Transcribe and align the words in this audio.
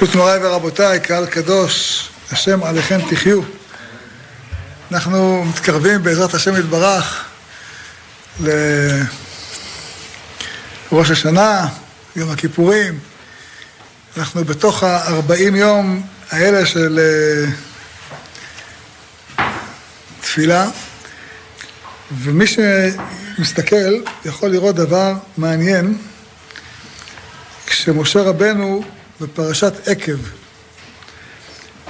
ברשות 0.00 0.14
מוריי 0.14 0.38
ורבותיי, 0.42 1.00
קהל 1.00 1.26
קדוש, 1.26 2.08
השם 2.32 2.62
עליכם 2.62 3.00
תחיו. 3.10 3.42
אנחנו 4.92 5.44
מתקרבים 5.44 6.02
בעזרת 6.02 6.34
השם 6.34 6.56
יתברך 6.56 7.24
לראש 8.40 9.10
השנה, 11.10 11.68
יום 12.16 12.30
הכיפורים. 12.30 12.98
אנחנו 14.16 14.44
בתוך 14.44 14.82
הארבעים 14.82 15.56
יום 15.56 16.06
האלה 16.30 16.66
של 16.66 17.00
אה, 17.02 17.46
תפילה, 20.20 20.68
ומי 22.18 22.44
שמסתכל 22.46 23.94
יכול 24.24 24.50
לראות 24.50 24.76
דבר 24.76 25.14
מעניין, 25.36 25.98
כשמשה 27.66 28.22
רבנו 28.22 28.84
בפרשת 29.20 29.88
עקב 29.88 30.18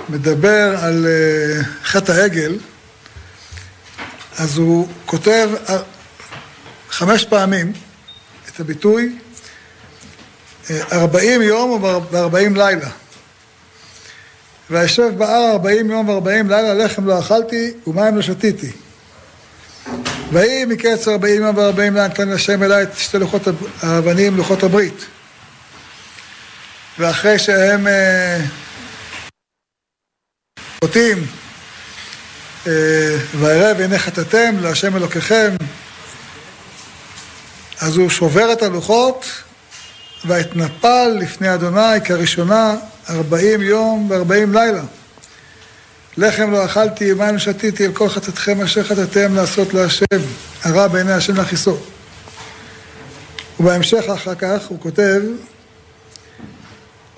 מדבר 0.09 0.77
על 0.83 1.07
אה, 1.07 1.63
חטא 1.85 2.13
העגל, 2.13 2.59
אז 4.39 4.59
הוא 4.59 4.89
כותב 5.07 5.51
חמש 6.91 7.25
פעמים 7.25 7.73
את 8.49 8.61
הביטוי 8.61 9.19
ארבעים 10.93 11.43
יום 11.43 11.83
וארבעים 12.11 12.57
לילה. 12.57 12.89
וישב 14.71 15.11
בהר 15.19 15.51
ארבעים 15.53 15.91
יום 15.91 16.09
וארבעים 16.09 16.51
לילה, 16.51 16.75
לחם 16.75 17.07
לא 17.07 17.19
אכלתי 17.19 17.73
ומים 17.87 18.17
לא 18.17 18.23
שתיתי. 18.23 18.73
ויהי 20.33 20.65
מקץ 20.65 21.09
ארבעים 21.09 21.43
יום 21.43 21.57
וארבעים 21.57 21.95
לילה 21.95 22.09
נתן 22.09 22.33
השם 22.33 22.63
אליי 22.63 22.83
את 22.83 22.99
שתי 22.99 23.19
לוחות 23.19 23.43
האבנים, 23.83 24.37
לוחות 24.37 24.63
הברית. 24.63 25.07
ואחרי 26.99 27.39
שהם 27.39 27.87
חוטאים, 30.85 31.27
וירא 33.35 33.73
והנה 33.79 33.99
חטאתם 33.99 34.57
להשם 34.61 34.97
אלוקיכם, 34.97 35.57
אז 37.81 37.97
הוא 37.97 38.11
שובר 38.11 38.53
את 38.53 38.63
הלוחות, 38.63 39.27
ואתנפל 40.25 41.17
לפני 41.21 41.55
אדוני 41.55 42.01
כראשונה 42.05 42.75
ארבעים 43.11 43.63
יום 43.63 44.11
וארבעים 44.11 44.55
לילה. 44.55 44.83
לחם 46.17 46.51
לא 46.51 46.65
אכלתי, 46.65 47.13
מים 47.13 47.39
שתיתי, 47.39 47.87
אל 47.87 47.93
כל 47.93 48.09
חטאתכם 48.09 48.61
אשר 48.61 48.85
חטאתם 48.85 49.35
לעשות 49.35 49.75
להשם, 49.75 50.05
הרע 50.63 50.89
בעיני 50.89 51.13
השם 51.13 51.37
להכיסו. 51.37 51.79
ובהמשך 53.61 54.05
אחר 54.15 54.35
כך 54.35 54.67
הוא 54.69 54.81
כותב, 54.81 55.21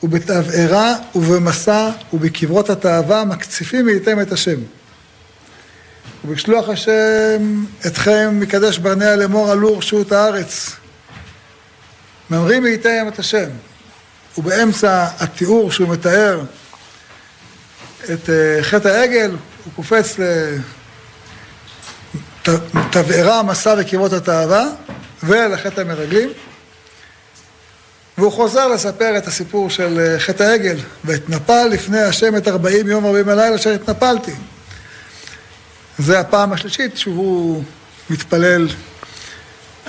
ובתבערה 0.03 0.95
ובמסע 1.15 1.91
ובקברות 2.13 2.71
התאווה 2.71 3.25
מקציפים 3.25 3.87
מאיתם 3.87 4.21
את 4.21 4.33
השם. 4.33 4.61
ובשלוח 6.25 6.69
השם 6.69 7.65
אתכם 7.87 8.41
מקדש 8.41 8.79
ברנע 8.79 9.17
לאמור 9.17 9.51
עלו 9.51 9.79
רשות 9.79 10.13
הארץ. 10.13 10.77
ממרים 12.31 12.63
מאיתם 12.63 13.07
את 13.09 13.19
השם. 13.19 13.49
ובאמצע 14.39 15.07
התיאור 15.19 15.73
שהוא 15.73 15.89
מתאר 15.89 16.43
את 18.05 18.31
חטא 18.63 18.89
העגל, 18.89 19.31
הוא 19.65 19.73
קופץ 19.77 20.17
לתבערה, 22.49 23.43
מסע 23.43 23.75
וקברות 23.79 24.13
התאווה 24.13 24.65
ולחטא 25.23 25.81
המרגלים. 25.81 26.29
והוא 28.19 28.33
חוזר 28.33 28.69
לספר 28.69 29.19
את 29.19 29.27
הסיפור 29.27 29.71
של 29.71 30.17
חטא 30.19 30.43
העגל, 30.43 30.77
ואתנפל 31.05 31.69
לפני 31.71 32.01
השם 32.01 32.37
את 32.37 32.49
ארבעים 32.49 32.89
יום 32.89 33.07
ארבעים 33.07 33.29
הלילה 33.29 33.57
אשר 33.57 33.71
התנפלתי. 33.71 34.33
זה 35.99 36.21
הפעם 36.21 36.53
השלישית 36.53 36.97
שהוא 36.97 37.63
מתפלל 38.11 38.69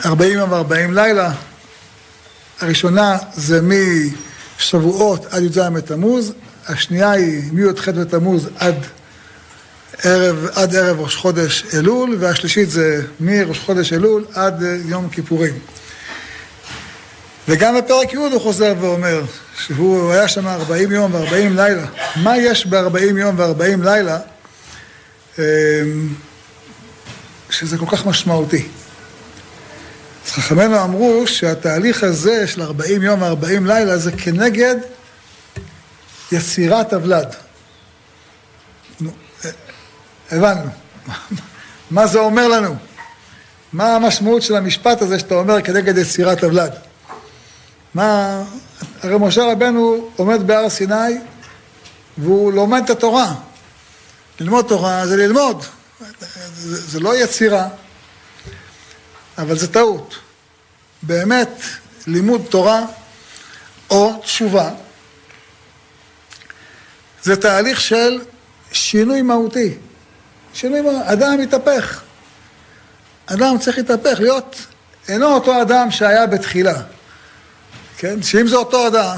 ארבעים 0.05 0.37
יום 0.37 0.51
וארבעים 0.51 0.93
לילה. 0.93 1.31
הראשונה 2.61 3.17
זה 3.33 3.61
משבועות 3.61 5.25
עד 5.25 5.43
י"ז 5.43 5.57
בתמוז, 5.57 6.33
השנייה 6.67 7.11
היא 7.11 7.43
מי"ח 7.51 7.89
בתמוז 7.89 8.49
עד 8.57 8.75
ערב, 10.03 10.47
עד 10.53 10.75
ערב 10.75 10.99
ראש 10.99 11.15
חודש 11.15 11.65
אלול, 11.73 12.17
והשלישית 12.19 12.69
זה 12.69 13.01
מראש 13.19 13.59
חודש 13.59 13.93
אלול 13.93 14.25
עד 14.33 14.63
יום 14.85 15.09
כיפורים. 15.09 15.59
וגם 17.49 17.77
בפרק 17.77 18.13
י' 18.13 18.15
הוא 18.15 18.41
חוזר 18.41 18.73
ואומר 18.79 19.23
שהוא 19.65 20.11
היה 20.11 20.27
שם 20.27 20.47
40 20.47 20.91
יום 20.91 21.13
ו-40 21.13 21.33
לילה. 21.55 21.85
מה 22.15 22.37
יש 22.37 22.65
ב-40 22.65 23.17
יום 23.17 23.39
ו-40 23.39 23.83
לילה 23.83 24.19
שזה 27.49 27.77
כל 27.77 27.85
כך 27.85 28.05
משמעותי? 28.05 28.67
אז 30.25 30.31
חכמינו 30.31 30.83
אמרו 30.83 31.27
שהתהליך 31.27 32.03
הזה 32.03 32.47
של 32.47 32.61
40 32.61 33.01
יום 33.01 33.21
ו-40 33.21 33.67
לילה 33.67 33.97
זה 33.97 34.11
כנגד 34.11 34.75
יצירת 36.31 36.93
הוולד. 36.93 37.35
נו, 39.01 39.11
הבנו. 40.31 40.69
מה 41.91 42.07
זה 42.07 42.19
אומר 42.19 42.47
לנו? 42.47 42.75
מה 43.73 43.95
המשמעות 43.95 44.41
של 44.41 44.55
המשפט 44.55 45.01
הזה 45.01 45.19
שאתה 45.19 45.35
אומר 45.35 45.61
כנגד 45.61 45.97
יצירת 45.97 46.43
הוולד? 46.43 46.88
מה... 47.93 48.43
הרי 49.03 49.15
משה 49.19 49.51
רבנו 49.51 50.09
עומד 50.15 50.47
בהר 50.47 50.69
סיני 50.69 51.17
והוא 52.17 52.53
לומד 52.53 52.81
את 52.83 52.89
התורה. 52.89 53.35
ללמוד 54.39 54.65
תורה 54.67 55.07
זה 55.07 55.17
ללמוד, 55.17 55.63
זה, 56.55 56.81
זה 56.81 56.99
לא 56.99 57.15
יצירה, 57.15 57.67
אבל 59.37 59.57
זה 59.57 59.73
טעות. 59.73 60.15
באמת, 61.03 61.61
לימוד 62.07 62.45
תורה 62.49 62.85
או 63.89 64.13
תשובה 64.23 64.71
זה 67.23 67.35
תהליך 67.35 67.81
של 67.81 68.21
שינוי 68.71 69.21
מהותי. 69.21 69.77
שינוי 70.53 70.81
מהותי, 70.81 71.13
אדם 71.13 71.37
מתהפך. 71.41 72.01
אדם 73.25 73.57
צריך 73.59 73.77
להתהפך, 73.77 74.19
להיות, 74.19 74.55
אינו 75.07 75.33
אותו 75.33 75.61
אדם 75.61 75.91
שהיה 75.91 76.27
בתחילה. 76.27 76.81
כן? 78.01 78.21
שאם 78.21 78.47
זה 78.47 78.55
אותו 78.55 78.87
אדם, 78.87 79.17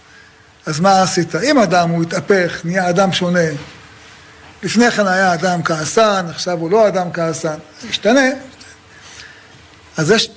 אז 0.66 0.80
מה 0.80 1.02
עשית? 1.02 1.34
אם 1.34 1.58
אדם 1.58 1.90
הוא 1.90 2.02
התהפך, 2.02 2.60
נהיה 2.64 2.90
אדם 2.90 3.12
שונה, 3.12 3.48
לפני 4.62 4.90
כן 4.90 5.06
היה 5.06 5.34
אדם 5.34 5.62
כעסן, 5.62 6.26
עכשיו 6.30 6.58
הוא 6.58 6.70
לא 6.70 6.88
אדם 6.88 7.12
כעסן, 7.12 7.56
השתנה. 7.90 8.30
אז 9.96 10.10
יש, 10.10 10.30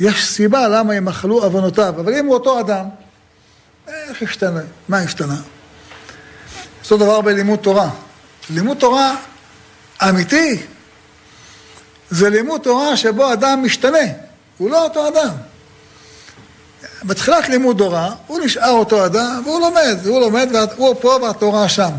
יש 0.00 0.26
סיבה 0.26 0.68
למה 0.68 0.94
ימחלו 0.94 1.44
עוונותיו, 1.44 1.88
אבל 1.88 2.14
אם 2.14 2.26
הוא 2.26 2.34
אותו 2.34 2.60
אדם, 2.60 2.84
איך 3.88 4.22
השתנה? 4.22 4.60
מה 4.88 4.98
השתנה? 4.98 5.36
אותו 6.82 6.96
דבר 6.96 7.20
בלימוד 7.20 7.58
תורה. 7.58 7.90
לימוד 8.50 8.76
תורה 8.76 9.16
אמיתי 10.08 10.62
זה 12.10 12.30
לימוד 12.30 12.60
תורה 12.60 12.96
שבו 12.96 13.32
אדם 13.32 13.62
משתנה, 13.64 14.06
הוא 14.58 14.70
לא 14.70 14.84
אותו 14.84 15.08
אדם. 15.08 15.53
בתחילת 17.04 17.48
לימוד 17.48 17.78
תורה, 17.78 18.14
הוא 18.26 18.40
נשאר 18.40 18.70
אותו 18.70 19.06
אדם, 19.06 19.42
והוא 19.44 19.60
לומד, 19.60 19.96
הוא 20.06 20.20
לומד, 20.20 20.48
והוא 20.76 20.94
פה 21.00 21.18
והתורה 21.22 21.68
שם. 21.68 21.90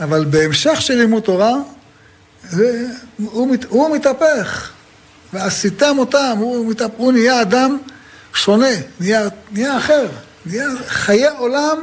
אבל 0.00 0.24
בהמשך 0.24 0.80
של 0.80 0.94
לימוד 0.94 1.22
תורה, 1.22 1.52
הוא, 3.18 3.48
מת, 3.48 3.64
הוא 3.64 3.96
מתהפך. 3.96 4.70
ועשיתם 5.32 5.98
אותם, 5.98 6.36
הוא, 6.38 6.70
מתהפך, 6.70 6.94
הוא 6.96 7.12
נהיה 7.12 7.42
אדם 7.42 7.78
שונה, 8.34 8.66
נהיה, 9.00 9.28
נהיה 9.50 9.78
אחר, 9.78 10.06
נהיה 10.46 10.68
חיי 10.86 11.28
עולם 11.28 11.78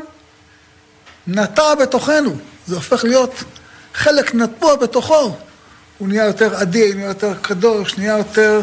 נטע 1.27 1.75
בתוכנו. 1.75 2.35
זה 2.67 2.75
הופך 2.75 3.03
להיות 3.03 3.43
חלק 3.93 4.35
נטוע 4.35 4.75
בתוכו. 4.75 5.35
הוא 5.97 6.07
נהיה 6.07 6.25
יותר 6.25 6.55
עדין, 6.55 6.97
נהיה 6.97 7.07
יותר 7.07 7.33
קדוש, 7.41 7.97
נהיה 7.97 8.17
יותר 8.17 8.61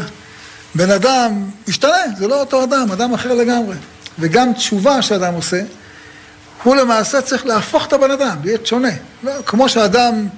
בן 0.74 0.90
אדם, 0.90 1.50
משתנה, 1.68 2.02
זה 2.18 2.28
לא 2.28 2.40
אותו 2.40 2.64
אדם, 2.64 2.92
אדם 2.92 3.14
אחר 3.14 3.34
לגמרי. 3.34 3.76
וגם 4.18 4.52
תשובה 4.52 5.02
שאדם 5.02 5.34
עושה, 5.34 5.60
הוא 6.62 6.76
למעשה 6.76 7.22
צריך 7.22 7.46
להפוך 7.46 7.86
את 7.86 7.92
הבן 7.92 8.10
אדם, 8.10 8.36
להיות 8.44 8.66
שונה. 8.66 8.92
לא, 9.22 9.32
כמו 9.46 9.68
שאדם 9.68 10.28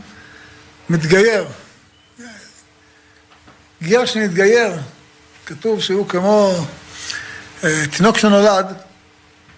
מתגייר. 0.91 1.47
גר 3.82 4.05
שנתגייר, 4.05 4.73
כתוב 5.47 5.81
שהוא 5.81 6.09
כמו 6.09 6.55
אה, 7.65 7.85
תינוק 7.97 8.19
שנולד, 8.19 8.67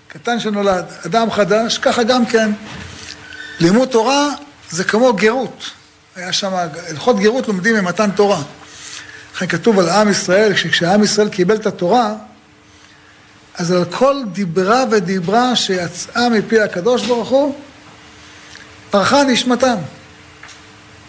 קטן 0.09 0.41
שנולד, 0.41 0.85
אדם 1.07 1.31
חדש, 1.31 1.79
ככה 1.79 2.03
גם 2.03 2.27
כן. 2.27 2.53
לימוד 3.61 3.89
תורה 3.89 4.29
זה 4.71 4.85
כמו 4.85 5.13
גרות. 5.13 5.71
היה 6.17 6.33
שם, 6.33 6.53
הלכות 6.89 7.21
גרות 7.21 7.49
לומדים 7.49 7.75
ממתן 7.75 8.11
תורה. 8.11 8.43
לכן 9.35 9.47
כתוב 9.47 9.79
על 9.79 9.89
עם 9.89 10.11
ישראל, 10.11 10.57
שכשעם 10.57 11.03
ישראל 11.03 11.29
קיבל 11.29 11.57
את 11.57 11.67
התורה, 11.67 12.15
אז 13.55 13.73
על 13.73 13.85
כל 13.85 14.17
דיברה 14.33 14.85
ודיברה 14.91 15.57
שיצאה 15.57 16.29
מפי 16.29 16.61
הקדוש 16.61 17.07
ברוך 17.07 17.29
הוא, 17.29 17.55
פרחה 18.91 19.25
נשמתם. 19.25 19.77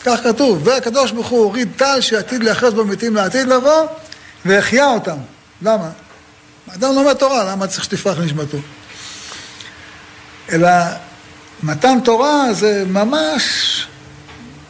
כך 0.05 0.19
כתוב, 0.23 0.67
והקדוש 0.67 1.11
ברוך 1.11 1.27
הוא 1.27 1.43
הוריד 1.43 1.69
טל 1.75 2.01
שעתיד 2.01 2.43
להיאחז 2.43 2.73
במתים 2.73 3.15
לעתיד 3.15 3.47
לבוא, 3.47 3.87
והחיה 4.45 4.85
אותם. 4.85 5.17
למה? 5.61 5.89
אדם 6.75 6.95
לומד 6.95 7.13
תורה, 7.13 7.51
למה 7.51 7.67
צריך 7.67 7.83
שתפרח 7.83 8.19
נשמתו? 8.19 8.57
אלא 10.51 10.69
מתן 11.63 11.99
תורה 12.03 12.53
זה 12.53 12.83
ממש 12.87 13.43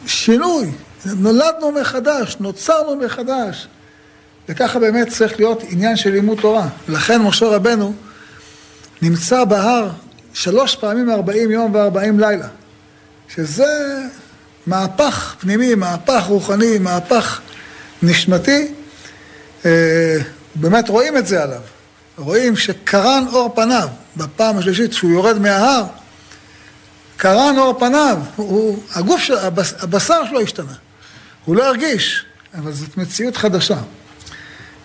שינוי. 0.06 0.72
נולדנו 1.06 1.72
מחדש, 1.72 2.36
נוצרנו 2.40 2.96
מחדש. 2.96 3.68
וככה 4.48 4.78
באמת 4.78 5.08
צריך 5.08 5.38
להיות 5.38 5.62
עניין 5.68 5.96
של 5.96 6.10
לימוד 6.10 6.38
תורה. 6.40 6.68
לכן 6.88 7.22
משה 7.22 7.46
רבנו 7.46 7.94
נמצא 9.02 9.44
בהר 9.44 9.90
שלוש 10.32 10.76
פעמים 10.76 11.10
ארבעים 11.10 11.50
יום 11.50 11.74
וארבעים 11.74 12.20
לילה. 12.20 12.48
שזה 13.28 14.02
מהפך 14.66 15.34
פנימי, 15.38 15.74
מהפך 15.74 16.24
רוחני, 16.26 16.78
מהפך 16.78 17.40
נשמתי. 18.02 18.72
אה, 19.64 20.16
באמת 20.54 20.88
רואים 20.88 21.16
את 21.16 21.26
זה 21.26 21.42
עליו. 21.42 21.60
רואים 22.18 22.56
שקרן 22.56 23.24
אור 23.32 23.52
פניו, 23.54 23.88
בפעם 24.16 24.58
השלישית 24.58 24.92
שהוא 24.92 25.10
יורד 25.10 25.38
מההר, 25.38 25.84
קרן 27.16 27.58
אור 27.58 27.78
פניו, 27.78 28.18
הוא, 28.36 28.82
הגוף, 28.94 29.20
של, 29.20 29.34
הבשר 29.80 30.26
שלו 30.28 30.40
השתנה. 30.40 30.74
הוא 31.44 31.56
לא 31.56 31.68
הרגיש, 31.68 32.24
אבל 32.54 32.72
זאת 32.72 32.96
מציאות 32.96 33.36
חדשה. 33.36 33.78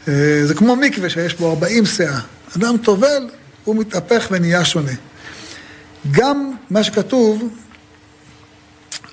אה, 0.07 0.41
זה 0.45 0.53
כמו 0.53 0.75
מקווה 0.75 1.09
שיש 1.09 1.35
בו 1.35 1.49
40 1.49 1.85
סאה. 1.85 2.19
אדם 2.57 2.77
טובל, 2.77 3.29
הוא 3.63 3.75
מתהפך 3.75 4.27
ונהיה 4.31 4.65
שונה. 4.65 4.91
גם 6.11 6.51
מה 6.69 6.83
שכתוב, 6.83 7.49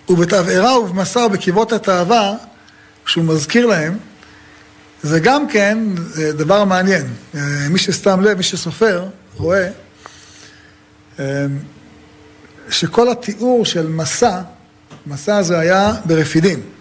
ובתבערה 0.09 0.79
ובמסר 0.79 1.29
בקברות 1.29 1.73
התאווה, 1.73 2.35
שהוא 3.07 3.25
מזכיר 3.25 3.67
להם, 3.67 3.99
זה 5.03 5.21
גם 5.21 5.49
כן 5.49 5.79
דבר 6.37 6.65
מעניין. 6.65 7.07
אה, 7.35 7.41
מי 7.71 7.79
שסתם 7.79 8.21
לב, 8.21 8.37
מי 8.37 8.43
שסופר, 8.43 9.05
רואה 9.37 9.69
אה, 11.19 11.47
שכל 12.71 13.11
התיאור 13.11 13.65
של 13.65 13.87
מסע, 13.87 14.41
מסע 15.07 15.43
זה 15.43 15.59
היה 15.59 15.93
ברפידים. 16.05 16.76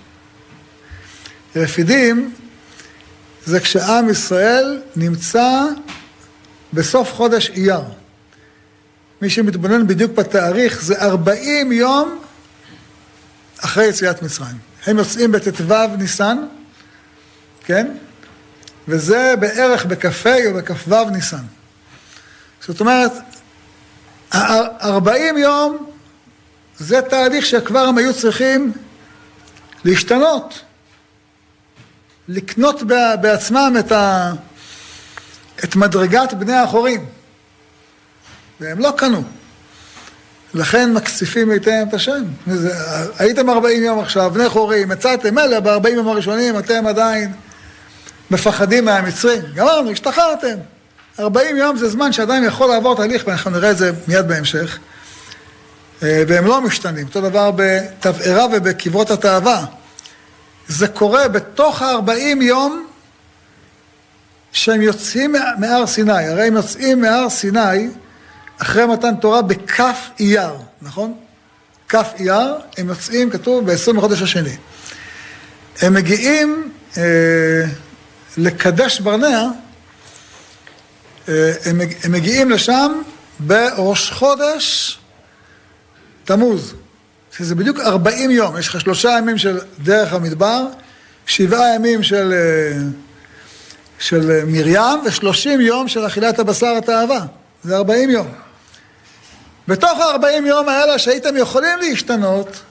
רפידים 1.55 2.33
זה 3.45 3.59
כשעם 3.59 4.09
ישראל 4.09 4.81
נמצא 4.95 5.63
בסוף 6.73 7.13
חודש 7.13 7.49
אייר. 7.49 7.81
מי 9.21 9.29
שמתבונן 9.29 9.87
בדיוק 9.87 10.11
בתאריך, 10.11 10.81
זה 10.81 11.01
40 11.01 11.71
יום 11.71 12.19
אחרי 13.59 13.85
יציאת 13.85 14.21
מצרים. 14.21 14.57
הם 14.85 14.97
יוצאים 14.97 15.31
בט"ו 15.31 15.73
ניסן, 15.97 16.37
כן? 17.65 17.91
וזה 18.87 19.33
בערך 19.39 19.85
בכ"ה 19.85 20.35
או 20.45 20.53
בכ"ו 20.53 21.09
ניסן. 21.09 21.43
זאת 22.67 22.79
אומרת, 22.79 23.11
40 24.33 25.37
יום 25.37 25.89
זה 26.77 27.01
תהליך 27.01 27.45
שכבר 27.45 27.79
הם 27.79 27.97
היו 27.97 28.13
צריכים 28.13 28.71
להשתנות, 29.85 30.61
לקנות 32.27 32.83
בעצמם 33.21 33.75
את, 33.79 33.91
ה, 33.91 34.31
את 35.63 35.75
מדרגת 35.75 36.33
בני 36.33 36.55
החורים, 36.55 37.05
והם 38.59 38.79
לא 38.79 38.93
קנו. 38.97 39.23
לכן 40.53 40.93
מקציפים 40.93 41.51
היטב 41.51 41.85
את 41.89 41.93
השם. 41.93 42.23
הייתם 43.19 43.49
40 43.49 43.83
יום 43.83 43.99
עכשיו, 43.99 44.31
בני 44.33 44.49
חורים, 44.49 44.89
מצאתם, 44.89 45.35
מילא 45.35 45.59
ב-40 45.59 45.89
יום 45.89 46.07
הראשונים 46.07 46.59
אתם 46.59 46.87
עדיין 46.87 47.33
מפחדים 48.31 48.85
מהמצרים. 48.85 49.41
גמרנו, 49.55 49.91
השתחררתם. 49.91 50.55
40 51.19 51.57
יום 51.57 51.77
זה 51.77 51.89
זמן 51.89 52.11
שעדיין 52.11 52.43
יכול 52.43 52.69
לעבור 52.69 52.95
תהליך, 52.95 53.23
ואנחנו 53.27 53.51
נראה 53.51 53.71
את 53.71 53.77
זה 53.77 53.91
מיד 54.07 54.27
בהמשך. 54.27 54.79
אה, 56.03 56.23
והם 56.27 56.45
לא 56.45 56.61
משתנים. 56.61 57.07
אותו 57.07 57.21
דבר 57.21 57.51
בתבערה 57.55 58.45
ובקברות 58.53 59.11
התאווה. 59.11 59.65
זה 60.67 60.87
קורה 60.87 61.27
בתוך 61.27 61.81
ה-40 61.81 62.43
יום 62.43 62.87
שהם 64.51 64.81
יוצאים 64.81 65.35
מהר 65.59 65.87
סיני. 65.87 66.27
הרי 66.27 66.47
הם 66.47 66.55
יוצאים 66.55 67.01
מהר 67.01 67.29
סיני 67.29 67.89
אחרי 68.57 68.85
מתן 68.85 69.15
תורה 69.15 69.41
בכף 69.41 70.09
אייר, 70.19 70.53
נכון? 70.81 71.13
כף 71.89 72.13
אייר, 72.19 72.55
הם 72.77 72.89
יוצאים, 72.89 73.29
כתוב, 73.29 73.71
ב-20 73.71 73.97
לחודש 73.97 74.21
השני. 74.21 74.55
הם 75.81 75.93
מגיעים 75.93 76.71
אה, 76.97 77.03
לקדש 78.37 78.99
ברנע, 78.99 79.43
אה, 81.29 81.53
הם, 81.65 81.81
הם 82.03 82.11
מגיעים 82.11 82.49
לשם 82.49 83.01
בראש 83.39 84.11
חודש 84.11 84.97
תמוז, 86.23 86.73
שזה 87.37 87.55
בדיוק 87.55 87.79
40 87.79 88.31
יום, 88.31 88.57
יש 88.57 88.67
לך 88.67 88.81
שלושה 88.81 89.09
ימים 89.09 89.37
של 89.37 89.59
דרך 89.79 90.13
המדבר, 90.13 90.65
שבעה 91.25 91.75
ימים 91.75 92.03
של, 92.03 92.33
אה, 92.33 92.77
של 93.99 94.43
מרים 94.45 94.99
ושלושים 95.05 95.61
יום 95.61 95.87
של 95.87 96.07
אכילת 96.07 96.39
הבשר 96.39 96.75
התאווה, 96.77 97.25
זה 97.63 97.77
40 97.77 98.09
יום. 98.09 98.27
בתוך 99.67 99.99
ה-40 99.99 100.45
יום 100.45 100.69
האלה 100.69 100.99
שהייתם 100.99 101.37
יכולים 101.37 101.79
להשתנות, 101.79 102.61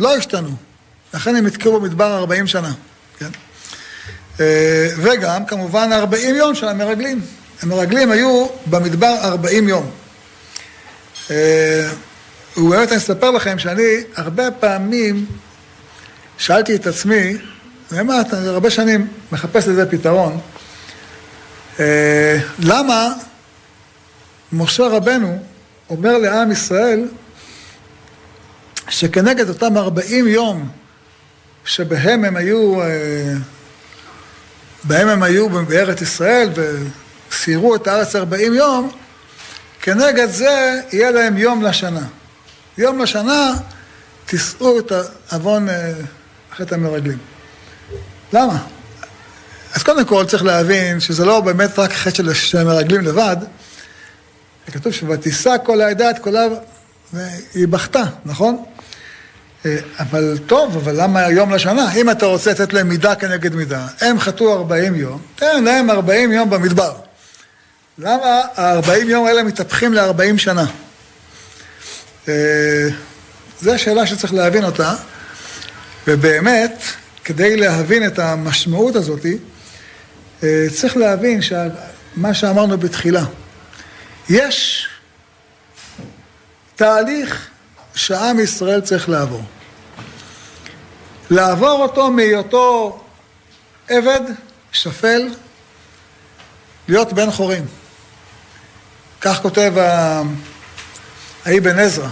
לא 0.00 0.16
השתנו. 0.16 0.50
לכן 1.14 1.36
הם 1.36 1.46
נתקעו 1.46 1.80
במדבר 1.80 2.16
40 2.16 2.46
שנה, 2.46 2.72
כן? 3.18 3.30
אה, 4.40 4.88
וגם, 4.96 5.46
כמובן, 5.46 5.92
40 5.92 6.34
יום 6.34 6.54
של 6.54 6.68
המרגלים. 6.68 7.20
המרגלים 7.62 8.10
היו 8.10 8.46
במדבר 8.66 9.16
40 9.22 9.68
יום. 9.68 9.90
ובאמת 12.56 12.88
אני 12.88 12.96
אספר 12.96 13.30
לכם 13.30 13.58
שאני 13.58 13.82
הרבה 14.16 14.50
פעמים 14.50 15.26
שאלתי 16.38 16.74
את 16.74 16.86
עצמי, 16.86 17.36
באמת, 17.90 18.34
אני 18.34 18.48
הרבה 18.48 18.70
שנים 18.70 19.08
מחפש 19.32 19.68
לזה 19.68 19.90
פתרון, 19.90 20.40
אה, 21.80 22.38
למה 22.58 23.12
משה 24.52 24.86
רבנו 24.86 25.38
אומר 25.90 26.18
לעם 26.18 26.52
ישראל 26.52 27.08
שכנגד 28.88 29.48
אותם 29.48 29.76
40 29.76 30.28
יום 30.28 30.68
שבהם 31.64 32.24
הם 32.24 32.36
היו, 32.36 32.82
אה, 32.82 32.86
בהם 34.84 35.08
הם 35.08 35.22
היו 35.22 35.48
בארץ 35.48 36.02
ישראל 36.02 36.50
וסיירו 36.54 37.74
את 37.74 37.86
הארץ 37.86 38.16
40 38.16 38.54
יום, 38.54 38.90
כנגד 39.82 40.30
זה 40.30 40.80
יהיה 40.92 41.10
להם 41.10 41.38
יום 41.38 41.62
לשנה. 41.62 42.06
יום 42.80 42.98
לשנה 42.98 43.52
תישאו 44.26 44.78
את 44.78 44.92
העוון 45.30 45.68
אה, 45.68 45.92
חטא 46.56 46.74
המרגלים. 46.74 47.18
למה? 48.32 48.58
אז 49.74 49.82
קודם 49.82 50.04
כל 50.04 50.24
צריך 50.26 50.44
להבין 50.44 51.00
שזה 51.00 51.24
לא 51.24 51.40
באמת 51.40 51.78
רק 51.78 51.92
חטא 51.92 52.34
של 52.34 52.58
המרגלים 52.58 53.00
לבד, 53.00 53.36
כתוב 54.72 54.92
שבתישא 54.92 55.56
כל 55.64 55.80
העדה 55.80 56.10
את 56.10 56.18
קולה 56.18 56.46
והיא 57.12 57.68
בכתה, 57.68 58.02
נכון? 58.24 58.64
אה, 59.66 59.76
אבל 59.98 60.38
טוב, 60.46 60.76
אבל 60.76 61.02
למה 61.02 61.30
יום 61.30 61.54
לשנה? 61.54 61.92
אם 61.92 62.10
אתה 62.10 62.26
רוצה 62.26 62.50
לתת 62.50 62.72
להם 62.72 62.88
מידה 62.88 63.14
כנגד 63.14 63.54
מידה, 63.54 63.86
הם 64.00 64.20
חטאו 64.20 64.52
40 64.52 64.94
יום, 64.94 65.22
תן 65.34 65.64
להם 65.64 65.90
40 65.90 66.32
יום 66.32 66.50
במדבר. 66.50 66.92
למה 67.98 68.40
ה-40 68.56 69.04
יום 69.04 69.26
האלה 69.26 69.42
מתהפכים 69.42 69.94
ל-40 69.94 70.38
שנה? 70.38 70.64
אה, 72.28 72.88
זו 73.60 73.78
שאלה 73.78 74.06
שצריך 74.06 74.34
להבין 74.34 74.64
אותה, 74.64 74.94
ובאמת, 76.06 76.82
כדי 77.24 77.56
להבין 77.56 78.06
את 78.06 78.18
המשמעות 78.18 78.96
הזאת, 78.96 79.26
אה, 80.42 80.66
צריך 80.74 80.96
להבין 80.96 81.40
מה 82.16 82.34
שאמרנו 82.34 82.78
בתחילה. 82.78 83.24
יש 84.28 84.88
תהליך 86.76 87.48
שעם 87.94 88.40
ישראל 88.40 88.80
צריך 88.80 89.08
לעבור. 89.08 89.42
לעבור 91.30 91.82
אותו 91.82 92.10
מהיותו 92.10 93.00
עבד, 93.88 94.20
שפל, 94.72 95.28
להיות 96.88 97.12
בן 97.12 97.30
חורים. 97.30 97.64
כך 99.20 99.42
כותב 99.42 99.72
האבן 101.44 101.78
עזרא. 101.78 102.08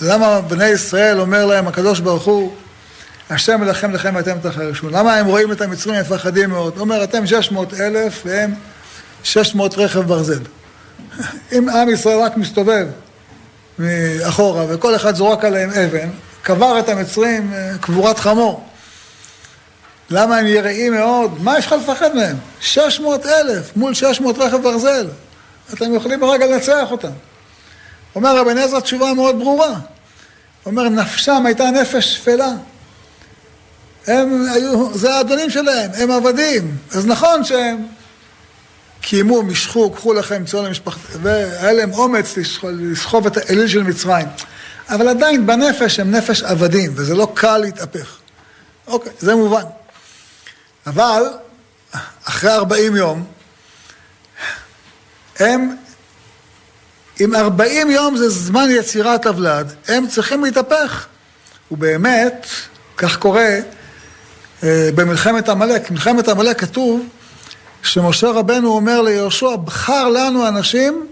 למה 0.00 0.40
בני 0.40 0.68
ישראל 0.68 1.20
אומר 1.20 1.46
להם 1.46 1.68
הקדוש 1.68 2.00
ברוך 2.00 2.24
הוא, 2.24 2.54
השם 3.30 3.60
מלחם 3.60 3.90
לכם 3.90 4.12
ואתם 4.14 4.36
תחרשו. 4.42 4.88
למה 4.88 5.14
הם 5.14 5.26
רואים 5.26 5.52
את 5.52 5.60
המצרים 5.60 6.00
מפחדים 6.00 6.50
מאוד? 6.50 6.72
הוא 6.72 6.80
אומר, 6.80 7.04
אתם 7.04 7.26
600 7.26 7.74
אלף 7.74 8.22
והם 8.26 8.54
600 9.22 9.78
רכב 9.78 10.00
ברזל. 10.00 10.40
אם 11.52 11.68
עם 11.68 11.88
ישראל 11.88 12.18
רק 12.18 12.36
מסתובב 12.36 12.86
מאחורה 13.78 14.64
וכל 14.68 14.96
אחד 14.96 15.14
זורק 15.14 15.44
עליהם 15.44 15.70
אבן, 15.70 16.08
קבר 16.42 16.78
את 16.78 16.88
המצרים 16.88 17.52
אה, 17.54 17.70
קבורת 17.80 18.18
חמור. 18.18 18.68
למה 20.10 20.36
הם 20.36 20.46
יראים 20.46 20.94
מאוד? 20.94 21.42
מה 21.42 21.58
יש 21.58 21.66
לך 21.66 21.74
לפחד 21.82 22.14
מהם? 22.14 22.36
600 22.60 23.26
אלף 23.26 23.76
מול 23.76 23.94
600 23.94 24.38
רכב 24.38 24.62
ברזל. 24.62 25.06
אתם 25.74 25.94
יכולים 25.94 26.20
ברגע 26.20 26.46
לנצח 26.46 26.90
אותם. 26.90 27.10
אומר 28.14 28.36
רבי 28.36 28.54
נזר 28.54 28.80
תשובה 28.80 29.14
מאוד 29.14 29.38
ברורה. 29.38 29.74
אומר, 30.66 30.88
נפשם 30.88 31.46
הייתה 31.46 31.70
נפש 31.70 32.14
שפלה. 32.14 32.52
הם 34.06 34.46
היו, 34.52 34.98
זה 34.98 35.14
האדונים 35.14 35.50
שלהם, 35.50 35.90
הם 35.94 36.10
עבדים. 36.10 36.76
אז 36.90 37.06
נכון 37.06 37.44
שהם 37.44 37.86
קיימו, 39.00 39.42
משכו, 39.42 39.90
קחו 39.90 40.12
לכם 40.14 40.44
צאן 40.44 40.64
למשפחת... 40.64 41.00
והיה 41.22 41.72
להם 41.72 41.92
אומץ 41.92 42.34
לסחוב 42.64 43.26
את 43.26 43.36
האליל 43.36 43.68
של 43.68 43.82
מצרים. 43.82 44.26
אבל 44.88 45.08
עדיין 45.08 45.46
בנפש 45.46 46.00
הם 46.00 46.10
נפש 46.10 46.42
עבדים, 46.42 46.92
וזה 46.94 47.14
לא 47.14 47.32
קל 47.34 47.58
להתהפך. 47.58 48.16
אוקיי, 48.86 49.12
זה 49.18 49.34
מובן. 49.34 49.64
אבל 50.86 51.22
אחרי 52.24 52.52
40 52.52 52.96
יום, 52.96 53.24
הם, 55.38 55.76
אם 57.20 57.34
40 57.34 57.90
יום 57.90 58.16
זה 58.16 58.28
זמן 58.28 58.68
יצירת 58.70 59.26
הוולד, 59.26 59.74
הם 59.88 60.06
צריכים 60.08 60.44
להתהפך. 60.44 61.06
ובאמת, 61.70 62.46
כך 62.96 63.16
קורה 63.16 63.58
אה, 64.62 64.90
במלחמת 64.94 65.48
עמלק. 65.48 65.90
מלחמת 65.90 66.28
עמלק 66.28 66.60
כתוב 66.60 67.06
שמשה 67.82 68.30
רבנו 68.30 68.68
אומר 68.68 69.02
ליהושע, 69.02 69.56
בחר 69.56 70.08
לנו 70.08 70.48
אנשים 70.48 71.06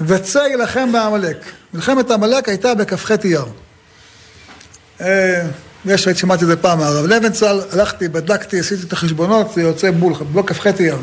וצא 0.00 0.38
יילחם 0.38 0.92
בעמלק. 0.92 1.36
מלחמת 1.74 2.10
עמלק 2.10 2.48
הייתה 2.48 2.74
בכ"ח 2.74 3.10
אייר. 3.24 3.44
אה, 5.00 5.46
יש, 5.84 6.06
הייתי 6.06 6.20
שמעתי 6.20 6.42
את 6.44 6.48
זה 6.48 6.56
פעם 6.56 6.78
מהרב 6.78 7.06
לבנצל, 7.06 7.60
הלכתי, 7.72 8.08
בדקתי, 8.08 8.60
עשיתי 8.60 8.82
את 8.86 8.92
החשבונות, 8.92 9.52
זה 9.54 9.62
יוצא 9.62 9.90
בול, 9.90 10.12
לא 10.34 10.42
כ"ח 10.46 10.66
אייר, 10.66 10.98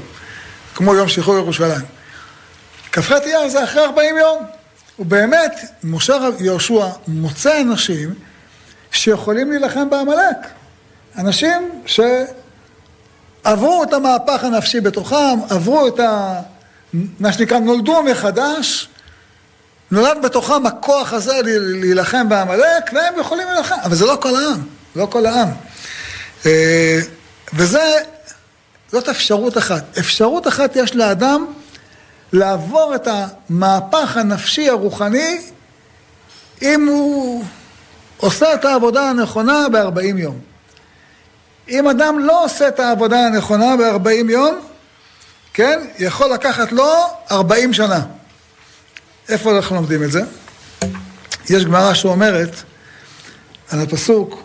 כמו 0.76 0.96
יום 0.96 1.08
שחרור 1.08 1.38
ירושלים. 1.38 1.95
כ"ח 2.96 3.12
אייר 3.12 3.50
זה 3.50 3.64
אחרי 3.64 3.84
40 3.84 4.18
יום. 4.18 4.46
ובאמת, 5.00 5.60
משה 5.84 6.18
יהושע 6.40 6.88
מוצא 7.08 7.62
אנשים 7.62 8.14
שיכולים 8.92 9.52
להילחם 9.52 9.90
בעמלק. 9.90 10.38
אנשים 11.18 11.82
שעברו 11.86 13.84
את 13.84 13.94
המהפך 13.94 14.44
הנפשי 14.44 14.82
בתוכם, 14.82 15.40
עברו 15.50 15.88
את 15.88 16.00
ה... 16.00 16.42
מה 17.20 17.34
שנקרא, 17.34 17.60
נולדו 17.60 18.04
מחדש, 18.04 18.88
נולד 19.92 20.18
בתוכם 20.24 20.66
הכוח 20.66 21.14
הזה 21.14 21.34
להילחם 21.60 22.30
בעמלק, 22.30 22.94
והם 22.94 23.20
יכולים 23.20 23.48
להילחם, 23.48 23.76
אבל 23.84 23.96
זה 23.96 24.06
לא 24.06 24.18
כל 24.22 24.36
העם, 24.36 24.62
לא 24.96 25.08
כל 25.10 25.26
העם. 25.26 25.50
אה, 26.46 27.00
וזה, 27.54 27.94
זאת 28.92 29.10
אפשרות 29.10 29.58
אחת. 29.58 29.98
אפשרות 29.98 30.48
אחת 30.48 30.76
יש 30.76 30.96
לאדם 30.96 31.46
לעבור 32.34 32.96
את 32.96 33.08
המהפך 33.08 34.18
הנפשי 34.18 34.70
הרוחני 34.70 35.42
אם 36.62 36.88
הוא 36.88 37.44
עושה 38.18 38.54
את 38.54 38.66
העבודה 38.66 39.10
הנכונה 39.10 39.70
ב-40 39.72 40.18
יום. 40.18 40.40
אם 41.70 41.88
אדם 41.88 42.20
לא 42.20 42.46
עושה 42.46 42.68
את 42.68 42.80
העבודה 42.80 43.26
הנכונה 43.26 43.76
ב-40 43.78 44.32
יום, 44.32 44.60
כן, 45.54 45.80
יכול 46.00 46.34
לקחת 46.34 46.72
לו 46.72 46.92
40 47.32 47.74
שנה. 47.74 48.02
איפה 49.30 49.58
אנחנו 49.58 49.76
לומדים 49.76 50.04
את 50.04 50.12
זה? 50.12 50.22
יש 51.50 51.66
גמרא 51.66 51.94
שאומרת 51.94 52.56
על 53.70 53.80
הפסוק, 53.82 54.44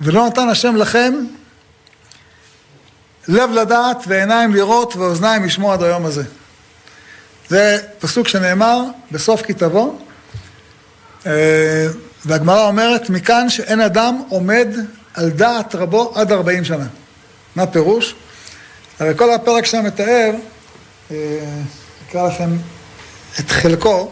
ולא 0.00 0.26
נתן 0.26 0.48
השם 0.48 0.76
לכם 0.76 1.14
לב 3.30 3.50
לדעת 3.50 4.04
ועיניים 4.06 4.54
לראות 4.54 4.96
ואוזניים 4.96 5.44
לשמוע 5.44 5.74
עד 5.74 5.82
היום 5.82 6.06
הזה. 6.06 6.22
זה 7.48 7.78
פסוק 7.98 8.28
שנאמר 8.28 8.82
בסוף 9.12 9.42
כתבו, 9.42 9.98
אה, 11.26 11.86
והגמרא 12.24 12.66
אומרת, 12.66 13.10
מכאן 13.10 13.48
שאין 13.48 13.80
אדם 13.80 14.22
עומד 14.28 14.68
על 15.14 15.30
דעת 15.30 15.74
רבו 15.74 16.12
עד 16.14 16.32
40 16.32 16.64
שנה. 16.64 16.86
מה 17.56 17.66
פירוש? 17.66 18.14
הרי 19.00 19.12
כל 19.16 19.32
הפרק 19.34 19.66
שם 19.66 19.84
מתאר, 19.84 20.30
אה, 21.10 21.16
אקרא 22.08 22.28
לכם 22.28 22.50
את 23.40 23.50
חלקו, 23.50 24.10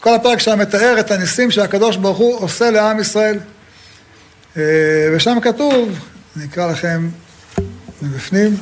כל 0.00 0.14
הפרק 0.14 0.38
שם 0.38 0.58
מתאר 0.58 1.00
את 1.00 1.10
הניסים 1.10 1.50
שהקדוש 1.50 1.96
ברוך 1.96 2.18
הוא 2.18 2.40
עושה 2.40 2.70
לעם 2.70 3.00
ישראל. 3.00 3.38
אה, 4.56 4.62
ושם 5.14 5.38
כתוב, 5.42 5.98
אני 6.36 6.44
אקרא 6.44 6.70
לכם 6.70 7.08
מבפנים, 8.02 8.56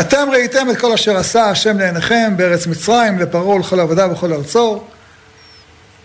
אתם 0.00 0.28
ראיתם 0.32 0.70
את 0.70 0.76
כל 0.80 0.92
אשר 0.92 1.16
עשה 1.16 1.44
השם 1.44 1.78
לעיניכם 1.78 2.32
בארץ 2.36 2.66
מצרים, 2.66 3.18
לפרעה 3.18 3.48
ולכל 3.48 3.80
עבודה 3.80 4.12
וכל 4.12 4.32
ארצו. 4.32 4.82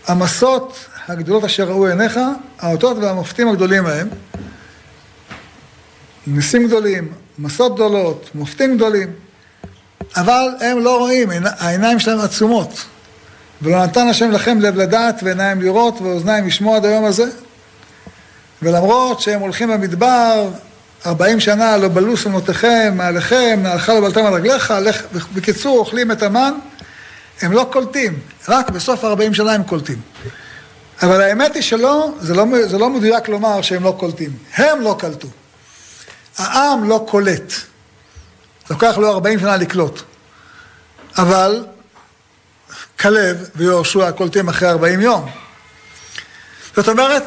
המסות 0.06 0.86
הגדולות 1.08 1.44
אשר 1.44 1.68
ראו 1.68 1.86
עיניך, 1.86 2.20
האותות 2.58 2.96
והמופתים 2.96 3.48
הגדולים 3.48 3.86
ההם. 3.86 4.08
ניסים 6.26 6.66
גדולים, 6.66 7.12
מסות 7.38 7.74
גדולות, 7.74 8.30
מופתים 8.34 8.76
גדולים, 8.76 9.12
אבל 10.16 10.48
הם 10.60 10.78
לא 10.78 10.98
רואים, 10.98 11.28
העיניים 11.44 11.98
שלהם 11.98 12.20
עצומות. 12.20 12.84
ולא 13.62 13.84
נתן 13.84 14.08
השם 14.08 14.30
לכם 14.30 14.60
לב 14.60 14.76
לדעת 14.76 15.20
ועיניים 15.22 15.62
לראות 15.62 16.00
ואוזניים 16.00 16.46
לשמוע 16.46 16.76
עד 16.76 16.84
היום 16.84 17.04
הזה. 17.04 17.30
ולמרות 18.62 19.20
שהם 19.20 19.40
הולכים 19.40 19.68
במדבר, 19.68 20.48
ארבעים 21.06 21.40
שנה 21.40 21.76
לא 21.76 21.88
בלו 21.88 22.16
שנותיכם 22.16 22.92
מעליכם, 22.96 23.60
נעלך 23.62 23.88
לא 23.88 24.00
בלתם 24.00 24.26
על 24.26 24.34
רגליך, 24.34 24.74
בקיצור 25.34 25.78
אוכלים 25.78 26.12
את 26.12 26.22
המן, 26.22 26.52
הם 27.42 27.52
לא 27.52 27.68
קולטים, 27.72 28.18
רק 28.48 28.70
בסוף 28.70 29.04
ארבעים 29.04 29.34
שנה 29.34 29.52
הם 29.52 29.62
קולטים. 29.62 30.00
אבל 31.02 31.20
האמת 31.20 31.54
היא 31.54 31.62
שלא, 31.62 32.14
זה 32.20 32.34
לא, 32.34 32.44
זה 32.66 32.78
לא 32.78 32.90
מדויק 32.90 33.28
לומר 33.28 33.62
שהם 33.62 33.84
לא 33.84 33.94
קולטים, 33.98 34.30
הם 34.54 34.80
לא 34.80 34.96
קלטו. 34.98 35.28
העם 36.38 36.88
לא 36.88 37.04
קולט. 37.08 37.52
לוקח 38.70 38.98
לו 38.98 39.10
ארבעים 39.10 39.38
שנה 39.38 39.56
לקלוט. 39.56 40.02
אבל 41.18 41.64
כלב 43.00 43.48
ויהושע 43.56 44.12
קולטים 44.12 44.48
אחרי 44.48 44.68
ארבעים 44.68 45.00
יום. 45.00 45.30
זאת 46.76 46.88
אומרת, 46.88 47.24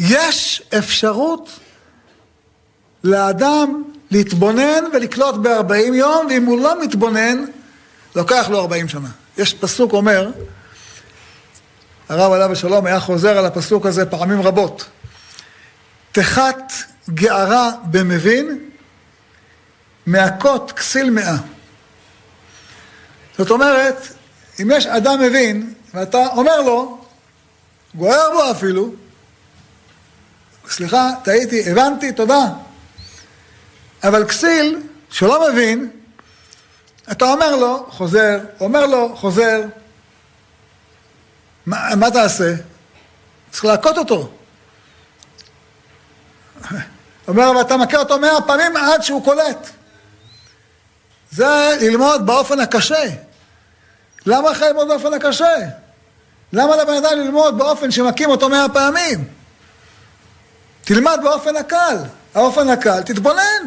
יש 0.00 0.62
אפשרות 0.78 1.50
לאדם 3.04 3.82
להתבונן 4.10 4.84
ולקלוט 4.92 5.34
בארבעים 5.34 5.94
יום, 5.94 6.26
ואם 6.30 6.44
הוא 6.44 6.60
לא 6.60 6.82
מתבונן, 6.82 7.44
לוקח 8.14 8.48
לו 8.50 8.60
ארבעים 8.60 8.88
שנה. 8.88 9.08
יש 9.38 9.54
פסוק 9.54 9.92
אומר, 9.92 10.30
הרב 12.08 12.32
עליו 12.32 12.52
השלום 12.52 12.86
היה 12.86 13.00
חוזר 13.00 13.38
על 13.38 13.46
הפסוק 13.46 13.86
הזה 13.86 14.06
פעמים 14.06 14.42
רבות. 14.42 14.84
תחת 16.12 16.72
גערה 17.10 17.70
במבין, 17.84 18.58
מהכות 20.06 20.72
כסיל 20.72 21.10
מאה. 21.10 21.36
זאת 23.38 23.50
אומרת, 23.50 24.08
אם 24.62 24.70
יש 24.74 24.86
אדם 24.86 25.20
מבין, 25.20 25.74
ואתה 25.94 26.26
אומר 26.26 26.60
לו, 26.60 26.98
גוער 27.94 28.30
בו 28.32 28.50
אפילו, 28.50 28.94
סליחה, 30.70 31.10
טעיתי, 31.22 31.70
הבנתי, 31.70 32.12
תודה. 32.12 32.44
אבל 34.04 34.24
כסיל, 34.24 34.82
שלא 35.10 35.52
מבין, 35.52 35.90
אתה 37.12 37.24
אומר 37.24 37.56
לו, 37.56 37.86
חוזר, 37.90 38.38
אומר 38.60 38.86
לו, 38.86 39.16
חוזר. 39.16 39.60
מה, 41.66 41.94
מה 41.96 42.10
תעשה? 42.10 42.54
צריך 43.50 43.64
להכות 43.64 43.98
אותו. 43.98 44.30
אומר, 47.28 47.52
ואתה 47.58 47.76
מכה 47.76 47.98
אותו 47.98 48.18
מאה 48.18 48.40
פעמים 48.46 48.76
עד 48.76 49.02
שהוא 49.02 49.24
קולט. 49.24 49.68
זה 51.30 51.76
ללמוד 51.80 52.26
באופן 52.26 52.60
הקשה. 52.60 53.04
למה 54.26 54.50
לך 54.50 54.62
ללמוד 54.62 54.88
באופן 54.88 55.14
הקשה? 55.14 55.54
למה 56.52 56.76
לבן 56.76 56.94
אדם 56.94 57.18
ללמוד 57.18 57.58
באופן 57.58 57.90
שמכים 57.90 58.30
אותו 58.30 58.48
מאה 58.48 58.68
פעמים? 58.68 59.37
תלמד 60.88 61.20
באופן 61.22 61.56
הקל. 61.56 61.96
האופן 62.34 62.68
הקל, 62.68 63.02
תתבונן. 63.02 63.62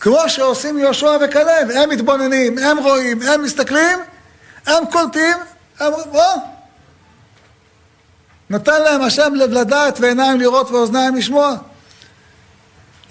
כמו 0.00 0.28
שעושים 0.28 0.78
יהושע 0.78 1.16
וכלב, 1.20 1.70
הם 1.74 1.90
מתבוננים, 1.90 2.58
הם 2.58 2.78
רואים, 2.78 3.22
הם 3.22 3.42
מסתכלים, 3.42 3.98
הם 4.66 4.84
קולטים, 4.92 5.36
הם 5.80 5.92
בוא. 6.12 6.34
נותן 8.50 8.82
להם 8.82 9.02
השם 9.02 9.34
לב 9.34 9.50
לדעת 9.50 10.00
ועיניים 10.00 10.40
לראות 10.40 10.70
ואוזניים 10.70 11.16
לשמוע. 11.16 11.54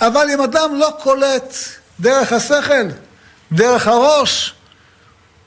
אבל 0.02 0.30
אם 0.34 0.42
אדם 0.42 0.76
לא 0.76 0.98
קולט 1.04 1.56
דרך 2.00 2.34
השכל, 2.34 2.88
דרך 3.52 3.88
הראש, 3.88 4.54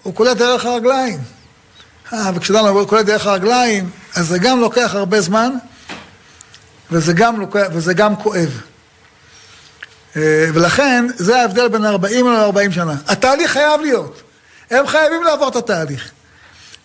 הוא 0.02 0.14
קולט 0.14 0.36
דרך 0.36 0.64
הרגליים. 0.64 1.20
אה, 2.12 2.30
וכשאדם 2.34 2.84
קולט 2.86 3.06
דרך 3.06 3.26
הרגליים, 3.26 3.90
אז 4.14 4.26
זה 4.26 4.38
גם 4.38 4.60
לוקח 4.60 4.94
הרבה 4.94 5.20
זמן, 5.20 5.50
וזה 6.90 7.12
גם, 7.12 7.44
וזה 7.72 7.94
גם 7.94 8.16
כואב. 8.16 8.60
אה, 10.16 10.46
ולכן, 10.54 11.04
זה 11.16 11.40
ההבדל 11.40 11.68
בין 11.68 11.84
40 11.84 12.26
ל-40 12.26 12.72
שנה. 12.72 12.94
התהליך 13.08 13.50
חייב 13.50 13.80
להיות. 13.80 14.22
הם 14.70 14.86
חייבים 14.86 15.22
לעבור 15.22 15.48
את 15.48 15.56
התהליך. 15.56 16.10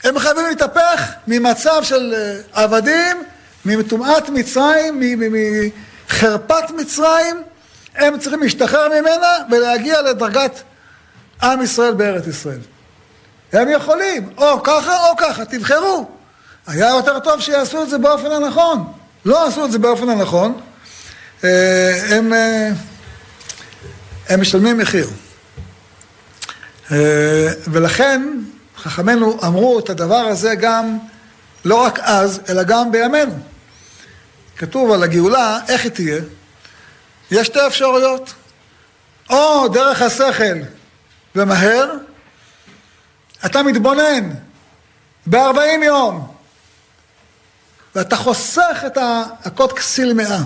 הם 0.04 0.20
חייבים 0.20 0.46
להתהפך 0.46 1.12
ממצב 1.28 1.84
של 1.84 2.14
אה, 2.18 2.64
עבדים, 2.64 3.24
מטומאת 3.66 4.30
מצרים, 4.30 5.02
מחרפת 6.10 6.72
מצרים, 6.78 7.44
הם 7.96 8.20
צריכים 8.20 8.42
להשתחרר 8.42 8.90
ממנה 8.90 9.38
ולהגיע 9.52 10.02
לדרגת 10.02 10.62
עם 11.44 11.62
ישראל 11.62 11.94
בארץ 11.94 12.28
ישראל. 12.28 12.60
הם 13.54 13.70
יכולים, 13.70 14.30
או 14.38 14.64
ככה 14.64 15.10
או 15.10 15.18
ככה, 15.18 15.46
תבחרו. 15.46 16.08
היה 16.68 16.90
יותר 16.90 17.20
טוב 17.20 17.42
שיעשו 17.42 17.84
את 17.84 17.90
זה 17.90 17.98
באופן 17.98 18.32
הנכון. 18.32 18.94
לא 19.26 19.48
עשו 19.48 19.66
את 19.66 19.72
זה 19.72 19.80
באופן 19.80 20.10
הנכון, 20.10 20.62
אה, 21.44 22.02
הם, 22.10 22.34
אה, 22.34 22.70
הם 24.30 24.42
משלמים 24.42 24.78
מחיר. 24.78 25.10
ולכן 27.68 28.22
חכמינו 28.78 29.40
אמרו 29.44 29.80
את 29.80 29.90
הדבר 29.90 30.16
הזה 30.16 30.56
גם, 30.56 30.98
לא 31.66 31.76
רק 31.76 32.00
אז, 32.00 32.42
אלא 32.50 32.64
גם 32.64 32.92
בימינו. 32.92 33.34
כתוב 34.58 34.92
על 34.92 35.04
הגאולה, 35.04 35.60
איך 35.68 35.84
היא 35.84 35.92
תהיה? 35.92 36.22
יש 37.32 37.48
שתי 37.48 37.68
אפשרויות. 37.68 38.34
או 39.30 39.68
דרך 39.68 40.02
השכל 40.02 40.58
ומהר, 41.36 41.92
אתה 43.46 43.64
מתבונן 43.64 44.30
ב-40 45.28 45.84
יום, 45.84 46.33
ואתה 47.96 48.16
חוסך 48.16 48.84
את 48.88 48.98
הקוד 49.46 49.74
כסיל 49.74 50.14
מאה. 50.14 50.40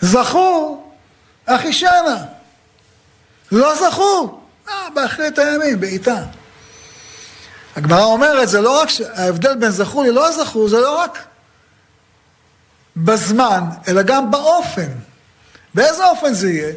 זכו 0.00 0.82
אחישנה. 1.46 2.24
לא 3.52 3.74
זכו, 3.74 4.40
אה, 4.68 4.90
באחרית 4.94 5.38
הימים, 5.38 5.80
בעיטה. 5.80 6.22
הגמרא 7.76 8.04
אומרת, 8.04 8.48
זה 8.48 8.60
לא 8.60 8.80
רק, 8.80 8.88
ההבדל 9.14 9.56
בין 9.56 9.70
זכו 9.70 10.02
ללא 10.02 10.32
זכו, 10.32 10.68
זה 10.68 10.80
לא 10.80 10.98
רק 10.98 11.24
בזמן, 12.96 13.60
אלא 13.88 14.02
גם 14.02 14.30
באופן. 14.30 14.88
באיזה 15.74 16.04
אופן 16.04 16.34
זה 16.34 16.50
יהיה? 16.50 16.72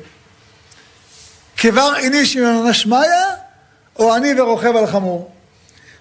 כבר 1.57 1.95
איני 1.95 2.25
שמעון 2.25 2.73
שמיא, 2.73 2.97
או 3.99 4.15
אני 4.15 4.41
ורוכב 4.41 4.75
על 4.75 4.87
חמור? 4.87 5.31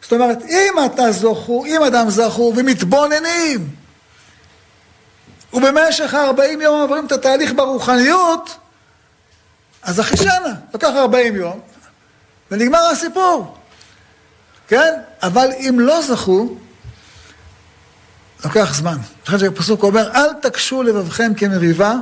זאת 0.02 0.12
אומרת, 0.12 0.42
אם 0.42 0.74
אתה 0.86 1.12
זכו, 1.12 1.64
אם 1.64 1.82
אדם 1.82 2.10
זכו 2.10 2.52
ומתבוננים, 2.56 3.68
ובמשך 5.52 6.14
ה-40 6.14 6.62
יום 6.62 6.80
עוברים 6.80 7.06
את 7.06 7.12
התהליך 7.12 7.52
ברוחניות, 7.56 8.56
אז 9.82 10.00
אחישנה, 10.00 10.54
לוקח 10.74 10.90
40 10.96 11.36
יום, 11.36 11.60
ונגמר 12.50 12.78
הסיפור. 12.92 13.56
כן? 14.68 14.94
אבל 15.22 15.48
אם 15.58 15.80
לא 15.80 16.02
זכו, 16.02 16.56
לוקח 18.44 18.74
זמן. 18.74 18.96
לכן 19.26 19.38
שהפסוק 19.38 19.82
אומר, 19.82 20.10
אל 20.14 20.32
תקשו 20.32 20.82
לבבכם 20.82 21.32
כמריבה, 21.36 21.94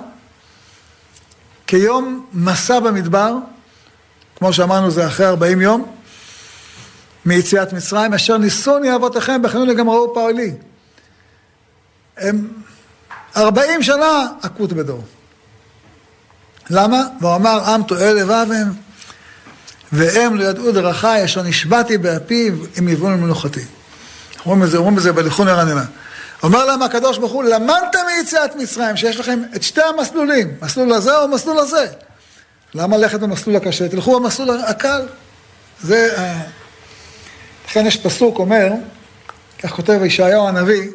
כיום 1.66 2.26
מסע 2.32 2.80
במדבר, 2.80 3.34
כמו 4.36 4.52
שאמרנו 4.52 4.90
זה 4.90 5.06
אחרי 5.06 5.26
40 5.26 5.60
יום, 5.60 5.95
מיציאת 7.26 7.72
מצרים, 7.72 8.14
אשר 8.14 8.38
ניסוני 8.38 8.94
אבותיכם 8.94 9.42
בחינון 9.42 9.74
גם 9.74 9.90
ראו 9.90 10.14
פועלי. 10.14 10.52
הם 12.16 12.48
40 13.36 13.82
שנה 13.82 14.26
עקות 14.42 14.72
בדור. 14.72 15.04
למה? 16.70 17.02
והוא 17.20 17.34
אמר, 17.34 17.70
עם 17.70 17.82
טועה 17.82 18.12
לבב 18.12 18.46
הם, 18.54 18.72
והם 19.92 20.36
לא 20.36 20.44
ידעו 20.44 20.72
דרכי 20.72 21.24
אשר 21.24 21.42
נשבעתי 21.42 21.98
באפיו 21.98 22.52
עם 22.76 22.88
יבון 22.88 23.12
למנוחתי. 23.12 23.64
אומרים 24.46 24.62
את 24.62 24.70
זה, 24.70 24.76
אומרים 24.76 24.98
את 24.98 25.02
זה 25.02 25.12
בליכון 25.12 25.48
הרננה. 25.48 25.84
אומר 26.42 26.64
להם 26.64 26.82
הקדוש 26.82 27.18
ברוך 27.18 27.32
הוא, 27.32 27.44
למדתם 27.44 27.98
מיציאת 28.16 28.56
מצרים, 28.56 28.96
שיש 28.96 29.16
לכם 29.20 29.42
את 29.56 29.62
שתי 29.62 29.82
המסלולים, 29.82 30.54
מסלול 30.62 30.92
הזה 30.92 31.18
או 31.18 31.28
מסלול 31.28 31.58
הזה. 31.58 31.86
למה 32.74 32.96
ללכת 32.96 33.20
במסלול 33.20 33.56
הקשה? 33.56 33.88
תלכו 33.88 34.20
במסלול 34.20 34.60
הקל. 34.60 35.06
זה... 35.82 36.16
לכן 37.66 37.86
יש 37.86 37.96
פסוק 37.96 38.38
אומר, 38.38 38.68
כך 39.58 39.70
כותב 39.70 40.00
ישעיהו 40.04 40.48
הנביא, 40.48 40.90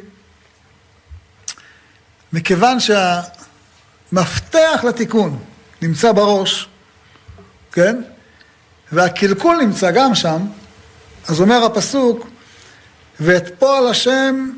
מכיוון 2.33 2.77
שהמפתח 4.09 4.83
לתיקון 4.87 5.39
נמצא 5.81 6.11
בראש, 6.11 6.67
כן? 7.71 8.01
והקלקול 8.91 9.57
נמצא 9.57 9.91
גם 9.91 10.15
שם, 10.15 10.41
אז 11.27 11.41
אומר 11.41 11.63
הפסוק, 11.65 12.27
ואת 13.19 13.59
פועל 13.59 13.87
השם 13.87 14.49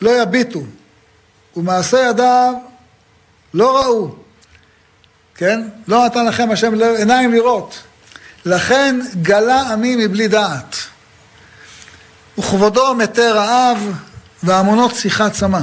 לא 0.00 0.22
יביטו, 0.22 0.62
ומעשה 1.56 2.08
ידיו 2.10 2.54
לא 3.54 3.76
ראו, 3.76 4.14
כן? 5.34 5.68
לא 5.88 6.06
נתן 6.06 6.26
לכם 6.26 6.50
השם 6.50 6.80
עיניים 6.80 7.32
לראות. 7.32 7.82
לכן 8.44 9.00
גלה 9.22 9.72
עמי 9.72 9.96
מבלי 9.96 10.28
דעת. 10.28 10.76
וכבודו 12.38 12.94
מתי 12.94 13.28
רעב, 13.28 13.78
והמונות 14.42 14.94
שיחת 14.94 15.32
צמא. 15.32 15.60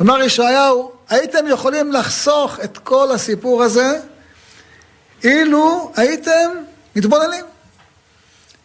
אומר 0.00 0.22
ישעיהו, 0.22 0.92
הייתם 1.08 1.46
יכולים 1.48 1.92
לחסוך 1.92 2.60
את 2.64 2.78
כל 2.78 3.12
הסיפור 3.12 3.62
הזה 3.62 3.98
אילו 5.24 5.92
הייתם 5.96 6.50
מתבוננים. 6.96 7.44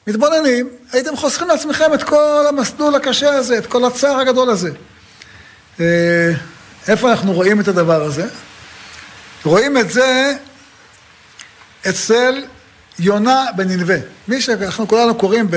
מתבוננים, 0.07 0.69
הייתם 0.91 1.15
חוסכים 1.15 1.47
לעצמכם 1.47 1.93
את 1.93 2.03
כל 2.03 2.45
המסלול 2.49 2.95
הקשה 2.95 3.29
הזה, 3.29 3.57
את 3.57 3.65
כל 3.65 3.85
הצער 3.85 4.19
הגדול 4.19 4.49
הזה. 4.49 4.69
אה, 5.79 6.31
איפה 6.87 7.11
אנחנו 7.11 7.33
רואים 7.33 7.59
את 7.59 7.67
הדבר 7.67 8.03
הזה? 8.03 8.27
רואים 9.45 9.77
את 9.77 9.91
זה 9.91 10.33
אצל 11.89 12.43
יונה 12.99 13.45
בננבה. 13.55 13.95
מי 14.27 14.41
שאנחנו 14.41 14.87
כולנו 14.87 15.15
קוראים 15.15 15.51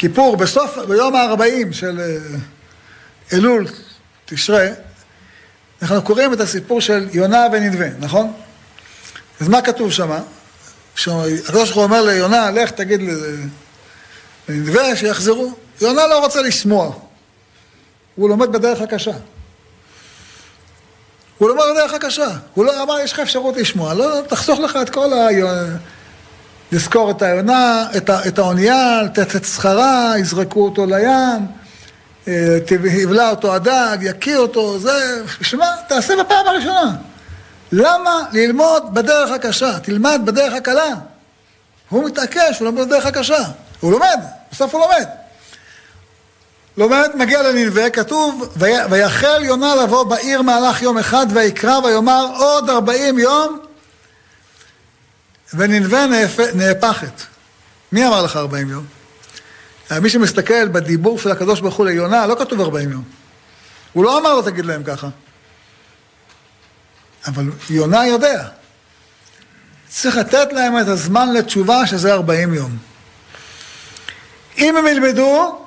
בכיפור, 0.00 0.36
בסוף, 0.36 0.78
ביום 0.88 1.16
ה-40 1.16 1.72
של 1.72 2.00
אה, 2.00 2.38
אלול, 3.32 3.66
תשרה, 4.24 4.66
אנחנו 5.82 6.02
קוראים 6.02 6.32
את 6.32 6.40
הסיפור 6.40 6.80
של 6.80 7.08
יונה 7.12 7.46
ונדבה, 7.52 7.86
נכון? 7.98 8.32
אז 9.40 9.48
מה 9.48 9.62
כתוב 9.62 9.92
שם? 9.92 10.10
הקדוש 10.12 11.48
ברוך 11.52 11.74
הוא 11.74 11.84
אומר 11.84 12.02
ליונה, 12.02 12.50
לך 12.50 12.70
תגיד 12.70 13.00
לנדבה 14.48 14.96
שיחזרו. 14.96 15.54
יונה 15.80 16.06
לא 16.06 16.18
רוצה 16.18 16.42
לשמוע. 16.42 16.92
הוא 18.16 18.28
לומד 18.28 18.52
בדרך 18.52 18.80
הקשה. 18.80 19.12
הוא 21.38 21.48
לומד 21.48 21.64
בדרך 21.72 21.94
הקשה. 21.94 22.30
הוא 22.54 22.64
לא 22.64 22.82
אמר, 22.82 22.98
יש 23.00 23.12
לך 23.12 23.18
אפשרות 23.18 23.56
לשמוע. 23.56 23.94
לא, 23.94 24.20
תחסוך 24.28 24.60
לך 24.60 24.78
את 24.82 24.90
כל 24.90 25.12
ה... 25.12 25.28
לזכור 26.72 27.10
את 27.10 27.22
היונה, 27.22 27.86
את 28.28 28.38
האונייה, 28.38 29.02
לתת 29.02 29.36
את 29.36 29.44
שכרה, 29.44 30.14
יזרקו 30.18 30.64
אותו 30.64 30.86
לים. 30.86 31.46
יבלע 32.84 33.30
אותו 33.30 33.54
הדג, 33.54 33.98
יקיא 34.00 34.36
אותו, 34.36 34.78
זה, 34.78 35.22
שמע, 35.40 35.66
תעשה 35.88 36.14
בפעם 36.16 36.46
הראשונה. 36.46 36.96
למה 37.72 38.22
ללמוד 38.32 38.94
בדרך 38.94 39.30
הקשה? 39.30 39.78
תלמד 39.78 40.20
בדרך 40.24 40.54
הקלה. 40.54 40.94
הוא 41.88 42.04
מתעקש, 42.04 42.58
הוא 42.58 42.66
לומד 42.66 42.86
בדרך 42.86 43.06
הקשה. 43.06 43.44
הוא 43.80 43.92
לומד, 43.92 44.20
בסוף 44.52 44.74
הוא 44.74 44.80
לומד. 44.80 45.06
לומד, 46.76 47.10
מגיע 47.14 47.42
לנלווה, 47.42 47.90
כתוב, 47.90 48.48
ויחל 48.90 49.44
יונה 49.44 49.74
לבוא 49.74 50.04
בעיר 50.04 50.42
מהלך 50.42 50.82
יום 50.82 50.98
אחד, 50.98 51.26
ויקרא 51.30 51.78
ויאמר 51.78 52.26
עוד 52.36 52.70
ארבעים 52.70 53.18
יום, 53.18 53.58
ונלווה 55.54 56.06
נהפכת. 56.54 57.22
מי 57.92 58.06
אמר 58.06 58.22
לך 58.22 58.36
ארבעים 58.36 58.70
יום? 58.70 58.84
מי 60.02 60.10
שמסתכל 60.10 60.68
בדיבור 60.68 61.18
של 61.18 61.30
הקדוש 61.30 61.60
ברוך 61.60 61.74
הוא 61.74 61.86
ליונה, 61.86 62.26
לא 62.26 62.34
כתוב 62.38 62.60
ארבעים 62.60 62.92
יום. 62.92 63.04
הוא 63.92 64.04
לא 64.04 64.18
אמר 64.18 64.34
לו 64.34 64.42
תגיד 64.42 64.64
להם 64.64 64.84
ככה. 64.84 65.08
אבל 67.26 67.44
יונה 67.70 68.06
יודע. 68.06 68.48
צריך 69.88 70.16
לתת 70.16 70.52
להם 70.52 70.78
את 70.78 70.88
הזמן 70.88 71.32
לתשובה 71.32 71.86
שזה 71.86 72.12
ארבעים 72.12 72.54
יום. 72.54 72.78
אם 74.58 74.76
הם 74.76 74.86
ילמדו, 74.86 75.64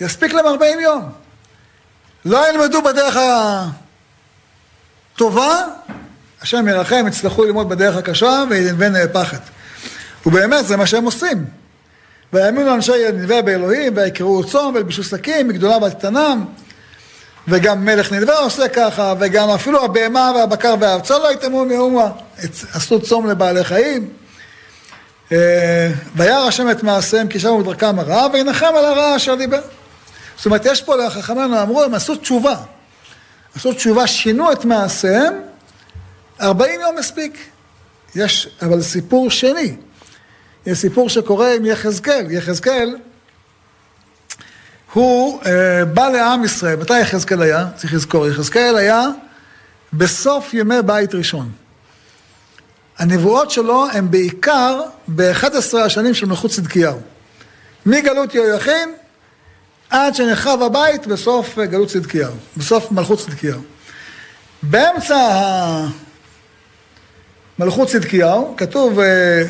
יספיק 0.00 0.32
להם 0.32 0.46
40 0.46 0.80
יום. 0.80 1.12
לא 2.24 2.48
ילמדו 2.48 2.82
בדרך 2.82 3.16
הטובה, 5.14 5.64
השם 6.42 6.68
ירחם, 6.68 7.04
יצטרכו 7.08 7.44
ללמוד 7.44 7.68
בדרך 7.68 7.96
הקשה 7.96 8.44
ונהפכת. 8.78 9.40
ובאמת, 10.26 10.66
זה 10.66 10.76
מה 10.76 10.86
שהם 10.86 11.04
עושים. 11.04 11.44
ויאמינו 12.32 12.74
אנשי 12.74 12.92
ננבה 13.12 13.42
באלוהים, 13.42 13.92
ויקראו 13.96 14.44
צום 14.44 14.74
וילבשו 14.74 15.04
שקים, 15.04 15.48
מגדולה 15.48 15.78
ועד 15.82 15.94
קטנם. 15.94 16.44
וגם 17.48 17.84
מלך 17.84 18.12
ננבה 18.12 18.38
עושה 18.38 18.68
ככה, 18.68 19.14
וגם 19.20 19.50
אפילו 19.50 19.84
הבהמה 19.84 20.32
והבקר 20.36 20.74
והארצו 20.80 21.18
לא 21.18 21.32
יתאמו 21.32 21.64
מאומה, 21.64 22.08
עשו 22.72 23.00
צום 23.00 23.26
לבעלי 23.26 23.64
חיים. 23.64 24.08
אה, 25.32 25.90
וירא 26.16 26.46
השם 26.46 26.70
את 26.70 26.82
מעשיהם 26.82 27.28
כי 27.28 27.40
שמו 27.40 27.58
בדרכם 27.58 27.98
הרעה, 27.98 28.26
וינחם 28.32 28.72
על 28.78 28.84
הרעה 28.84 29.16
אשר 29.16 29.34
דיבר. 29.34 29.60
זאת 30.36 30.46
אומרת, 30.46 30.66
יש 30.66 30.82
פה 30.82 30.96
לחכמינו, 30.96 31.62
אמרו, 31.62 31.82
הם 31.82 31.94
עשו 31.94 32.16
תשובה. 32.16 32.56
עשו 33.56 33.72
תשובה, 33.72 34.06
שינו 34.06 34.52
את 34.52 34.64
מעשיהם, 34.64 35.34
40 36.42 36.80
יום 36.80 36.96
מספיק. 36.98 37.38
יש, 38.14 38.48
אבל 38.62 38.82
סיפור 38.82 39.30
שני. 39.30 39.76
יש 40.66 40.78
סיפור 40.78 41.08
שקורה 41.08 41.54
עם 41.54 41.66
יחזקאל. 41.66 42.30
יחזקאל, 42.30 42.96
הוא 44.92 45.40
אה, 45.46 45.84
בא 45.84 46.08
לעם 46.08 46.44
ישראל. 46.44 46.76
מתי 46.76 47.00
יחזקאל 47.00 47.42
היה? 47.42 47.66
צריך 47.76 47.94
לזכור. 47.94 48.28
יחזקאל 48.28 48.76
היה 48.76 49.06
בסוף 49.92 50.54
ימי 50.54 50.82
בית 50.86 51.14
ראשון. 51.14 51.52
הנבואות 52.98 53.50
שלו 53.50 53.86
הן 53.92 54.10
בעיקר 54.10 54.80
ב-11 55.08 55.78
השנים 55.78 56.14
של 56.14 56.26
מלכות 56.26 56.50
צדקיהו. 56.50 57.00
מגלות 57.86 58.34
יהויכין 58.34 58.94
עד 59.90 60.14
שנחרב 60.14 60.62
הבית 60.62 61.06
בסוף 61.06 61.58
גלות 61.58 61.88
צדקיהו, 61.88 62.34
בסוף 62.56 62.92
מלכות 62.92 63.18
צדקיהו. 63.18 63.60
באמצע 64.62 65.16
מלכות 67.62 67.88
צדקיהו, 67.88 68.54
כתוב, 68.56 69.00
אה, 69.00 69.42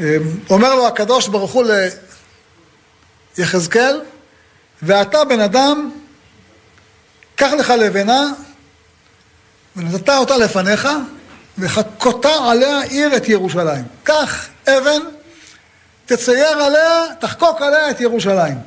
אה, 0.00 0.16
אומר 0.50 0.74
לו 0.74 0.86
הקדוש 0.86 1.28
ברוך 1.28 1.52
הוא 1.52 1.64
ליחזקאל, 3.38 4.00
ואתה 4.82 5.24
בן 5.24 5.40
אדם, 5.40 5.90
קח 7.36 7.50
לך 7.58 7.70
לבנה, 7.70 8.32
ונתת 9.76 10.08
אותה 10.08 10.36
לפניך, 10.36 10.88
וחכותה 11.58 12.34
עליה 12.50 12.80
עיר 12.80 13.16
את 13.16 13.28
ירושלים. 13.28 13.84
קח 14.02 14.46
אבן, 14.68 15.02
תצייר 16.06 16.62
עליה, 16.62 17.04
תחקוק 17.20 17.62
עליה 17.62 17.90
את 17.90 18.00
ירושלים. 18.00 18.58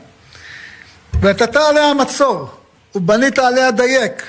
ונתת 1.21 1.55
עליה 1.55 1.93
מצור, 1.93 2.49
ובנית 2.95 3.39
עליה 3.39 3.71
דייק, 3.71 4.23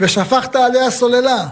ושפכת 0.00 0.56
עליה 0.56 0.90
סוללה. 0.90 1.46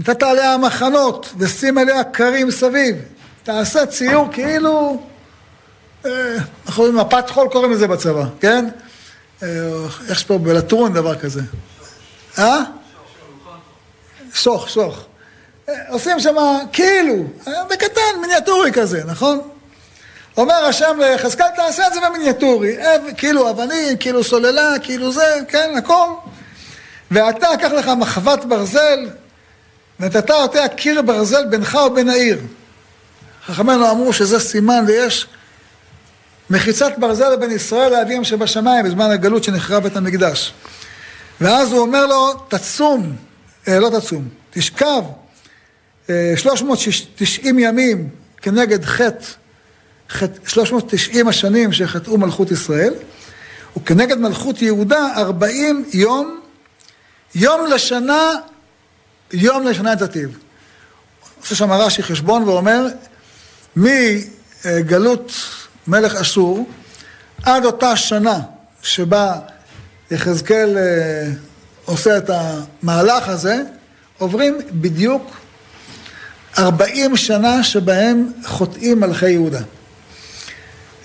נתת 0.00 0.22
עליה 0.22 0.56
מחנות, 0.56 1.32
ושים 1.38 1.78
עליה 1.78 2.04
קרים 2.04 2.50
סביב. 2.50 2.96
תעשה 3.42 3.86
ציור 3.86 4.28
כאילו, 4.32 5.02
אה, 6.06 6.10
אנחנו 6.66 6.82
רואים 6.82 6.96
מפת 6.96 7.30
חול 7.30 7.48
קוראים 7.48 7.72
לזה 7.72 7.86
בצבא, 7.86 8.24
כן? 8.40 8.68
אה, 9.42 9.48
איך 9.84 10.10
יש 10.10 10.24
פה 10.24 10.38
בלטרון 10.38 10.92
דבר 10.92 11.18
כזה? 11.18 11.40
אה? 12.38 12.60
שוך, 14.34 14.68
שוך. 14.68 15.04
אה, 15.68 15.74
עושים 15.88 16.20
שם 16.20 16.36
כאילו, 16.72 17.24
בקטן, 17.70 18.20
מיניאטורי 18.20 18.72
כזה, 18.72 19.02
נכון? 19.06 19.40
אומר 20.36 20.64
השם 20.64 20.98
ליחזקאל, 21.00 21.48
תעשה 21.56 21.86
את 21.86 21.92
זה 21.92 22.00
במיניאטורי, 22.08 22.76
כאילו 23.16 23.50
אבנים, 23.50 23.96
כאילו 23.96 24.24
סוללה, 24.24 24.74
כאילו 24.82 25.12
זה, 25.12 25.36
כן, 25.48 25.70
הכל. 25.78 26.08
ואתה, 27.10 27.48
קח 27.60 27.72
לך 27.72 27.86
מחבת 27.86 28.44
ברזל, 28.44 29.08
נתת 30.00 30.30
אותה 30.30 30.68
קיר 30.68 31.02
ברזל 31.02 31.46
בינך 31.46 31.78
ובין 31.86 32.08
העיר. 32.08 32.40
חכמינו 33.46 33.90
אמרו 33.90 34.12
שזה 34.12 34.40
סימן 34.40 34.84
ויש 34.86 35.26
מחיצת 36.50 36.92
ברזל 36.98 37.32
לבין 37.32 37.50
ישראל 37.50 37.92
לאביהם 37.92 38.24
שבשמיים 38.24 38.84
בזמן 38.84 39.10
הגלות 39.10 39.44
שנחרב 39.44 39.86
את 39.86 39.96
המקדש. 39.96 40.52
ואז 41.40 41.72
הוא 41.72 41.80
אומר 41.80 42.06
לו, 42.06 42.32
תצום, 42.48 43.16
אה, 43.68 43.78
לא 43.78 43.90
תצום, 43.98 44.28
תשכב 44.50 45.02
אה, 46.10 46.32
390 46.36 47.58
ימים 47.58 48.08
כנגד 48.42 48.84
חטא 48.84 49.26
390 50.46 51.28
השנים 51.28 51.72
שחטאו 51.72 52.18
מלכות 52.18 52.50
ישראל, 52.50 52.94
וכנגד 53.76 54.18
מלכות 54.18 54.62
יהודה 54.62 55.08
40 55.16 55.84
יום, 55.92 56.40
יום 57.34 57.66
לשנה, 57.66 58.32
יום 59.32 59.66
לשנה 59.66 59.96
תתיב. 59.96 60.38
עושה 61.40 61.54
שם 61.54 61.72
רש"י 61.72 62.02
חשבון 62.02 62.42
ואומר, 62.42 62.86
מגלות 63.76 65.32
מלך 65.86 66.14
אסור 66.14 66.68
עד 67.42 67.64
אותה 67.64 67.96
שנה 67.96 68.40
שבה 68.82 69.34
יחזקאל 70.10 70.78
אה, 70.78 71.30
עושה 71.84 72.16
את 72.16 72.30
המהלך 72.32 73.28
הזה, 73.28 73.62
עוברים 74.18 74.58
בדיוק 74.72 75.36
40 76.58 77.16
שנה 77.16 77.64
שבהם 77.64 78.32
חוטאים 78.44 79.00
מלכי 79.00 79.30
יהודה. 79.30 79.60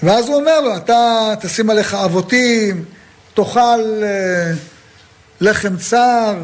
ואז 0.03 0.27
הוא 0.27 0.35
אומר 0.35 0.61
לו, 0.61 0.77
אתה 0.77 1.33
תשים 1.41 1.69
עליך 1.69 1.93
אבותים, 1.93 2.85
תאכל 3.33 4.03
אה, 4.03 4.51
לחם 5.41 5.77
צר, 5.77 6.41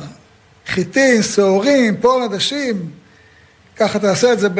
חיטים, 0.67 1.23
שעורים, 1.23 2.01
פועל 2.01 2.23
עדשים, 2.23 2.89
ככה 3.75 3.99
תעשה 3.99 4.33
את 4.33 4.39
זה 4.39 4.49
ב... 4.49 4.59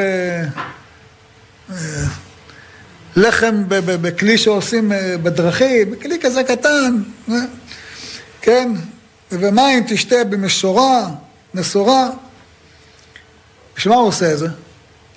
אה, 1.70 1.74
לחם 3.16 3.64
בכלי 3.68 4.38
שעושים 4.38 4.92
אה, 4.92 5.14
בדרכים, 5.22 5.90
בכלי 5.90 6.18
כזה 6.20 6.44
קטן, 6.44 7.02
כן, 8.40 8.72
ומים 9.30 9.84
תשתה 9.88 10.24
במשורה, 10.24 11.08
מסורה. 11.54 12.10
בשביל 13.76 13.94
מה 13.94 14.00
הוא 14.00 14.08
עושה 14.08 14.32
את 14.32 14.38
זה? 14.38 14.46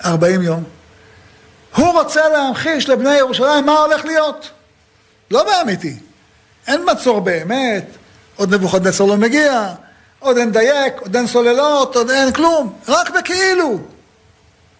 40 0.06 0.42
יום. 0.42 0.64
הוא 1.76 1.88
רוצה 1.88 2.30
להמחיש 2.30 2.90
לבני 2.90 3.16
ירושלים 3.16 3.66
מה 3.66 3.80
הולך 3.80 4.06
להיות. 4.06 4.50
לא 5.32 5.44
באמיתי. 5.44 5.96
אין 6.68 6.82
מצור 6.92 7.20
באמת, 7.20 7.86
עוד 8.36 8.54
נבוכדנצר 8.54 9.06
לא 9.06 9.18
מגיע, 9.18 9.74
עוד 10.20 10.38
אין 10.38 10.52
דייק, 10.52 11.02
עוד 11.02 11.16
אין 11.16 11.28
סוללות, 11.28 11.96
עוד 11.96 12.10
אין 12.10 12.34
כלום, 12.34 12.80
רק 12.88 13.10
בכאילו. 13.10 13.80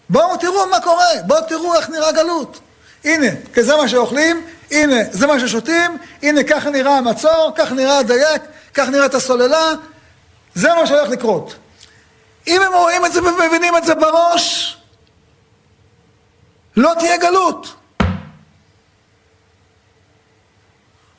בואו 0.08 0.36
תראו 0.36 0.66
מה 0.66 0.80
קורה, 0.80 1.08
בואו 1.26 1.42
תראו 1.48 1.74
איך 1.74 1.88
נראה 1.90 2.12
גלות. 2.12 2.60
הנה, 3.04 3.26
זה 3.56 3.76
מה 3.76 3.88
שאוכלים, 3.88 4.46
הנה, 4.70 4.96
זה 5.10 5.26
מה 5.26 5.40
ששותים, 5.40 5.98
הנה, 6.22 6.44
ככה 6.44 6.70
נראה 6.70 6.98
המצור, 6.98 7.52
ככה 7.56 7.74
נראה 7.74 7.98
הדייק, 7.98 8.42
ככה 8.74 8.90
נראית 8.90 9.14
הסוללה, 9.14 9.72
זה 10.54 10.74
מה 10.74 10.86
שהולך 10.86 11.08
לקרות. 11.08 11.54
אם 12.46 12.62
הם 12.62 12.72
רואים 12.72 13.06
את 13.06 13.12
זה 13.12 13.22
ומבינים 13.22 13.76
את 13.76 13.84
זה 13.84 13.94
בראש, 13.94 14.76
לא 16.76 16.92
תהיה 16.98 17.16
גלות. 17.16 17.74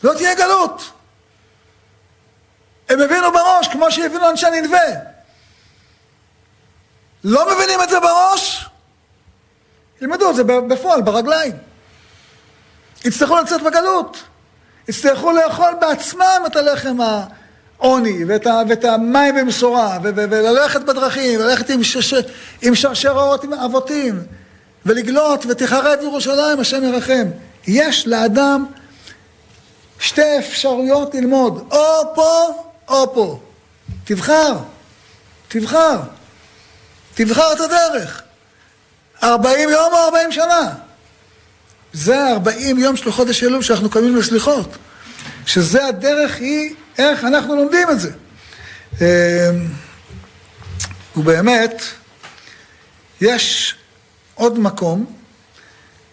לא 0.04 0.14
תהיה 0.14 0.36
גלות. 0.36 0.92
הם 2.90 3.02
הבינו 3.02 3.32
בראש, 3.32 3.68
כמו 3.68 3.92
שהבינו 3.92 4.30
אנשי 4.30 4.46
ננבה. 4.50 4.78
לא 7.24 7.56
מבינים 7.56 7.82
את 7.84 7.90
זה 7.90 8.00
בראש? 8.00 8.70
ילמדו 10.02 10.30
את 10.30 10.36
זה 10.36 10.44
בפועל, 10.44 11.02
ברגליים. 11.02 11.54
יצטרכו 13.06 13.38
לצאת 13.38 13.62
בגלות. 13.62 14.24
יצטרכו 14.88 15.32
לאכול 15.32 15.76
בעצמם 15.82 16.42
את 16.48 16.56
הלחם 16.56 16.98
העוני, 17.80 18.26
ואת, 18.28 18.48
ואת 18.70 18.86
המים 18.86 19.36
במשורה, 19.36 19.98
וללכת 20.04 20.82
בדרכים, 20.82 21.40
וללכת 21.40 21.70
עם, 21.70 21.84
שש, 21.84 22.14
עם 22.62 22.76
שרשראות, 22.76 23.44
עם 23.44 23.54
אבותים. 23.54 24.24
ולגלות 24.86 25.46
ותחרב 25.46 26.00
ירושלים, 26.02 26.60
השם 26.60 26.84
ירחם. 26.84 27.26
יש 27.68 28.08
לאדם 28.08 28.66
שתי 30.00 30.40
אפשרויות 30.40 31.16
ללמוד, 31.16 31.68
או 31.72 32.16
פה 32.16 32.67
או 32.88 33.14
פה. 33.14 33.40
תבחר, 34.04 34.58
תבחר, 35.48 36.00
תבחר 37.14 37.54
את 37.54 37.60
הדרך. 37.60 38.22
ארבעים 39.24 39.70
יום 39.70 39.94
או 39.94 39.98
ארבעים 39.98 40.32
שנה. 40.32 40.74
זה 41.94 42.28
ארבעים 42.28 42.78
יום 42.78 42.98
של 42.98 43.12
חודש 43.12 43.44
אלול 43.44 43.64
שאנחנו 43.64 43.90
קמים 43.90 44.16
לסליחות. 44.16 44.78
שזה 45.46 45.86
הדרך 45.86 46.36
היא 46.36 46.76
איך 46.98 47.24
אנחנו 47.24 47.56
לומדים 47.56 47.90
את 47.92 48.00
זה. 48.00 48.12
אמ, 49.02 49.06
ובאמת, 51.16 51.82
יש 53.22 53.76
עוד 54.36 54.60
מקום 54.60 55.06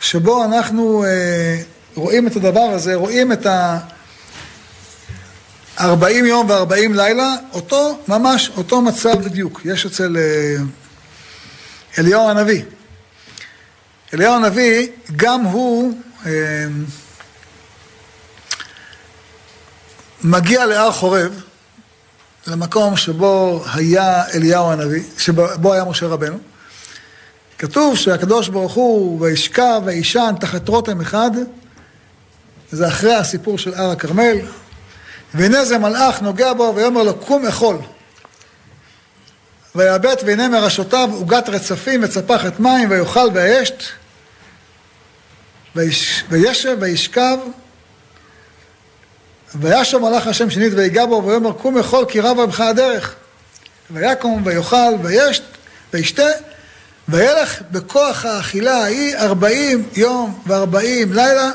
שבו 0.00 0.44
אנחנו 0.44 1.04
אה, 1.04 1.56
רואים 1.94 2.26
את 2.26 2.36
הדבר 2.36 2.60
הזה, 2.60 2.94
רואים 2.94 3.32
את 3.32 3.46
ה... 3.46 3.78
40 5.80 6.26
יום 6.26 6.50
ו-40 6.50 6.96
לילה, 6.96 7.34
אותו, 7.52 7.98
ממש 8.08 8.50
אותו 8.56 8.80
מצב 8.80 9.22
בדיוק. 9.24 9.60
יש 9.64 9.86
אצל 9.86 10.16
אה, 10.16 10.56
אליהו 11.98 12.28
הנביא. 12.28 12.62
אליהו 14.14 14.34
הנביא, 14.34 14.88
גם 15.16 15.40
הוא 15.40 15.94
אה, 16.26 16.66
מגיע 20.24 20.66
להר 20.66 20.92
חורב, 20.92 21.42
למקום 22.46 22.96
שבו 22.96 23.64
היה 23.74 24.24
אליהו 24.34 24.72
הנביא, 24.72 25.02
שבו 25.18 25.72
היה 25.72 25.84
משה 25.84 26.06
רבנו. 26.06 26.38
כתוב 27.58 27.96
שהקדוש 27.96 28.48
ברוך 28.48 28.72
הוא 28.72 29.20
וישכב 29.20 29.82
וישן 29.84 30.34
תחת 30.40 30.68
רותם 30.68 31.00
אחד, 31.00 31.30
זה 32.72 32.88
אחרי 32.88 33.14
הסיפור 33.14 33.58
של 33.58 33.74
הר 33.74 33.90
הכרמל, 33.90 34.36
והנה 35.34 35.64
זה 35.64 35.78
מלאך 35.78 36.22
נוגע 36.22 36.52
בו 36.52 36.72
ויאמר 36.76 37.02
לו 37.02 37.14
קום 37.14 37.46
אכול. 37.46 37.76
ויאבט 39.74 40.22
והנה 40.26 40.48
מראשותיו 40.48 41.10
עוגת 41.12 41.48
רצפים 41.48 42.00
וצפחת 42.04 42.60
מים 42.60 42.90
ויאכל 42.90 43.28
וישת 43.34 43.82
וישב 46.28 46.76
וישכב 46.80 47.38
וישב 49.54 49.98
מלאך 49.98 50.26
השם 50.26 50.50
שנית 50.50 50.72
ויגע 50.76 51.06
בו 51.06 51.22
ויאמר 51.26 51.52
קום 51.52 51.78
אכול 51.78 52.04
כי 52.08 52.20
רבה 52.20 52.46
בך 52.46 52.60
הדרך 52.60 53.14
ויקום 53.90 54.42
ויאכל 54.44 54.92
וישת 55.02 55.42
וישתה 55.92 56.26
וילך 57.08 57.62
בכוח 57.70 58.24
האכילה 58.24 58.82
ההיא 58.82 59.16
ארבעים 59.16 59.88
יום 59.96 60.42
וארבעים 60.46 61.12
לילה 61.12 61.50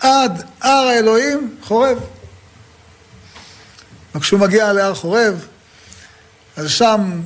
עד 0.00 0.42
הר 0.60 0.86
האלוהים 0.86 1.56
חורב. 1.62 1.98
וכשהוא 4.14 4.40
מגיע 4.40 4.72
להר 4.72 4.94
חורב, 4.94 5.46
אז 6.56 6.70
שם 6.70 7.20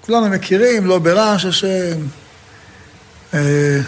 כולנו 0.00 0.28
מכירים, 0.28 0.86
לא 0.86 0.98
ברעש 0.98 1.44
השם, 1.44 1.98
אה, 3.34 3.80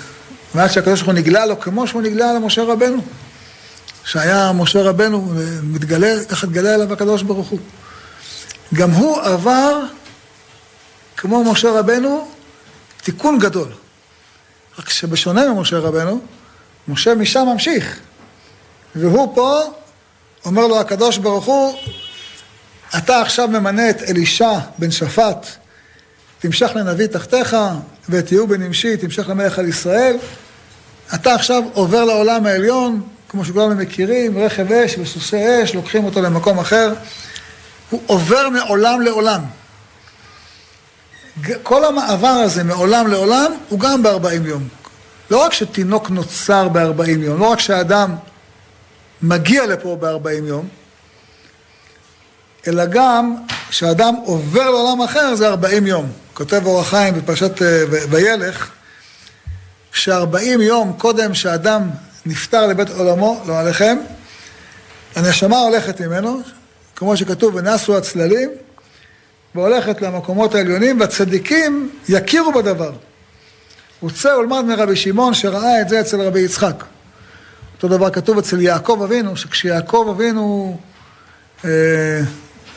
ועד 0.54 0.70
שהקדוש 0.70 1.00
ברוך 1.00 1.06
הוא 1.06 1.14
נגלה 1.14 1.46
לו 1.46 1.60
כמו 1.60 1.86
שהוא 1.86 2.02
נגלה 2.02 2.32
למשה 2.32 2.62
רבנו. 2.62 3.02
שהיה 4.04 4.52
משה 4.52 4.82
רבנו, 4.82 5.32
מתגלה, 5.62 6.24
ככה 6.28 6.46
התגלה 6.46 6.74
אליו 6.74 6.92
הקדוש 6.92 7.22
ברוך 7.22 7.48
הוא. 7.48 7.58
גם 8.74 8.90
הוא 8.90 9.22
עבר, 9.22 9.80
כמו 11.16 11.52
משה 11.52 11.70
רבנו, 11.70 12.30
תיקון 13.02 13.38
גדול. 13.38 13.68
רק 14.78 14.88
שבשונה 14.88 15.52
ממשה 15.52 15.78
רבנו, 15.78 16.20
משה 16.88 17.14
משם 17.14 17.46
ממשיך. 17.52 17.98
והוא 18.96 19.34
פה, 19.34 19.62
אומר 20.44 20.66
לו 20.66 20.80
הקדוש 20.80 21.18
ברוך 21.18 21.44
הוא, 21.44 21.76
אתה 22.98 23.20
עכשיו 23.20 23.48
ממנה 23.48 23.90
את 23.90 24.02
אלישע 24.02 24.58
בן 24.78 24.90
שפט, 24.90 25.46
תמשך 26.38 26.70
לנביא 26.74 27.06
תחתיך, 27.06 27.56
ואת 28.08 28.32
יהוא 28.32 28.48
בן 28.48 28.62
נמשי 28.62 28.96
תמשך 28.96 29.28
למלך 29.28 29.58
על 29.58 29.68
ישראל. 29.68 30.16
אתה 31.14 31.34
עכשיו 31.34 31.62
עובר 31.72 32.04
לעולם 32.04 32.46
העליון, 32.46 33.02
כמו 33.28 33.44
שכולנו 33.44 33.74
מכירים, 33.74 34.38
רכב 34.38 34.72
אש 34.72 34.98
וסוסי 34.98 35.64
אש, 35.64 35.74
לוקחים 35.74 36.04
אותו 36.04 36.22
למקום 36.22 36.58
אחר. 36.58 36.94
הוא 37.90 38.00
עובר 38.06 38.48
מעולם 38.48 39.00
לעולם. 39.00 39.40
כל 41.62 41.84
המעבר 41.84 42.28
הזה 42.28 42.64
מעולם 42.64 43.06
לעולם 43.06 43.52
הוא 43.68 43.80
גם 43.80 44.02
בארבעים 44.02 44.46
יום. 44.46 44.68
לא 45.30 45.44
רק 45.44 45.52
שתינוק 45.52 46.10
נוצר 46.10 46.68
בארבעים 46.68 47.22
יום, 47.22 47.40
לא 47.40 47.46
רק 47.46 47.60
שהאדם 47.60 48.14
מגיע 49.22 49.66
לפה 49.66 49.96
בארבעים 50.00 50.46
יום, 50.46 50.68
אלא 52.66 52.84
גם 52.86 53.34
כשאדם 53.68 54.14
עובר 54.24 54.70
לעולם 54.70 55.02
אחר 55.02 55.34
זה 55.34 55.48
ארבעים 55.48 55.86
יום. 55.86 56.12
כותב 56.34 56.66
אור 56.66 56.80
החיים 56.80 57.14
בפרשת 57.14 57.62
אה, 57.62 57.84
וילך, 58.10 58.70
שארבעים 59.92 60.60
יום 60.60 60.92
קודם 60.98 61.34
שאדם 61.34 61.90
נפטר 62.26 62.66
לבית 62.66 62.90
עולמו, 62.90 63.42
לא 63.46 63.58
עליכם, 63.58 63.98
הנשמה 65.16 65.58
הולכת 65.58 66.00
ממנו, 66.00 66.40
כמו 66.96 67.16
שכתוב, 67.16 67.54
ונסו 67.54 67.96
הצללים, 67.96 68.50
והולכת 69.54 70.02
למקומות 70.02 70.54
העליונים, 70.54 71.00
והצדיקים 71.00 71.90
יכירו 72.08 72.52
בדבר. 72.52 72.92
רוצה 74.00 74.38
ולמד 74.38 74.64
מרבי 74.64 74.96
שמעון 74.96 75.34
שראה 75.34 75.80
את 75.80 75.88
זה 75.88 76.00
אצל 76.00 76.20
רבי 76.20 76.40
יצחק. 76.40 76.84
אותו 77.82 77.96
דבר 77.96 78.10
כתוב 78.10 78.38
אצל 78.38 78.60
יעקב 78.60 79.00
אבינו, 79.04 79.36
שכשיעקב 79.36 80.14
אבינו 80.16 80.78
אה, 81.64 82.20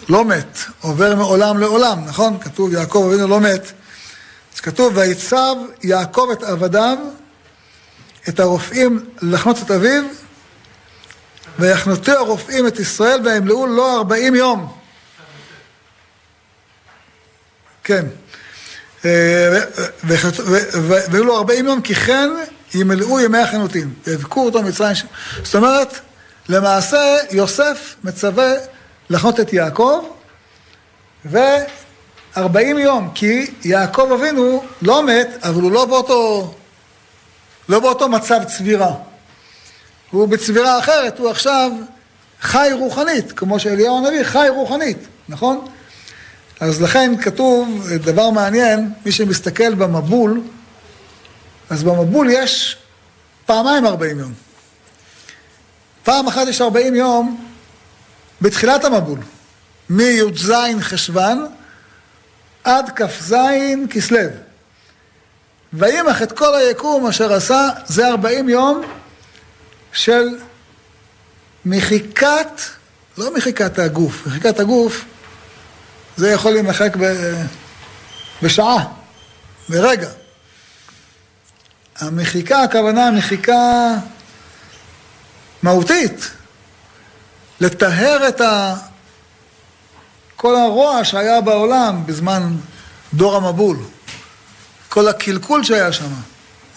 לא 0.09 0.25
מת, 0.25 0.57
עובר 0.81 1.15
מעולם 1.15 1.57
לעולם, 1.57 2.05
נכון? 2.05 2.39
כתוב 2.39 2.73
יעקב 2.73 3.05
אבינו 3.07 3.27
לא 3.27 3.39
מת. 3.39 3.71
אז 4.55 4.59
כתוב, 4.59 4.97
ויצב 4.97 5.55
יעקב 5.83 6.29
את 6.33 6.43
עבדיו, 6.43 6.97
את 8.29 8.39
הרופאים 8.39 9.05
לחנות 9.21 9.57
את 9.61 9.71
אביו, 9.71 10.03
ויחנותו 11.59 12.11
הרופאים 12.11 12.67
את 12.67 12.79
ישראל 12.79 13.27
וימלאו 13.27 13.67
לו 13.67 13.97
ארבעים 13.97 14.35
יום. 14.35 14.73
כן. 17.83 18.05
אה, 19.05 19.59
והיו 20.83 21.23
לו 21.23 21.37
ארבעים 21.37 21.65
יום, 21.65 21.81
כי 21.81 21.95
כן 21.95 22.29
ימלאו 22.75 23.19
ימי 23.19 23.37
החנותים. 23.37 23.93
ויבכו 24.07 24.45
אותו 24.45 24.63
מצרים. 24.63 24.95
זאת 25.43 25.55
אומרת, 25.55 25.99
למעשה 26.49 27.15
יוסף 27.31 27.95
מצווה 28.03 28.53
לחנות 29.09 29.39
את 29.39 29.53
יעקב, 29.53 30.05
וארבעים 31.25 32.77
יום, 32.77 33.11
כי 33.15 33.51
יעקב 33.63 34.09
אבינו 34.19 34.63
לא 34.81 35.03
מת, 35.03 35.27
אבל 35.43 35.61
הוא 35.61 35.71
לא 35.71 35.85
באותו, 35.85 36.53
לא 37.69 37.79
באותו 37.79 38.09
מצב 38.09 38.43
צבירה. 38.43 38.93
הוא 40.11 40.27
בצבירה 40.27 40.79
אחרת, 40.79 41.19
הוא 41.19 41.29
עכשיו 41.29 41.71
חי 42.41 42.69
רוחנית, 42.73 43.31
כמו 43.31 43.59
שאליהו 43.59 43.97
הנביא 43.97 44.23
חי 44.23 44.47
רוחנית, 44.49 44.97
נכון? 45.29 45.67
אז 46.59 46.81
לכן 46.81 47.13
כתוב 47.21 47.87
דבר 48.03 48.29
מעניין, 48.29 48.89
מי 49.05 49.11
שמסתכל 49.11 49.73
במבול, 49.73 50.41
אז 51.69 51.83
במבול 51.83 52.27
יש 52.29 52.77
פעמיים 53.45 53.85
40 53.85 54.19
יום. 54.19 54.33
פעם 56.03 56.27
אחת 56.27 56.47
יש 56.47 56.61
40 56.61 56.95
יום 56.95 57.47
בתחילת 58.41 58.85
המבול, 58.85 59.19
מי"ז 59.89 60.53
חשוון 60.81 61.47
עד 62.63 62.89
כ"ז 62.95 63.35
כסלו. 63.89 64.19
וימח 65.73 66.21
את 66.21 66.31
כל 66.31 66.55
היקום 66.55 67.07
אשר 67.07 67.33
עשה, 67.33 67.69
זה 67.85 68.07
40 68.07 68.49
יום 68.49 68.81
של 69.93 70.27
מחיקת, 71.65 72.61
לא 73.17 73.33
מחיקת 73.35 73.79
הגוף, 73.79 74.27
מחיקת 74.27 74.59
הגוף 74.59 75.05
זה 76.17 76.31
יכול 76.31 76.51
להימחק 76.51 76.97
בשעה, 78.41 78.85
ברגע. 79.69 80.09
המחיקה, 82.03 82.63
הכוונה 82.63 83.11
מחיקה 83.11 83.95
מהותית. 85.63 86.31
לטהר 87.59 88.27
את 88.27 88.41
ה... 88.41 88.75
כל 90.35 90.55
הרוע 90.55 91.03
שהיה 91.03 91.41
בעולם 91.41 92.05
בזמן 92.05 92.55
דור 93.13 93.35
המבול. 93.35 93.77
כל 94.89 95.07
הקלקול 95.07 95.63
שהיה 95.63 95.93
שם. 95.93 96.09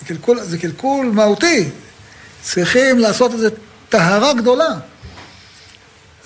זה 0.08 0.14
זה 0.42 0.58
קלקול 0.58 1.06
מהותי. 1.06 1.70
צריכים 2.42 2.98
לעשות 2.98 3.32
איזו 3.32 3.48
טהרה 3.88 4.32
גדולה. 4.34 4.68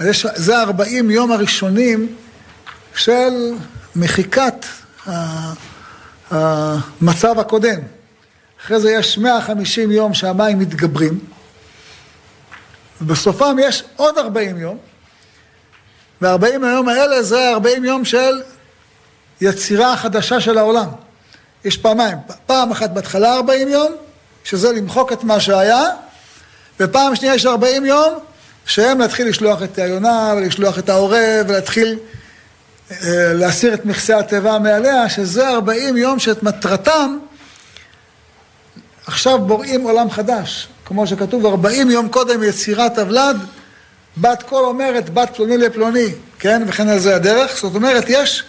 יש, 0.00 0.26
זה 0.34 0.60
40 0.60 1.10
יום 1.10 1.32
הראשונים 1.32 2.16
של 2.94 3.54
מחיקת 3.96 4.66
המצב 6.30 7.38
הקודם. 7.38 7.80
אחרי 8.64 8.80
זה 8.80 8.90
יש 8.90 9.18
150 9.18 9.90
יום 9.90 10.14
שהמים 10.14 10.58
מתגברים, 10.58 11.18
ובסופם 13.00 13.56
יש 13.60 13.84
עוד 13.96 14.18
40 14.18 14.58
יום, 14.58 14.78
ו-40 16.22 16.44
היום 16.44 16.88
האלה 16.88 17.22
זה 17.22 17.50
40 17.50 17.84
יום 17.84 18.04
של 18.04 18.42
יצירה 19.40 19.96
חדשה 19.96 20.40
של 20.40 20.58
העולם. 20.58 20.88
יש 21.64 21.76
פעמיים, 21.76 22.18
פעם 22.46 22.70
אחת 22.70 22.90
בהתחלה 22.90 23.34
40 23.34 23.68
יום, 23.68 23.92
שזה 24.44 24.72
למחוק 24.72 25.12
את 25.12 25.24
מה 25.24 25.40
שהיה, 25.40 25.84
ופעם 26.80 27.16
שנייה 27.16 27.34
יש 27.34 27.46
40 27.46 27.84
יום, 27.84 28.18
שהם 28.66 29.00
להתחיל 29.00 29.28
לשלוח 29.28 29.62
את 29.62 29.78
היונה 29.78 30.34
ולשלוח 30.36 30.78
את 30.78 30.88
העורב 30.88 31.46
ולהתחיל 31.48 31.98
אה, 32.90 32.96
להסיר 33.34 33.74
את 33.74 33.84
מכסה 33.84 34.18
התיבה 34.18 34.58
מעליה, 34.58 35.08
שזה 35.08 35.48
40 35.48 35.96
יום 35.96 36.18
שאת 36.18 36.42
מטרתם 36.42 37.18
עכשיו 39.06 39.38
בוראים 39.38 39.82
עולם 39.82 40.10
חדש. 40.10 40.68
כמו 40.84 41.06
שכתוב, 41.06 41.46
40 41.46 41.90
יום 41.90 42.08
קודם 42.08 42.42
יצירת 42.42 42.98
הוולד, 42.98 43.36
בת 44.16 44.42
קול 44.42 44.64
אומרת 44.64 45.10
בת 45.10 45.30
פלוני 45.36 45.56
לפלוני, 45.56 46.06
כן? 46.38 46.62
וכן 46.66 46.88
על 46.88 46.98
זה 46.98 47.16
הדרך. 47.16 47.58
זאת 47.62 47.74
אומרת, 47.74 48.04
יש 48.08 48.44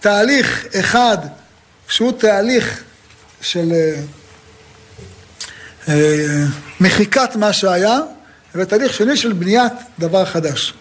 תהליך 0.00 0.66
אחד 0.80 1.18
שהוא 1.88 2.12
תהליך 2.12 2.82
של 3.40 3.72
אה, 3.72 3.94
אה, 5.88 6.44
מחיקת 6.80 7.36
מה 7.36 7.52
שהיה, 7.52 7.98
ותהליך 8.54 8.94
שני 8.94 9.16
של 9.16 9.32
בניית 9.32 9.72
דבר 9.98 10.24
חדש. 10.24 10.74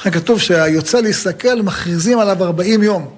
לכן 0.00 0.10
כתוב 0.10 0.40
שהיוצא 0.40 1.00
להסתכל 1.00 1.62
מכריזים 1.62 2.18
עליו 2.18 2.44
40 2.44 2.82
יום. 2.82 3.16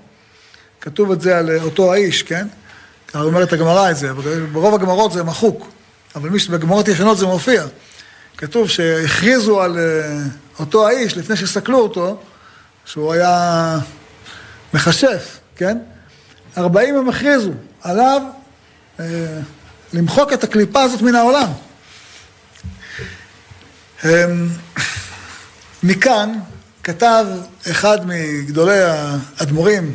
כתוב 0.81 1.13
את 1.13 1.21
זה 1.21 1.39
על 1.39 1.59
אותו 1.63 1.93
האיש, 1.93 2.23
כן? 2.23 2.47
אומרת 3.15 3.53
הגמרא 3.53 3.91
את 3.91 3.97
זה, 3.97 4.13
ברוב 4.53 4.75
הגמרות 4.75 5.13
זה 5.13 5.23
מחוק, 5.23 5.69
אבל 6.15 6.29
מי 6.29 6.39
שבגמרות 6.39 6.89
ישנות 6.89 7.19
זה 7.19 7.27
מופיע. 7.27 7.65
כתוב 8.37 8.69
שהכריזו 8.69 9.63
על 9.63 9.79
אה, 9.79 10.19
אותו 10.59 10.89
האיש 10.89 11.17
לפני 11.17 11.37
שסקלו 11.37 11.79
אותו, 11.79 12.21
שהוא 12.85 13.13
היה 13.13 13.79
מכשף, 14.75 15.39
כן? 15.57 15.79
40 16.59 16.97
הם 16.97 17.09
הכריזו 17.09 17.53
עליו 17.83 18.23
אה, 19.01 19.05
למחוק 19.93 20.33
את 20.33 20.45
הקליפה 20.45 20.83
הזאת 20.83 21.03
מן 21.03 21.15
העולם. 21.15 21.49
מכאן 25.83 26.33
כתב 26.83 27.27
אחד 27.71 28.07
מגדולי 28.07 28.81
האדמו"רים, 28.81 29.95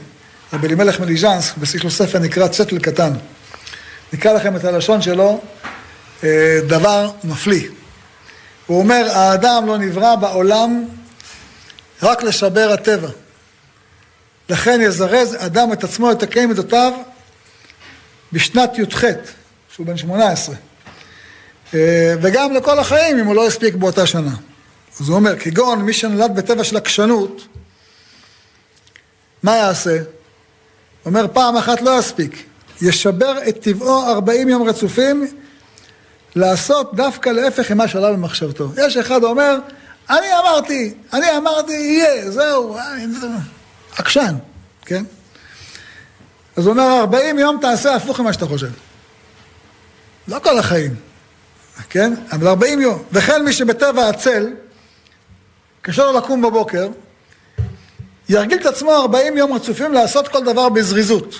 רבי 0.54 0.68
אלימלך 0.68 1.00
מליז'נסק, 1.00 1.54
יש 1.76 1.84
לו 1.84 1.92
ספר 1.92 2.20
נקרא 2.20 2.48
צטל 2.48 2.80
קטן. 2.80 3.14
נקרא 4.14 4.34
לכם 4.34 4.56
את 4.56 4.66
הלשון 4.66 5.02
שלו, 5.02 5.42
אה, 6.24 6.60
דבר 6.68 7.12
מפליא. 7.24 7.70
הוא 8.68 8.80
אומר, 8.80 9.06
האדם 9.12 9.68
לא 9.68 9.78
נברא 9.78 10.16
בעולם 10.16 10.86
רק 12.04 12.24
לשבר 12.24 12.72
הטבע. 12.74 13.10
לכן 14.50 14.80
יזרז 14.82 15.36
אדם 15.40 15.74
את 15.74 15.84
עצמו 15.84 16.12
לתקן 16.12 16.46
מידותיו 16.46 16.94
בשנת 18.32 18.78
י"ח, 18.78 19.04
שהוא 19.70 19.86
בן 19.86 19.98
שמונה 19.98 20.32
עשרה. 20.32 20.56
אה, 21.74 22.16
וגם 22.22 22.54
לכל 22.54 22.80
החיים, 22.80 23.20
אם 23.20 23.26
הוא 23.26 23.36
לא 23.36 23.48
הספיק 23.48 23.76
באותה 23.76 24.08
שנה. 24.08 24.36
אז 25.00 25.10
הוא 25.10 25.16
אומר, 25.16 25.40
כגון 25.40 25.82
מי 25.82 25.94
שנולד 25.94 26.36
בטבע 26.36 26.64
של 26.64 26.78
עקשנות, 26.78 27.48
מה 29.44 29.56
יעשה? 29.56 29.98
אומר, 31.06 31.26
פעם 31.34 31.58
אחת 31.58 31.82
לא 31.82 32.00
יספיק. 32.00 32.44
ישבר 32.82 33.38
את 33.50 33.62
טבעו 33.62 34.10
40 34.10 34.50
יום 34.50 34.70
רצופים, 34.70 35.28
לעשות 36.36 36.96
דווקא 36.96 37.30
להפך 37.30 37.72
ממה 37.72 37.88
שעלה 37.88 38.12
במחשבתו. 38.12 38.70
יש 38.78 38.98
אחד 38.98 39.24
אומר, 39.24 39.58
אני 40.10 40.28
אמרתי, 40.40 40.94
אני 41.14 41.38
אמרתי, 41.38 41.74
יהיה, 41.74 42.32
זהו, 42.32 42.78
אה, 42.78 42.96
עקשן, 43.98 44.36
כן? 44.86 45.04
אז 46.56 46.66
הוא 46.66 46.72
אומר, 46.72 47.00
40 47.00 47.40
יום 47.40 47.58
תעשה 47.62 47.96
הפוך 47.96 48.20
ממה 48.20 48.34
שאתה 48.34 48.46
חושב. 48.46 48.72
לא 50.28 50.40
כל 50.40 50.60
החיים, 50.60 50.96
כן? 51.90 52.14
אבל 52.32 52.48
40 52.48 52.82
יום. 52.82 53.04
וכן 53.12 53.46
מי 53.46 53.54
שבטבע 53.54 54.10
עצל, 54.10 54.54
קשה 55.82 56.04
לו 56.04 56.18
לקום 56.18 56.42
בבוקר, 56.42 56.88
ירגיל 58.30 58.58
את 58.58 58.66
עצמו 58.66 58.96
40 58.96 59.38
יום 59.38 59.54
רצופים 59.54 59.94
לעשות 59.94 60.28
כל 60.28 60.44
דבר 60.44 60.70
בזריזות. 60.70 61.40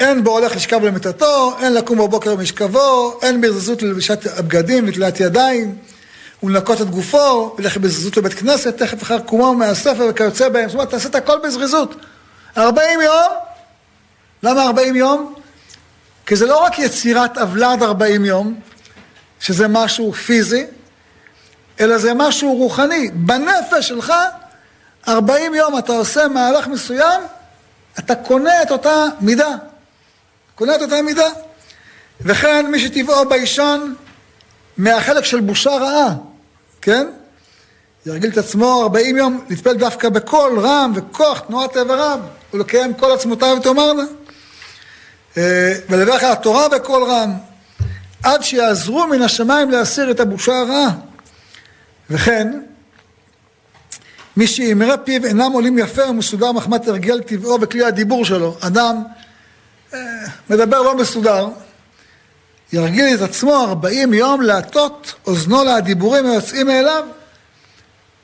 אין 0.00 0.24
בו 0.24 0.30
הולך 0.30 0.56
לשכב 0.56 0.84
למיטתו, 0.84 1.56
אין 1.60 1.74
לקום 1.74 1.98
בבוקר 1.98 2.34
במשכבו, 2.34 3.18
אין 3.22 3.40
בזריזות 3.40 3.82
ללבישת 3.82 4.38
הבגדים, 4.38 4.86
נטילת 4.86 5.20
ידיים, 5.20 5.78
ולנקות 6.42 6.80
את 6.80 6.90
גופו, 6.90 7.56
ילך 7.58 7.76
בזריזות 7.76 8.16
לבית 8.16 8.34
כנסת, 8.34 8.76
תכף 8.76 9.02
אחר 9.02 9.18
קומו 9.18 9.54
מהספר 9.54 10.06
וכיוצא 10.10 10.48
בהם. 10.48 10.68
זאת 10.68 10.74
אומרת, 10.74 10.90
תעשה 10.90 11.08
את 11.08 11.14
הכל 11.14 11.38
בזריזות. 11.44 11.94
40 12.56 13.00
יום, 13.00 13.32
למה 14.42 14.62
40 14.62 14.96
יום? 14.96 15.34
כי 16.26 16.36
זה 16.36 16.46
לא 16.46 16.64
רק 16.64 16.78
יצירת 16.78 17.38
עוולד 17.38 17.82
40 17.82 18.24
יום, 18.24 18.60
שזה 19.40 19.68
משהו 19.68 20.12
פיזי, 20.12 20.64
אלא 21.80 21.98
זה 21.98 22.14
משהו 22.14 22.54
רוחני. 22.54 23.10
בנפש 23.14 23.88
שלך, 23.88 24.12
40 25.08 25.54
יום 25.54 25.78
אתה 25.78 25.92
עושה 25.92 26.28
מהלך 26.28 26.66
מסוים, 26.66 27.20
אתה 27.98 28.14
קונה 28.14 28.62
את 28.62 28.70
אותה 28.70 29.04
מידה. 29.20 29.54
קונה 30.54 30.74
את 30.74 30.82
אותה 30.82 31.02
מידה. 31.02 31.28
וכן 32.20 32.66
מי 32.70 32.80
שטבעו 32.80 33.28
ביישן 33.28 33.92
מהחלק 34.76 35.24
של 35.24 35.40
בושה 35.40 35.70
רעה, 35.70 36.14
כן? 36.82 37.06
ירגיל 38.06 38.30
את 38.30 38.38
עצמו 38.38 38.82
40 38.82 39.16
יום 39.16 39.44
לטפל 39.50 39.74
דווקא 39.74 40.08
בקול 40.08 40.58
רם 40.58 40.92
וכוח 40.94 41.40
תנועת 41.40 41.76
איבריו 41.76 42.20
ולקיים 42.54 42.94
כל 42.94 43.12
עצמותיו 43.12 43.56
ותאמרנה. 43.60 44.02
אה, 45.36 45.72
ולדרך 45.90 46.22
התורה 46.22 46.68
בקול 46.68 47.02
רם 47.04 47.32
עד 48.22 48.42
שיעזרו 48.42 49.06
מן 49.06 49.22
השמיים 49.22 49.70
להסיר 49.70 50.10
את 50.10 50.20
הבושה 50.20 50.58
הרעה. 50.58 50.90
וכן, 52.10 52.48
מי 54.38 54.46
שאמרי 54.46 54.94
פיו 55.04 55.24
אינם 55.24 55.52
עולים 55.52 55.78
יפה 55.78 56.06
ומסודר 56.06 56.52
מחמת 56.52 56.88
הרגל 56.88 57.20
טבעו 57.20 57.60
וכלי 57.60 57.84
הדיבור 57.84 58.24
שלו. 58.24 58.56
אדם 58.60 59.02
אה, 59.94 59.98
מדבר 60.50 60.82
לא 60.82 60.96
מסודר, 60.96 61.48
ירגיל 62.72 63.14
את 63.14 63.20
עצמו 63.20 63.54
ארבעים 63.64 64.14
יום 64.14 64.42
להטות 64.42 65.14
אוזנו 65.26 65.64
לדיבורים 65.64 66.26
היוצאים 66.26 66.66
מאליו. 66.66 67.04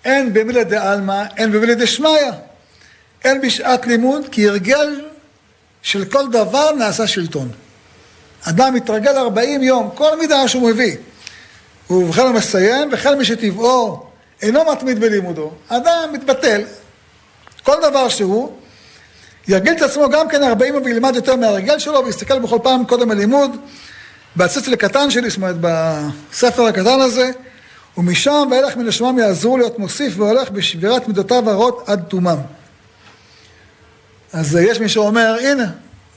אין 0.04 0.32
במילי 0.32 0.64
דה-עלמא, 0.64 1.24
אין 1.36 1.52
במילי 1.52 1.74
דשמיא. 1.74 2.30
אין 3.24 3.40
בשעת 3.40 3.86
לימוד, 3.86 4.22
כי 4.30 4.48
הרגל 4.48 5.00
של 5.82 6.04
כל 6.04 6.30
דבר 6.30 6.72
נעשה 6.72 7.06
שלטון. 7.06 7.48
אדם 8.42 8.74
מתרגל 8.74 9.16
ארבעים 9.16 9.62
יום, 9.62 9.90
כל 9.94 10.18
מידה 10.18 10.48
שהוא 10.48 10.70
מביא. 10.70 10.96
ובכן 11.90 12.22
הוא 12.22 12.32
מסיים, 12.32 12.88
וכן 12.92 13.18
מי 13.18 13.24
שטבעו 13.24 14.13
אינו 14.44 14.64
מתמיד 14.72 15.00
בלימודו, 15.00 15.50
אדם 15.68 16.08
מתבטל, 16.12 16.62
כל 17.62 17.76
דבר 17.82 18.08
שהוא, 18.08 18.52
ירגיל 19.48 19.72
את 19.72 19.82
עצמו 19.82 20.08
גם 20.08 20.28
כן 20.28 20.42
ארבעים 20.42 20.74
וילמד 20.84 21.16
יותר 21.16 21.36
מהרגל 21.36 21.78
שלו, 21.78 22.04
ויסתכל 22.04 22.38
בכל 22.38 22.58
פעם 22.62 22.84
קודם 22.84 23.10
הלימוד, 23.10 23.56
בהציץ 24.36 24.68
לקטן 24.68 25.10
שלי, 25.10 25.30
זאת 25.30 25.36
אומרת 25.36 25.56
בספר 25.60 26.62
הקטן 26.66 27.00
הזה, 27.00 27.30
ומשם 27.98 28.48
ואילך 28.50 28.76
מן 28.76 28.88
השמם 28.88 29.18
יעזרו 29.18 29.58
להיות 29.58 29.78
מוסיף 29.78 30.14
והולך 30.16 30.50
בשבירת 30.50 31.08
מידותיו 31.08 31.50
הרעות 31.50 31.84
עד 31.86 32.02
תומם. 32.08 32.38
אז 34.32 34.56
יש 34.56 34.80
מי 34.80 34.88
שאומר, 34.88 35.36
הנה, 35.42 35.66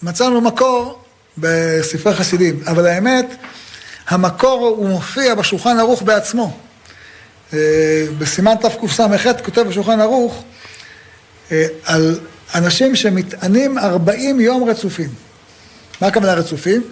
מצאנו 0.04 0.42
מקור 0.42 1.02
בספרי 1.38 2.13
חסידים, 2.16 2.60
אבל 2.68 2.88
האמת, 2.88 3.26
המקור 4.08 4.74
הוא 4.78 4.90
מופיע 4.90 5.36
בשולחן 5.36 5.80
ערוך 5.80 6.02
בעצמו. 6.02 6.66
אה, 7.54 8.06
בסימן 8.18 8.56
תקס"ח 8.56 9.32
כותב 9.46 9.62
בשולחן 9.62 10.00
ערוך 10.00 10.44
אה, 11.52 11.66
על 11.86 12.20
אנשים 12.56 12.96
שמטענים 12.96 13.78
40 13.78 14.40
יום 14.40 14.70
רצופים. 14.70 15.10
מה 16.02 16.08
הכוונה 16.08 16.34
רצופים? 16.34 16.84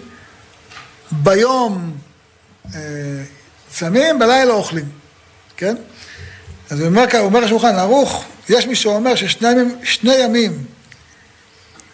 ביום 1.12 1.96
אה, 2.74 2.80
צמים, 3.70 4.18
בלילה 4.18 4.52
אוכלים, 4.52 4.88
כן? 5.56 5.76
אז 6.70 6.80
הוא 6.80 6.88
אומר, 6.88 7.04
אומר 7.18 7.44
השולחן 7.44 7.74
ערוך, 7.74 8.24
יש 8.48 8.66
מי 8.66 8.74
שאומר 8.74 9.14
ששני 9.14 9.50
ימים, 9.50 9.78
ימים 10.04 10.64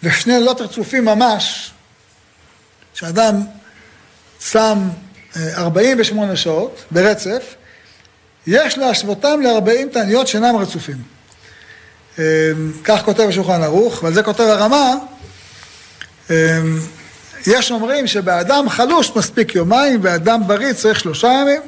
ושני 0.03 0.33
לילות 0.33 0.61
רצופים 0.61 1.05
ממש, 1.05 1.71
שאדם 2.95 3.43
צם 4.39 4.79
48 5.37 6.37
שעות 6.37 6.85
ברצף, 6.91 7.55
יש 8.47 8.79
להשוותם 8.79 9.41
ל-40 9.43 9.93
תעניות 9.93 10.27
שאינם 10.27 10.57
רצופים. 10.57 10.97
אמ, 12.19 12.23
כך 12.85 13.03
כותב 13.05 13.27
השולחן 13.29 13.63
ערוך, 13.63 14.03
ועל 14.03 14.15
זה 14.15 14.23
כותב 14.23 14.45
הרמה, 14.45 14.95
אמ, 16.31 16.35
יש 17.47 17.71
אומרים 17.71 18.07
שבאדם 18.07 18.69
חלוש 18.69 19.13
מספיק 19.17 19.55
יומיים, 19.55 20.03
באדם 20.03 20.43
בריא 20.47 20.73
צריך 20.73 21.01
שלושה 21.01 21.29
ימים. 21.29 21.63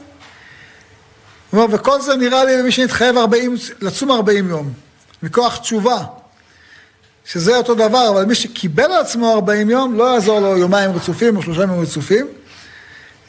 אומר, 1.53 1.67
וכל 1.71 2.01
זה 2.01 2.17
נראה 2.17 2.45
לי 2.45 2.57
למי 2.57 2.73
שנתחייב 2.73 3.17
40, 3.17 3.57
לצום 3.81 4.11
40 4.11 4.49
יום, 4.49 4.73
מכוח 5.23 5.57
תשובה, 5.57 5.99
שזה 7.25 7.57
אותו 7.57 7.75
דבר, 7.75 8.09
אבל 8.09 8.25
מי 8.25 8.35
שקיבל 8.35 8.85
על 8.85 9.01
עצמו 9.01 9.35
40 9.35 9.71
יום, 9.71 9.99
לא 9.99 10.15
יעזור 10.15 10.41
לו 10.41 10.57
יומיים 10.57 10.93
רצופים 10.93 11.37
או 11.37 11.43
שלושה 11.43 11.63
ימים 11.63 11.81
רצופים. 11.83 12.27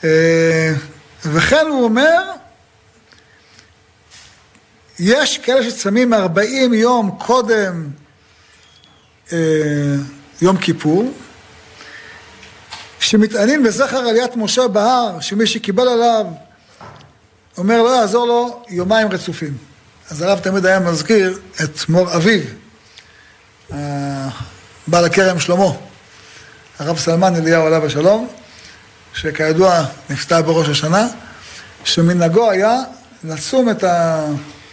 אה, 0.03 0.73
וכן 1.25 1.65
הוא 1.69 1.83
אומר, 1.83 2.21
יש 4.99 5.37
כאלה 5.37 5.71
שצמים 5.71 6.13
40 6.13 6.73
יום 6.73 7.17
קודם 7.19 7.89
אה, 9.33 9.37
יום 10.41 10.57
כיפור, 10.57 11.13
כשמתעניין 12.99 13.63
בזכר 13.63 13.97
עליית 13.97 14.35
משה 14.35 14.67
בהר, 14.67 15.19
שמי 15.19 15.47
שקיבל 15.47 15.87
עליו 15.87 16.25
אומר 17.57 17.83
לא 17.83 17.95
יעזור 17.95 18.27
לו 18.27 18.63
יומיים 18.69 19.11
רצופים. 19.11 19.57
אז 20.11 20.21
הרב 20.21 20.39
תמיד 20.39 20.65
היה 20.65 20.79
מזכיר 20.79 21.39
את 21.63 21.89
מור 21.89 22.15
אביו, 22.15 22.41
בעל 24.87 25.05
הכרם 25.05 25.39
שלמה, 25.39 25.65
הרב 26.79 26.99
סלמן 26.99 27.35
אליהו 27.35 27.65
עליו 27.65 27.85
השלום, 27.85 28.27
שכידוע 29.13 29.85
נפטר 30.09 30.41
בראש 30.41 30.69
השנה, 30.69 31.07
שמנהגו 31.83 32.51
היה 32.51 32.79
לצום 33.23 33.69
את 33.69 33.83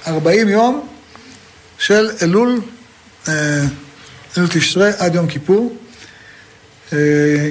ה-40 0.06 0.48
יום 0.48 0.88
של 1.78 2.10
אלול, 2.22 2.60
אה, 3.28 3.62
אלול 4.36 4.48
תשרי 4.48 4.90
עד 4.98 5.14
יום 5.14 5.26
כיפור. 5.26 5.76
אה, 6.92 6.98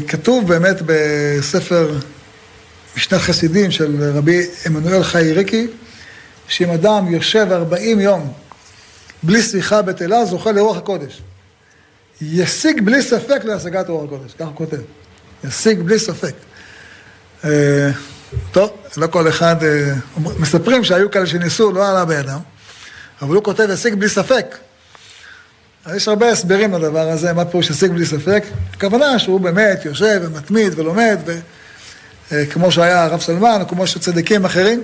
כתוב 0.08 0.48
באמת 0.48 0.78
בספר 0.86 1.98
משנת 2.98 3.22
חסידים 3.22 3.72
של 3.72 4.12
רבי 4.14 4.46
עמנואל 4.66 5.04
חי 5.04 5.32
ריקי, 5.34 5.68
שאם 6.48 6.70
אדם 6.70 7.14
יושב 7.14 7.48
40 7.52 8.00
יום 8.00 8.34
בלי 9.24 9.42
שיחה 9.42 9.82
בטלה, 9.82 10.26
זוכה 10.26 10.52
לרוח 10.52 10.78
הקודש. 10.78 11.22
ישיג 12.22 12.82
בלי 12.82 13.02
ספק 13.02 13.42
להשגת 13.44 13.90
רוח 13.90 14.04
הקודש, 14.04 14.34
ככה 14.34 14.44
הוא 14.44 14.56
כותב. 14.56 14.82
ישיג 15.44 15.80
בלי 15.80 16.00
ספק. 16.00 16.34
אה, 18.34 18.38
טוב, 18.52 18.72
לא 18.98 19.08
כל 19.08 19.28
אחד, 19.30 19.64
אה, 19.64 19.94
מספרים 20.18 20.84
שהיו 20.84 21.12
כאלה 21.12 21.28
שניסו, 21.28 21.72
לא 21.72 21.90
עלה 21.90 22.06
בידם, 22.06 22.40
אבל 23.22 23.36
הוא 23.36 23.44
כותב 23.44 23.68
ישיג 23.74 23.96
בלי 23.96 24.10
ספק. 24.10 24.58
אז 25.86 25.96
יש 25.96 26.08
הרבה 26.08 26.30
הסברים 26.30 26.74
לדבר 26.74 27.10
הזה, 27.10 27.34
מה 27.34 27.46
פירוש 27.46 27.70
ישיג 27.70 27.92
בלי 27.92 28.06
ספק. 28.06 28.44
הכוונה 28.74 29.20
שהוא 29.20 29.40
באמת 29.40 29.86
יושב 29.86 30.22
ומתמיד 30.24 30.80
ולומד. 30.80 31.20
אה, 32.32 32.46
כמו 32.46 32.72
שהיה 32.72 33.04
הרב 33.04 33.22
סלמן, 33.22 33.58
או 33.62 33.68
כמו 33.68 33.88
שצדיקים 33.88 34.46
אחרים, 34.46 34.84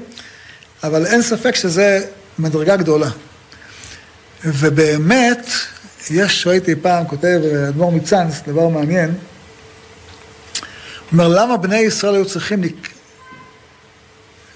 אבל 0.84 1.06
אין 1.06 1.22
ספק 1.22 1.56
שזה 1.56 2.06
מדרגה 2.40 2.76
גדולה. 2.76 3.10
ובאמת, 4.46 5.50
יש, 6.10 6.48
ראיתי 6.48 6.76
פעם, 6.76 7.08
כותב 7.08 7.40
אדמו"ר 7.70 7.92
מצאנז, 7.92 8.42
דבר 8.48 8.68
מעניין, 8.68 9.10
הוא 9.10 9.16
אומר, 11.12 11.28
למה 11.28 11.58
בני 11.58 11.78
ישראל 11.78 12.16
היו 12.16 12.26
צריכים 12.26 12.62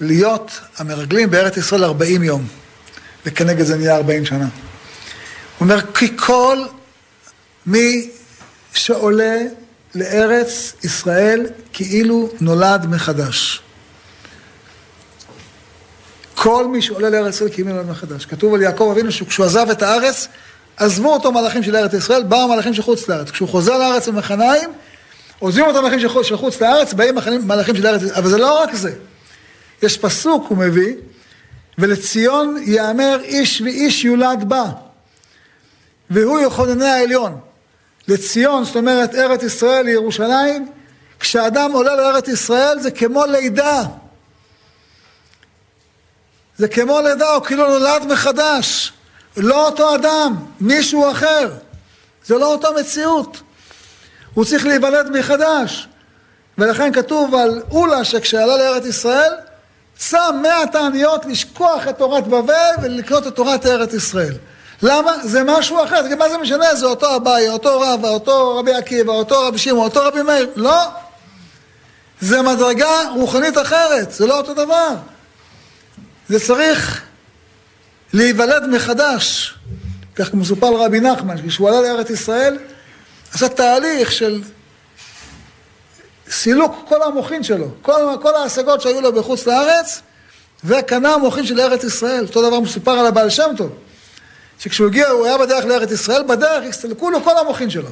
להיות 0.02 0.60
המרגלים 0.78 1.30
בארץ 1.30 1.56
ישראל 1.56 1.84
40 1.84 2.22
יום, 2.22 2.46
וכנגד 3.26 3.64
זה 3.64 3.76
נהיה 3.76 3.96
40 3.96 4.24
שנה? 4.24 4.38
הוא 4.38 4.48
אומר, 5.60 5.80
כי 5.94 6.16
כל 6.16 6.58
מי 7.66 8.10
שעולה 8.74 9.36
לארץ 9.94 10.72
ישראל 10.84 11.46
כאילו 11.72 12.30
נולד 12.40 12.86
מחדש. 12.86 13.62
כל 16.34 16.66
מי 16.66 16.82
שעולה 16.82 17.10
לארץ 17.10 17.34
ישראל 17.34 17.50
כאילו 17.52 17.72
נולד 17.72 17.90
מחדש. 17.90 18.26
כתוב 18.26 18.54
על 18.54 18.62
יעקב 18.62 18.88
אבינו 18.92 19.12
שכשהוא 19.12 19.46
עזב 19.46 19.70
את 19.70 19.82
הארץ, 19.82 20.28
עזבו 20.76 21.12
אותו 21.12 21.32
מלאכים 21.32 21.62
של 21.62 21.76
ארץ 21.76 21.92
ישראל, 21.94 22.22
באו 22.22 22.48
מלאכים 22.48 22.74
של 22.74 22.82
חוץ 22.82 23.08
לארץ. 23.08 23.30
כשהוא 23.30 23.48
חוזר 23.48 23.78
לארץ 23.78 24.08
למחניים, 24.08 24.70
עוזבים 25.38 25.64
אותו 25.64 25.82
מלאכים 25.82 26.00
של 26.22 26.36
חוץ 26.36 26.60
לארץ, 26.60 26.92
באים 26.92 27.14
מלאכים 27.42 27.76
של 27.76 27.86
ארץ 27.86 28.02
ישראל. 28.02 28.16
אבל 28.16 28.28
זה 28.28 28.38
לא 28.38 28.62
רק 28.62 28.74
זה. 28.74 28.92
יש 29.82 29.98
פסוק, 29.98 30.46
הוא 30.48 30.58
מביא, 30.58 30.94
ולציון 31.78 32.62
יאמר 32.66 33.20
איש 33.22 33.60
ואיש 33.60 34.04
יולד 34.04 34.48
בה, 34.48 34.64
והוא 36.10 36.40
יכונני 36.40 36.88
העליון. 36.88 37.40
לציון, 38.08 38.64
זאת 38.64 38.76
אומרת 38.76 39.14
ארץ 39.14 39.42
ישראל, 39.42 39.84
לירושלים, 39.84 40.68
כשאדם 41.20 41.72
עולה 41.72 41.96
לארץ 41.96 42.28
ישראל 42.28 42.80
זה 42.80 42.90
כמו 42.90 43.24
לידה. 43.26 43.82
זה 46.56 46.68
כמו 46.68 47.00
לידה, 47.00 47.30
הוא 47.34 47.44
כאילו 47.44 47.68
נולד 47.78 48.12
מחדש. 48.12 48.92
לא 49.36 49.66
אותו 49.66 49.94
אדם, 49.94 50.34
מישהו 50.60 51.10
אחר. 51.10 51.52
זה 52.24 52.38
לא 52.38 52.52
אותה 52.52 52.68
מציאות. 52.80 53.40
הוא 54.34 54.44
צריך 54.44 54.66
להיוולד 54.66 55.10
מחדש. 55.10 55.88
ולכן 56.58 56.92
כתוב 56.92 57.34
על 57.34 57.62
אולה 57.70 58.04
שכשעלה 58.04 58.56
לארץ 58.56 58.86
ישראל, 58.86 59.32
צם 60.08 60.40
מאה 60.42 60.66
תעניות 60.72 61.26
לשכוח 61.26 61.88
את 61.88 61.98
תורת 61.98 62.26
בבל 62.26 62.72
ולקנות 62.82 63.26
את 63.26 63.34
תורת 63.34 63.66
ארץ 63.66 63.94
ישראל. 63.94 64.34
למה? 64.82 65.12
זה 65.24 65.42
משהו 65.44 65.84
אחר, 65.84 66.16
מה 66.18 66.28
זה 66.28 66.38
משנה? 66.38 66.74
זה 66.74 66.86
אותו 66.86 67.16
אביי, 67.16 67.48
אותו 67.48 67.80
רבא, 67.80 68.08
אותו 68.08 68.56
רבי 68.58 68.74
עקיבא, 68.74 69.12
אותו 69.12 69.40
רבי 69.40 69.58
שמעון, 69.58 69.84
אותו 69.84 70.00
רבי 70.04 70.22
מאיר. 70.22 70.50
לא. 70.56 70.88
זה 72.20 72.42
מדרגה 72.42 73.08
רוחנית 73.14 73.58
אחרת, 73.58 74.12
זה 74.12 74.26
לא 74.26 74.38
אותו 74.38 74.54
דבר. 74.54 74.88
זה 76.28 76.40
צריך 76.40 77.02
להיוולד 78.12 78.66
מחדש. 78.66 79.54
כך 80.16 80.34
מסופר 80.34 80.84
רבי 80.84 81.00
נחמן, 81.00 81.48
כשהוא 81.48 81.68
עלה 81.68 81.80
לארץ 81.80 82.10
ישראל, 82.10 82.58
עשה 83.34 83.48
תהליך 83.48 84.12
של 84.12 84.42
סילוק 86.32 86.84
כל 86.88 87.02
המוחין 87.02 87.42
שלו, 87.42 87.66
כל, 87.82 88.16
כל 88.22 88.34
ההשגות 88.34 88.80
שהיו 88.80 89.00
לו 89.00 89.12
בחוץ 89.12 89.46
לארץ, 89.46 90.00
וקנה 90.64 91.14
המוחין 91.14 91.46
של 91.46 91.60
ארץ 91.60 91.84
ישראל. 91.84 92.24
אותו 92.24 92.48
דבר 92.48 92.60
מסופר 92.60 92.90
על 92.90 93.06
הבעל 93.06 93.30
שם 93.30 93.50
טוב. 93.56 93.70
שכשהוא 94.58 94.86
הגיע, 94.86 95.08
הוא 95.08 95.26
היה 95.26 95.38
בדרך 95.38 95.64
לארץ 95.64 95.90
ישראל, 95.90 96.22
בדרך 96.22 96.64
הסתלקו 96.68 97.10
לו 97.10 97.24
כל 97.24 97.38
המוחין 97.38 97.70
שלו. 97.70 97.88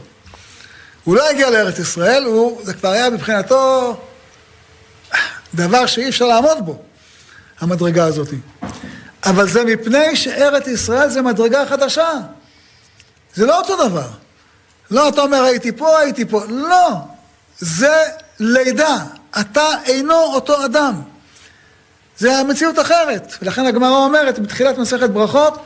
הוא 1.05 1.17
לא 1.17 1.31
הגיע 1.31 1.51
לארץ 1.51 1.79
ישראל, 1.79 2.25
הוא, 2.25 2.61
זה 2.63 2.75
כבר 2.75 2.89
היה 2.89 3.11
מבחינתו 3.11 3.97
דבר 5.55 5.87
שאי 5.87 6.09
אפשר 6.09 6.27
לעמוד 6.27 6.59
בו, 6.67 6.79
המדרגה 7.61 8.05
הזאת. 8.05 8.29
אבל 9.25 9.49
זה 9.49 9.65
מפני 9.65 10.17
שארץ 10.17 10.67
ישראל 10.67 11.09
זה 11.09 11.23
מדרגה 11.23 11.67
חדשה. 11.67 12.11
זה 13.35 13.47
לא 13.47 13.59
אותו 13.59 13.89
דבר. 13.89 14.09
לא, 14.91 15.09
אתה 15.09 15.21
אומר, 15.21 15.43
הייתי 15.43 15.73
פה, 15.73 15.99
הייתי 15.99 16.25
פה. 16.25 16.45
לא, 16.49 16.89
זה 17.59 18.05
לידה. 18.41 18.97
אתה 19.41 19.67
אינו 19.85 20.15
אותו 20.15 20.65
אדם. 20.65 21.03
זה 22.17 22.39
המציאות 22.39 22.79
אחרת. 22.79 23.35
ולכן 23.43 23.67
הגמרא 23.67 23.97
אומרת 23.97 24.39
בתחילת 24.39 24.79
מסכת 24.79 25.11
ברכות, 25.11 25.59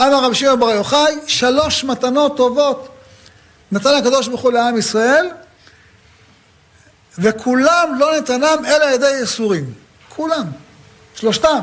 אמר 0.00 0.24
רב 0.24 0.32
שמעון 0.32 0.60
בר 0.60 0.70
יוחאי, 0.70 1.18
שלוש 1.26 1.84
מתנות 1.84 2.36
טובות 2.36 2.88
נתן 3.72 3.94
הקדוש 3.98 4.28
ברוך 4.28 4.40
הוא 4.40 4.52
לעם 4.52 4.78
ישראל, 4.78 5.26
וכולם 7.18 7.96
לא 7.98 8.16
נתנם 8.16 8.64
אלא 8.66 8.84
על 8.84 8.94
ידי 8.94 9.10
ייסורים. 9.10 9.72
כולם, 10.08 10.44
שלושתם. 11.14 11.60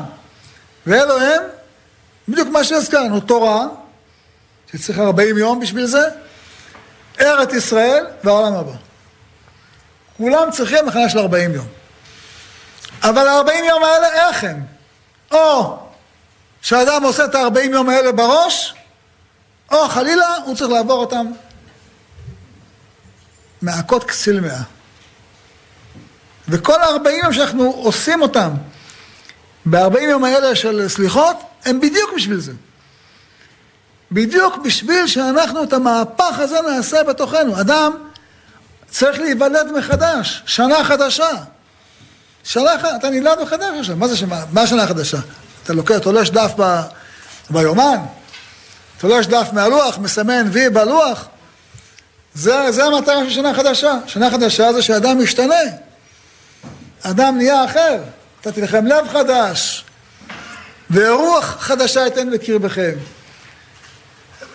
ואלו 0.86 1.18
הם, 1.18 1.42
בדיוק 2.28 2.48
מה 2.48 2.64
שהזכרנו, 2.64 3.20
תורה, 3.20 3.66
שצריך 4.72 4.98
40 4.98 5.38
יום 5.38 5.60
בשביל 5.60 5.86
זה, 5.86 6.08
ארץ 7.20 7.52
ישראל 7.52 8.06
והעולם 8.24 8.54
הבא. 8.54 8.85
כולם 10.16 10.50
צריכים 10.50 10.86
מחנה 10.86 11.08
של 11.08 11.18
40 11.18 11.54
יום. 11.54 11.66
אבל 13.02 13.28
ה-40 13.28 13.64
יום 13.68 13.84
האלה, 13.84 14.28
איך 14.28 14.44
הם? 14.44 14.62
או 15.30 15.76
כשאדם 16.62 17.02
עושה 17.02 17.24
את 17.24 17.34
ה-40 17.34 17.70
יום 17.72 17.88
האלה 17.88 18.12
בראש, 18.12 18.74
או 19.70 19.88
חלילה 19.88 20.36
הוא 20.44 20.56
צריך 20.56 20.70
לעבור 20.70 21.00
אותם 21.00 21.26
מעקות 23.62 24.04
כסיל 24.04 24.40
מאה. 24.40 24.62
וכל 26.48 26.82
ה-40 26.82 27.10
יום 27.24 27.32
שאנחנו 27.32 27.70
עושים 27.70 28.22
אותם 28.22 28.50
ב-40 29.66 30.00
יום 30.00 30.24
האלה 30.24 30.56
של 30.56 30.88
סליחות, 30.88 31.36
הם 31.64 31.80
בדיוק 31.80 32.10
בשביל 32.16 32.40
זה. 32.40 32.52
בדיוק 34.12 34.56
בשביל 34.56 35.06
שאנחנו 35.06 35.62
את 35.64 35.72
המהפך 35.72 36.38
הזה 36.38 36.60
נעשה 36.60 37.02
בתוכנו. 37.02 37.60
אדם 37.60 38.05
צריך 38.98 39.20
להיוולד 39.20 39.72
מחדש, 39.78 40.42
שנה 40.46 40.84
חדשה. 40.84 41.30
שנה, 42.44 42.74
אתה 42.96 43.10
נולד 43.10 43.42
מחדש 43.42 43.78
עכשיו, 43.78 43.96
מה 43.96 44.08
זה 44.08 44.16
שמה? 44.16 44.44
מה 44.52 44.62
השנה 44.62 44.82
החדשה? 44.82 45.18
אתה 45.62 45.72
לוקח, 45.72 45.98
תולש 45.98 46.30
דף 46.30 46.52
ב, 46.58 46.80
ביומן, 47.50 47.96
תולש 48.98 49.26
דף 49.26 49.48
מהלוח, 49.52 49.98
מסמן 49.98 50.48
וי 50.52 50.68
בלוח. 50.68 51.26
זה, 52.34 52.72
זה 52.72 52.84
המטרה 52.84 53.24
של 53.24 53.30
שנה 53.30 53.54
חדשה. 53.54 53.98
שנה 54.06 54.30
חדשה 54.30 54.72
זה 54.72 54.82
שאדם 54.82 55.22
משתנה. 55.22 55.54
אדם 57.02 57.36
נהיה 57.36 57.64
אחר. 57.64 57.98
אתה 58.40 58.52
תלכם 58.52 58.86
לב 58.86 59.08
חדש, 59.08 59.84
ורוח 60.90 61.56
חדשה 61.60 62.06
אתן 62.06 62.30
בקרבכם. 62.30 62.92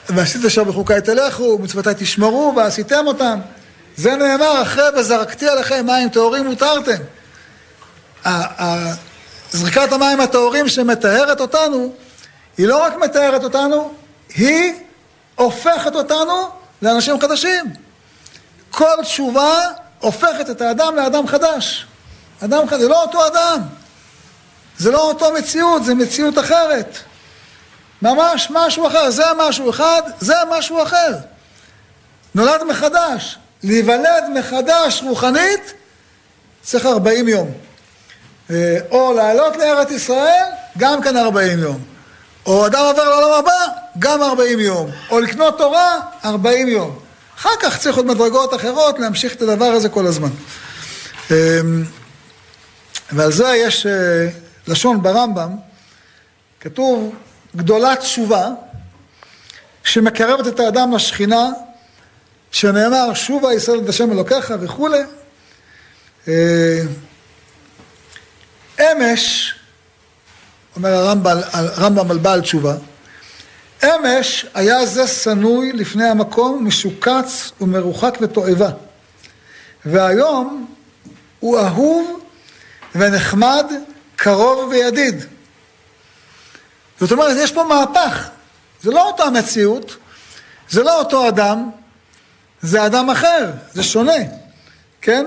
ועשית 0.09 0.45
אשר 0.45 0.63
בחוקיי 0.63 1.01
תלכו, 1.01 1.43
ומצוותיי 1.43 1.93
תשמרו, 1.97 2.53
ועשיתם 2.55 3.07
אותם. 3.07 3.39
זה 3.97 4.15
נאמר 4.15 4.61
אחרי 4.61 4.83
וזרקתי 4.95 5.49
עליכם 5.49 5.85
מים 5.85 6.09
טהורים 6.09 6.45
מותרתם. 6.45 7.01
זריקת 9.51 9.91
המים 9.91 10.19
הטהורים 10.19 10.69
שמטהרת 10.69 11.41
אותנו, 11.41 11.93
היא 12.57 12.67
לא 12.67 12.83
רק 12.83 12.95
מטהרת 12.95 13.43
אותנו, 13.43 13.93
היא 14.35 14.73
הופכת 15.35 15.95
אותנו 15.95 16.49
לאנשים 16.81 17.21
חדשים. 17.21 17.65
כל 18.71 18.95
תשובה 19.01 19.67
הופכת 19.99 20.49
את 20.49 20.61
האדם 20.61 20.95
לאדם 20.95 21.27
חדש. 21.27 21.87
אדם 22.43 22.67
חדש, 22.67 22.79
זה 22.81 22.87
לא 22.87 23.01
אותו 23.01 23.27
אדם. 23.27 23.61
זה 24.77 24.91
לא 24.91 25.01
אותו 25.01 25.33
מציאות, 25.33 25.85
זה 25.85 25.95
מציאות 25.95 26.39
אחרת. 26.39 26.97
ממש 28.01 28.47
משהו 28.51 28.87
אחר. 28.87 29.11
זה 29.11 29.23
משהו 29.37 29.69
אחד, 29.69 30.01
זה 30.19 30.35
משהו 30.49 30.83
אחר. 30.83 31.15
נולד 32.35 32.63
מחדש. 32.63 33.37
להיוולד 33.63 34.23
מחדש 34.35 35.03
רוחנית, 35.03 35.73
צריך 36.61 36.85
40 36.85 37.27
יום. 37.27 37.51
אה, 38.49 38.77
או 38.91 39.13
לעלות 39.13 39.57
לארץ 39.57 39.91
ישראל, 39.91 40.43
גם 40.77 41.01
כן 41.01 41.17
40 41.17 41.59
יום. 41.59 41.79
או 42.45 42.65
אדם 42.65 42.85
עובר 42.85 43.09
לעולם 43.09 43.39
הבא, 43.39 43.67
גם 43.99 44.21
40 44.21 44.59
יום. 44.59 44.91
או 45.09 45.19
לקנות 45.19 45.57
תורה, 45.57 45.99
40 46.25 46.67
יום. 46.67 46.99
אחר 47.37 47.49
כך 47.61 47.77
צריך 47.77 47.97
עוד 47.97 48.05
מדרגות 48.05 48.53
אחרות 48.53 48.99
להמשיך 48.99 49.33
את 49.33 49.41
הדבר 49.41 49.65
הזה 49.65 49.89
כל 49.89 50.07
הזמן. 50.07 50.29
אמ, 51.31 51.35
ועל 53.11 53.31
זה 53.31 53.47
יש 53.47 53.85
אה, 53.85 54.27
לשון 54.67 55.01
ברמב"ם, 55.01 55.55
כתוב 56.59 57.15
גדולת 57.55 57.99
תשובה, 57.99 58.47
שמקרבת 59.83 60.47
את 60.47 60.59
האדם 60.59 60.93
לשכינה, 60.93 61.49
שנאמר 62.51 63.13
שובה 63.13 63.53
ישראל 63.53 63.79
את 63.83 63.89
השם 63.89 64.11
אלוקיך 64.11 64.53
וכולי. 64.59 65.01
אה, 66.27 66.81
אמש, 68.79 69.55
אומר 70.75 70.89
הרמב"ם, 70.89 71.37
הרמב"ם 71.51 72.11
על 72.11 72.17
בעל 72.17 72.41
תשובה, 72.41 72.75
אמש 73.83 74.45
היה 74.53 74.85
זה 74.85 75.07
שנוי 75.07 75.71
לפני 75.71 76.05
המקום, 76.05 76.67
משוקץ 76.67 77.51
ומרוחק 77.61 78.17
ותועבה. 78.21 78.69
והיום 79.85 80.73
הוא 81.39 81.59
אהוב 81.59 82.19
ונחמד, 82.95 83.65
קרוב 84.15 84.69
וידיד. 84.69 85.23
זאת 86.99 87.11
אומרת, 87.11 87.37
יש 87.39 87.51
פה 87.51 87.63
מהפך. 87.63 88.29
זה 88.81 88.91
לא 88.91 89.07
אותה 89.07 89.29
מציאות, 89.29 89.97
זה 90.69 90.83
לא 90.83 90.99
אותו 90.99 91.27
אדם, 91.27 91.69
זה 92.61 92.85
אדם 92.85 93.09
אחר, 93.09 93.51
זה 93.73 93.83
שונה, 93.83 94.13
כן? 95.01 95.25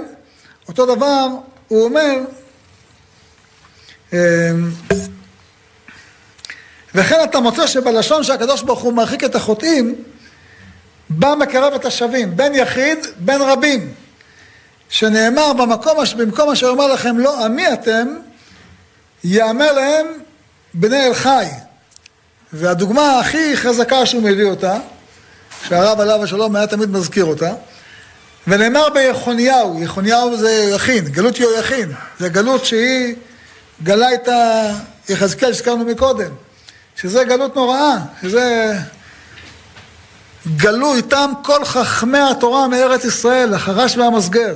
אותו 0.69 0.95
דבר, 0.95 1.27
הוא 1.69 1.85
אומר, 1.85 2.15
אמ, 4.13 4.19
וכן 6.95 7.21
אתה 7.25 7.41
מוצא 7.41 7.67
שבלשון 7.67 8.25
שהקדוש 8.25 8.63
ברוך 8.63 8.81
הוא 8.81 8.93
מרחיק 8.93 9.25
את 9.25 9.35
החוטאים, 9.35 9.95
בא 11.11 11.35
מקרב 11.35 11.75
את 11.75 11.85
השווים, 11.85 12.37
בין 12.37 12.55
יחיד, 12.55 12.99
בין 13.19 13.43
רבים. 13.43 13.95
שנאמר 14.89 15.53
במקום, 15.53 15.97
במקום 16.19 16.51
אשר 16.51 16.67
אומר 16.69 16.87
לכם 16.87 17.19
לא 17.19 17.45
עמי 17.45 17.73
אתם, 17.73 18.09
יאמר 19.25 19.73
להם 19.73 20.07
בני 20.75 21.07
אל 21.07 21.15
חי. 21.15 21.47
והדוגמה 22.53 23.19
הכי 23.19 23.57
חזקה 23.57 24.07
שהוא 24.07 24.23
מביא 24.23 24.45
אותה, 24.45 24.79
שהרב 25.69 26.01
עליו 26.01 26.25
השלום 26.25 26.57
היה 26.57 26.67
תמיד 26.67 26.91
מזכיר 26.91 27.25
אותה, 27.25 27.53
ונאמר 28.47 28.89
ביכוניהו, 28.89 29.83
יכוניהו 29.83 30.37
זה 30.37 30.51
יכין, 30.51 31.05
גלות 31.05 31.41
יהויכין, 31.41 31.93
זה 32.19 32.29
גלות 32.29 32.65
שהיא 32.65 33.15
גלה 33.83 34.15
את 34.15 34.29
היחזקאל 35.09 35.53
שהזכרנו 35.53 35.85
מקודם, 35.85 36.31
שזה 36.97 37.25
גלות 37.25 37.57
נוראה, 37.57 37.97
שזה 38.23 38.75
גלו 40.57 40.95
איתם 40.95 41.31
כל 41.43 41.65
חכמי 41.65 42.19
התורה 42.31 42.69
מארץ 42.69 43.05
ישראל, 43.05 43.55
החרש 43.55 43.97
והמסגר. 43.97 44.55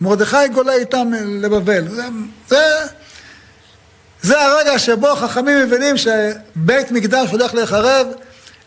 מרדכי 0.00 0.48
גולה 0.54 0.72
איתם 0.72 1.10
לבבל. 1.26 1.88
זה, 1.88 2.02
זה, 2.48 2.64
זה 4.22 4.40
הרגע 4.40 4.78
שבו 4.78 5.16
חכמים 5.16 5.58
מבינים 5.62 5.96
שבית 5.96 6.90
מקדש 6.90 7.30
הולך 7.30 7.54
להיחרב, 7.54 8.06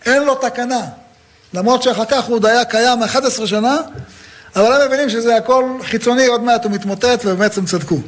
אין 0.05 0.23
לו 0.23 0.35
תקנה. 0.35 0.81
למרות 1.53 1.83
שאחר 1.83 2.05
כך 2.05 2.23
הוא 2.23 2.35
עוד 2.35 2.45
היה 2.45 2.65
קיים 2.65 3.03
11 3.03 3.47
שנה, 3.47 3.77
אבל 4.55 4.81
הם 4.81 4.87
מבינים 4.87 5.09
שזה 5.09 5.35
הכל 5.35 5.65
חיצוני, 5.83 6.27
עוד 6.27 6.43
מעט 6.43 6.63
הוא 6.63 6.71
מתמוטט, 6.71 7.25
ובאמת 7.25 7.57
הם 7.57 7.65
צדקו. 7.65 7.99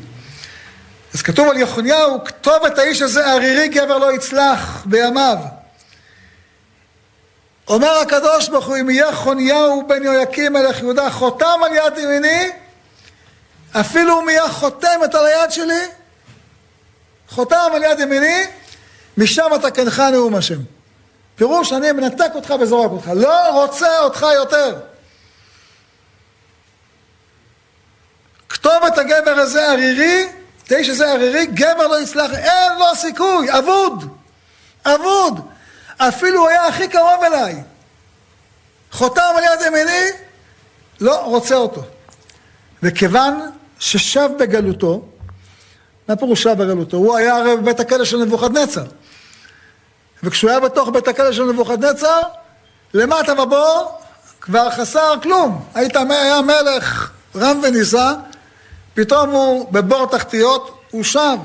אז 1.13 1.21
כתוב 1.21 1.49
על 1.49 1.57
יחוניהו, 1.57 2.23
כתוב 2.23 2.65
את 2.65 2.79
האיש 2.79 3.01
הזה 3.01 3.25
ערירי 3.25 3.67
גבר 3.67 3.97
לא 3.97 4.13
יצלח 4.13 4.83
בימיו. 4.85 5.37
אומר 7.67 7.99
הקדוש 8.01 8.49
ברוך 8.49 8.65
הוא, 8.65 8.77
אם 8.77 8.89
יהיה 8.89 9.15
חוניהו 9.15 9.87
בן 9.87 10.03
יהויקים 10.03 10.53
מלך 10.53 10.79
יהודה 10.79 11.09
חותם 11.09 11.59
על 11.65 11.73
יד 11.73 11.97
ימיני, 11.97 12.49
אפילו 13.71 14.21
אם 14.21 14.29
יהיה 14.29 14.49
חותמת 14.49 15.15
על 15.15 15.25
היד 15.25 15.51
שלי, 15.51 15.81
חותם 17.29 17.69
על 17.75 17.83
יד 17.83 17.99
ימיני, 17.99 18.43
משם 19.17 19.47
אתה 19.55 19.71
כנך 19.71 19.99
נאום 19.99 20.35
השם. 20.35 20.74
פירוש, 21.35 21.73
אני 21.73 21.91
מנתק 21.91 22.31
אותך 22.35 22.53
וזורק 22.59 22.91
אותך. 22.91 23.11
לא 23.15 23.61
רוצה 23.61 23.99
אותך 23.99 24.25
יותר. 24.35 24.75
כתוב 28.49 28.83
את 28.87 28.97
הגבר 28.97 29.31
הזה 29.31 29.71
ערירי, 29.71 30.27
תשע 30.63 30.93
זה 30.93 31.11
ערירי, 31.11 31.45
גבר 31.45 31.87
לא 31.87 32.01
יצלח, 32.01 32.33
אין 32.33 32.71
לו 32.79 32.85
סיכוי, 32.95 33.57
אבוד, 33.59 34.17
אבוד. 34.85 35.47
אפילו 35.97 36.39
הוא 36.39 36.47
היה 36.47 36.67
הכי 36.67 36.87
קרוב 36.87 37.23
אליי. 37.23 37.63
חותם 38.91 39.33
על 39.37 39.43
יד 39.43 39.67
ימיני, 39.67 40.05
לא 41.01 41.21
רוצה 41.25 41.55
אותו. 41.55 41.83
וכיוון 42.83 43.51
ששב 43.79 44.29
בגלותו, 44.39 45.01
מה 46.07 46.15
פירוש 46.15 46.43
שב 46.43 46.53
בגלותו? 46.53 46.97
הוא 46.97 47.17
היה 47.17 47.35
הרי 47.35 47.57
בבית 47.57 47.79
הכלא 47.79 48.05
של 48.05 48.17
נבוכדנצר. 48.17 48.83
וכשהוא 50.23 50.51
היה 50.51 50.59
בתוך 50.59 50.89
בית 50.89 51.07
הכלא 51.07 51.31
של 51.31 51.43
נבוכדנצר, 51.43 52.21
למטה 52.93 53.35
בבור 53.35 54.01
כבר 54.41 54.69
חסר 54.69 55.13
כלום. 55.23 55.65
היית, 55.75 55.95
היה 55.95 56.41
מלך 56.41 57.11
רם 57.35 57.59
ונישא, 57.63 58.13
פתאום 58.93 59.29
הוא 59.29 59.71
בבור 59.71 60.05
תחתיות, 60.05 60.83
הוא 60.91 61.03
שב. 61.03 61.37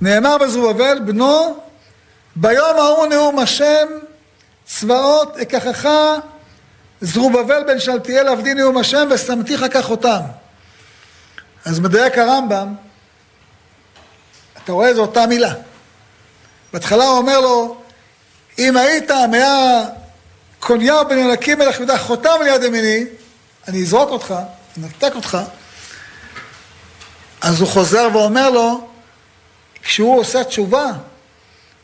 נאמר 0.00 0.38
בזרובבל, 0.38 0.98
בנו, 1.04 1.60
ביום 2.36 2.76
ההוא 2.76 3.06
נאום 3.06 3.38
השם, 3.38 3.88
צבאות 4.64 5.36
אקחך, 5.36 5.88
זרובבל 7.00 7.64
בן 7.66 7.78
שלתיאל 7.78 8.28
עבדי 8.28 8.54
נאום 8.54 8.78
השם, 8.78 9.08
ושמתיך 9.10 9.64
כך 9.70 9.90
אותם. 9.90 10.20
אז 11.64 11.80
מדייק 11.80 12.18
הרמב"ם, 12.18 12.74
אתה 14.64 14.72
רואה, 14.72 14.94
זו 14.94 15.00
אותה 15.00 15.26
מילה. 15.26 15.54
בהתחלה 16.72 17.04
הוא 17.04 17.18
אומר 17.18 17.40
לו, 17.40 17.76
אם 18.58 18.76
היית 18.76 19.10
מאה 19.10 19.84
קוניהו 20.60 21.08
בן 21.08 21.18
ינקים 21.18 21.58
מלך 21.58 21.76
יהודה 21.76 21.98
חותם 21.98 22.40
ליד 22.44 22.62
ימיני, 22.62 23.04
אני 23.68 23.82
אזרוק 23.82 24.10
אותך, 24.10 24.34
אנתק 24.78 25.12
אותך. 25.14 25.38
אז 27.40 27.60
הוא 27.60 27.68
חוזר 27.68 28.08
ואומר 28.12 28.50
לו, 28.50 28.88
כשהוא 29.82 30.20
עושה 30.20 30.44
תשובה, 30.44 30.92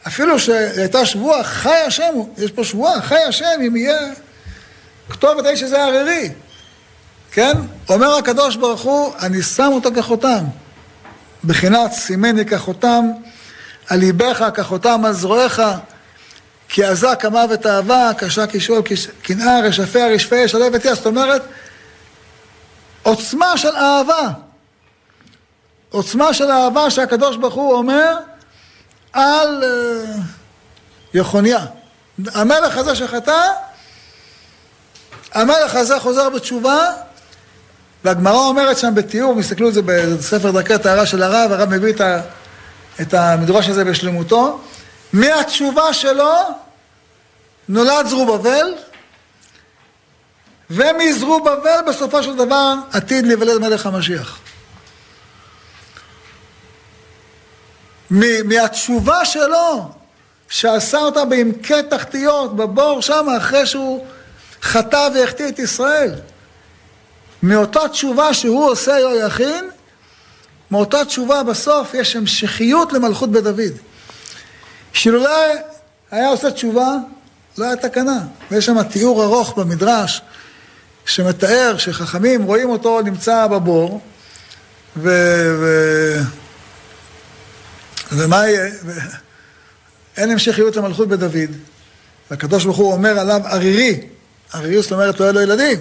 אפילו 0.07 0.39
שהייתה 0.39 1.07
שבועה, 1.07 1.45
חי 1.45 1.77
השם, 1.87 2.15
יש 2.39 2.51
פה 2.51 2.65
שבועה, 2.65 3.03
חי 3.03 3.19
השם, 3.29 3.61
אם 3.67 3.77
יהיה 3.77 3.99
כתובת 5.11 5.47
האיש 5.47 5.63
הזה 5.63 5.85
ערירי. 5.85 6.31
כן? 7.33 7.53
אומר 7.89 8.15
הקדוש 8.15 8.57
ברוך 8.57 8.81
הוא, 8.81 9.13
אני 9.23 9.43
שם 9.43 9.71
אותו 9.73 9.91
כחותם. 9.97 10.45
בחינת 11.45 11.93
סימני 11.93 12.45
כחותם, 12.45 13.05
על 13.89 13.99
ליבך 13.99 14.49
כחותם 14.55 15.05
על 15.05 15.13
זרועיך, 15.13 15.63
כי 16.69 16.85
עזה 16.85 17.15
כמוות 17.19 17.67
אהבה, 17.67 18.11
קשה 18.19 18.45
כשאול, 18.47 18.83
קנאה, 19.23 19.61
רשפיה, 19.61 20.09
רשפיה, 20.09 20.49
שלו 20.49 20.73
ותהיה. 20.73 20.95
זאת 20.95 21.07
אומרת, 21.07 21.43
עוצמה 23.03 23.59
של 23.59 23.77
אהבה. 23.77 24.31
עוצמה 25.91 26.35
של 26.35 26.51
אהבה 26.51 26.91
שהקדוש 26.91 27.37
ברוך 27.37 27.55
הוא 27.55 27.75
אומר 27.75 28.17
על 29.13 29.65
uh, 29.65 30.19
יחוניה. 31.15 31.67
המלך 32.27 32.77
הזה 32.77 32.95
שחטא, 32.95 33.41
המלך 35.35 35.75
הזה 35.75 36.01
חוזר 36.01 36.31
בתשובה, 36.31 36.93
והגמרא 38.05 38.37
אומרת 38.37 38.79
שם 38.79 38.95
בתיאור, 38.95 39.39
הסתכלו 39.39 39.67
על 39.67 39.73
זה 39.73 39.81
בספר 39.83 40.51
דרכי 40.51 40.79
טהרה 40.79 41.07
של 41.07 41.23
הרב, 41.23 41.53
הרב 41.53 41.69
מביא 41.69 41.93
את, 41.93 42.01
ה, 42.01 42.21
את 43.01 43.15
המדרש 43.15 43.69
הזה 43.69 43.85
בשלמותו, 43.85 44.61
מהתשובה 45.13 45.93
שלו 45.93 46.35
נולד 47.69 48.07
זרובבל, 48.07 48.75
ומזרובבל 50.71 51.81
בסופו 51.89 52.23
של 52.23 52.37
דבר 52.37 52.75
עתיד 52.93 53.27
להיוולד 53.27 53.59
מלך 53.59 53.87
המשיח. 53.87 54.39
מהתשובה 58.45 59.25
שלו, 59.25 59.93
שעשה 60.49 60.99
אותה 60.99 61.25
בעמקי 61.25 61.83
תחתיות, 61.91 62.57
בבור 62.57 63.03
שם, 63.03 63.27
אחרי 63.39 63.67
שהוא 63.67 64.07
חטא 64.63 65.09
והחטיא 65.15 65.49
את 65.49 65.59
ישראל. 65.59 66.15
מאותה 67.43 67.89
תשובה 67.89 68.35
שהוא 68.35 68.71
עושה 68.71 68.99
יהויכין, 68.99 69.71
מאותה 70.71 71.05
תשובה 71.05 71.43
בסוף 71.43 71.95
יש 71.95 72.17
המשכיות 72.17 72.93
למלכות 72.93 73.33
בית 73.33 73.45
דוד. 73.45 73.73
שאילולא 74.93 75.31
היה 76.11 76.29
עושה 76.29 76.51
תשובה, 76.51 76.97
לא 77.59 77.65
היה 77.65 77.77
תקנה. 77.77 78.21
ויש 78.51 78.67
שם 78.67 78.83
תיאור 78.83 79.25
ארוך 79.25 79.59
במדרש, 79.59 80.23
שמתאר 81.07 81.77
שחכמים 81.79 82.43
רואים 82.43 82.71
אותו 82.71 83.01
נמצא 83.01 83.47
בבור, 83.47 84.01
ו... 84.97 85.09
ו... 85.61 86.21
ומה 88.13 88.49
יהיה? 88.49 88.71
ו... 88.85 88.93
אין 90.17 90.31
המשכיות 90.31 90.77
למלכות 90.77 91.09
בית 91.09 91.21
דוד. 91.21 91.51
והקדוש 92.31 92.65
ברוך 92.65 92.77
הוא 92.77 92.93
אומר 92.93 93.19
עליו 93.19 93.41
ערירי. 93.45 94.01
ערירי 94.53 94.83
זאת 94.83 94.93
אומרת 94.93 95.21
לא 95.21 95.25
יהיה 95.25 95.33
לו 95.33 95.41
ילדים. 95.41 95.79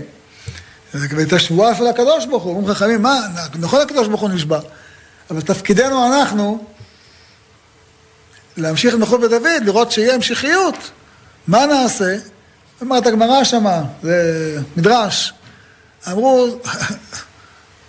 ואת 0.93 1.33
השבועה 1.33 1.75
של 1.75 1.87
הקדוש 1.87 2.25
ברוך 2.25 2.43
הוא. 2.43 2.55
אומרים 2.55 2.75
חכמים, 2.75 3.01
מה, 3.01 3.19
נכון 3.55 3.81
הקדוש 3.81 4.07
ברוך 4.07 4.21
הוא 4.21 4.29
נשבע. 4.29 4.59
אבל 5.31 5.41
תפקידנו 5.41 6.07
אנחנו 6.07 6.65
להמשיך 8.57 8.93
את 8.93 8.99
מלכות 8.99 9.21
בית 9.21 9.29
דוד, 9.29 9.63
לראות 9.65 9.91
שיהיה 9.91 10.15
המשכיות. 10.15 10.75
מה 11.47 11.65
נעשה? 11.65 12.15
אומרת 12.81 13.07
הגמרא 13.07 13.43
שמה, 13.43 13.83
זה 14.03 14.59
מדרש. 14.77 15.33
אמרו, 16.11 16.59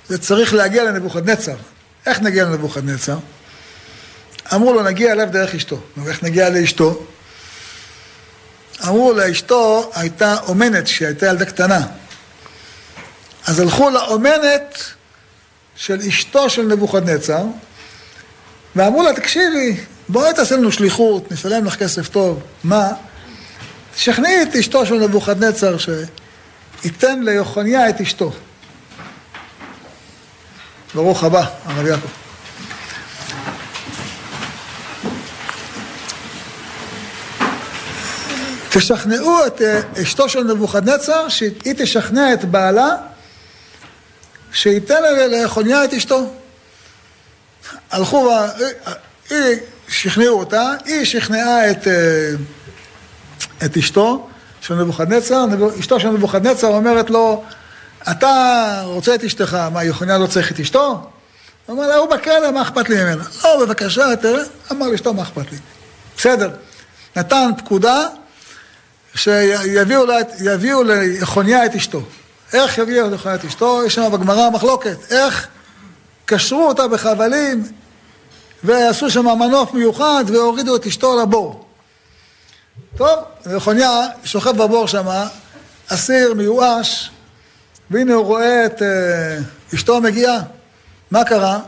זה 0.08 0.18
צריך 0.18 0.54
להגיע 0.54 0.84
לנבוכדנצר. 0.84 1.56
איך 2.06 2.20
נגיע 2.20 2.44
לנבוכדנצר? 2.44 3.16
אמרו 4.54 4.72
לו, 4.72 4.82
נגיע 4.82 5.12
אליו 5.12 5.28
דרך 5.32 5.54
אשתו. 5.54 5.80
איך 6.06 6.22
נגיע 6.22 6.50
לאשתו? 6.50 7.02
אמרו 8.84 9.12
לאשתו 9.12 9.90
הייתה 9.94 10.36
אומנת 10.48 10.86
שהייתה 10.86 11.26
ילדה 11.26 11.44
קטנה. 11.44 11.86
אז 13.46 13.60
הלכו 13.60 13.90
לאומנת 13.90 14.78
של 15.76 16.00
אשתו 16.08 16.50
של 16.50 16.62
נבוכדנצר, 16.62 17.44
ואמרו 18.76 19.02
לה, 19.02 19.14
תקשיבי, 19.14 19.76
בואי 20.08 20.34
תעשה 20.34 20.56
לנו 20.56 20.72
שליחות, 20.72 21.32
נשלם 21.32 21.64
לך 21.64 21.76
כסף 21.76 22.08
טוב. 22.08 22.42
מה? 22.64 22.88
תשכנעי 23.94 24.42
את 24.42 24.56
אשתו 24.56 24.86
של 24.86 24.94
נבוכדנצר 24.94 25.76
שייתן 25.78 27.22
ליוחניה 27.22 27.88
את 27.88 28.00
אשתו. 28.00 28.32
ברוך 30.94 31.24
הבא, 31.24 31.44
הרב 31.64 31.86
יעקב. 31.86 32.08
תשכנעו 38.70 39.46
את 39.46 39.62
אה, 39.62 39.80
אשתו 40.02 40.28
של 40.28 40.44
נבוכדנצר, 40.44 41.28
שהיא 41.28 41.74
תשכנע 41.76 42.32
את 42.32 42.44
בעלה, 42.44 42.96
שייתן 44.58 45.02
ליחוניה 45.30 45.84
את 45.84 45.92
אשתו. 45.92 46.26
הלכו, 47.90 48.34
היא 49.30 49.56
שכנעו 49.88 50.38
אותה, 50.38 50.72
היא 50.84 51.04
שכנעה 51.04 51.70
את, 51.70 51.88
אה, 51.88 52.30
את 53.64 53.76
אשתו 53.76 54.28
של 54.60 54.74
נבוכדנצר, 54.74 55.44
אשתו 55.80 56.00
של 56.00 56.08
נבוכדנצר 56.08 56.66
אומרת 56.66 57.10
לו, 57.10 57.44
אתה 58.10 58.82
רוצה 58.84 59.14
את 59.14 59.24
אשתך, 59.24 59.54
מה, 59.72 59.84
יוחניה 59.84 60.18
לא 60.18 60.26
צריך 60.26 60.52
את 60.52 60.60
אשתו? 60.60 60.88
הוא 61.66 61.76
אומר 61.76 61.86
לה, 61.86 61.96
הוא 61.96 62.10
בכלא, 62.10 62.50
מה 62.50 62.62
אכפת 62.62 62.88
לי 62.88 63.04
ממנה? 63.04 63.24
לא, 63.44 63.64
בבקשה, 63.66 64.16
תראה, 64.16 64.42
אמר 64.72 64.86
לאשתו, 64.86 65.14
מה 65.14 65.22
אכפת 65.22 65.52
לי? 65.52 65.58
בסדר, 66.16 66.50
נתן 67.16 67.50
פקודה 67.58 68.06
שיביאו 69.14 70.82
ליחוניה 70.84 71.66
את 71.66 71.74
אשתו. 71.74 72.02
איך 72.52 72.78
יביאו 72.78 73.10
ליחוניה 73.10 73.36
את 73.36 73.44
אשתו? 73.44 73.82
יש 73.86 73.94
שם 73.94 74.12
בגמרא 74.12 74.50
מחלוקת. 74.50 75.12
איך 75.12 75.48
קשרו 76.24 76.68
אותה 76.68 76.88
בחבלים 76.88 77.62
ועשו 78.64 79.10
שם 79.10 79.24
מנוף 79.24 79.74
מיוחד 79.74 80.24
והורידו 80.26 80.76
את 80.76 80.86
אשתו 80.86 81.20
לבור. 81.22 81.64
טוב, 82.96 83.18
יחוניה 83.56 84.00
שוכב 84.24 84.62
בבור 84.62 84.86
שם, 84.86 85.06
אסיר 85.88 86.34
מיואש, 86.34 87.10
והנה 87.90 88.14
הוא 88.14 88.24
רואה 88.24 88.66
את 88.66 88.82
uh, 88.82 89.74
אשתו 89.74 90.00
מגיעה. 90.00 90.38
מה 91.10 91.24
קרה? 91.24 91.58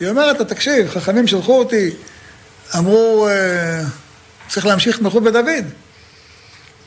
היא 0.00 0.08
אומרת 0.08 0.38
לו, 0.38 0.44
תקשיב, 0.44 0.88
חכמים 0.88 1.26
שלחו 1.26 1.58
אותי, 1.58 1.90
אמרו, 2.78 3.28
uh, 3.28 3.86
צריך 4.48 4.66
להמשיך 4.66 4.96
את 4.96 5.02
מלכות 5.02 5.22
בית 5.22 5.32
דוד. 5.32 5.46
הוא 5.46 5.85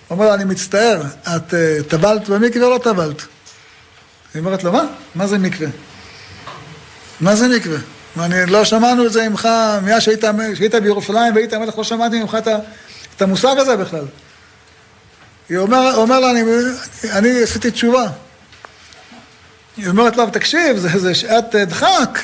אומר 0.09 0.25
לה, 0.25 0.33
אני 0.33 0.43
מצטער, 0.43 1.01
את 1.35 1.53
uh, 1.53 1.83
טבלת 1.87 2.29
במקווה 2.29 2.65
או 2.65 2.71
לא 2.71 2.77
טבלת? 2.77 3.21
היא 4.33 4.39
אומרת 4.39 4.63
לו, 4.63 4.71
מה? 4.71 4.83
מה 5.15 5.27
זה 5.27 5.37
מקווה? 5.37 5.67
מה 7.21 7.35
זה 7.35 7.47
מקווה? 7.47 7.77
אני, 8.19 8.45
לא 8.45 8.65
שמענו 8.65 9.05
את 9.05 9.13
זה 9.13 9.29
ממך, 9.29 9.49
מאז 9.81 10.01
שהיית, 10.01 10.23
שהיית 10.55 10.75
בירושלים 10.75 11.35
והיית 11.35 11.53
מלך, 11.53 11.77
לא 11.77 11.83
שמעתי 11.83 12.19
ממך 12.19 12.35
את, 12.35 12.47
את 13.15 13.21
המושג 13.21 13.55
הזה 13.57 13.75
בכלל. 13.75 14.05
היא 15.49 15.57
אומר, 15.57 15.95
אומר 15.95 16.19
לה, 16.19 16.31
אני, 16.31 16.41
אני, 16.41 17.11
אני 17.11 17.43
עשיתי 17.43 17.71
תשובה. 17.71 18.07
היא 19.77 19.87
אומרת 19.87 20.17
לו, 20.17 20.29
תקשיב, 20.29 20.77
זה, 20.77 20.89
זה 20.99 21.15
שעת 21.15 21.55
דחק. 21.55 22.19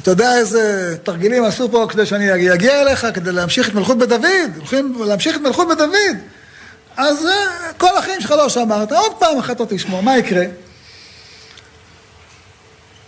אתה 0.00 0.10
יודע 0.10 0.36
איזה 0.38 0.94
תרגילים 1.02 1.44
עשו 1.44 1.70
פה 1.70 1.86
כדי 1.90 2.06
שאני 2.06 2.54
אגיע 2.54 2.82
אליך, 2.82 3.06
כדי 3.14 3.32
להמשיך 3.32 3.68
את 3.68 3.74
מלכות 3.74 3.98
בית 3.98 4.08
דוד. 4.08 4.56
הולכים 4.56 4.96
להמשיך 5.06 5.36
את 5.36 5.40
מלכות 5.40 5.68
בית 5.68 5.78
דוד. 5.78 6.16
אז 6.96 7.26
אה, 7.26 7.72
כל 7.78 7.98
החיים 7.98 8.20
שלך 8.20 8.30
לא 8.30 8.48
שמרת, 8.48 8.92
עוד 8.92 9.12
פעם 9.18 9.38
אחת 9.38 9.60
לא 9.60 9.66
תשמור, 9.68 10.02
מה 10.02 10.18
יקרה? 10.18 10.44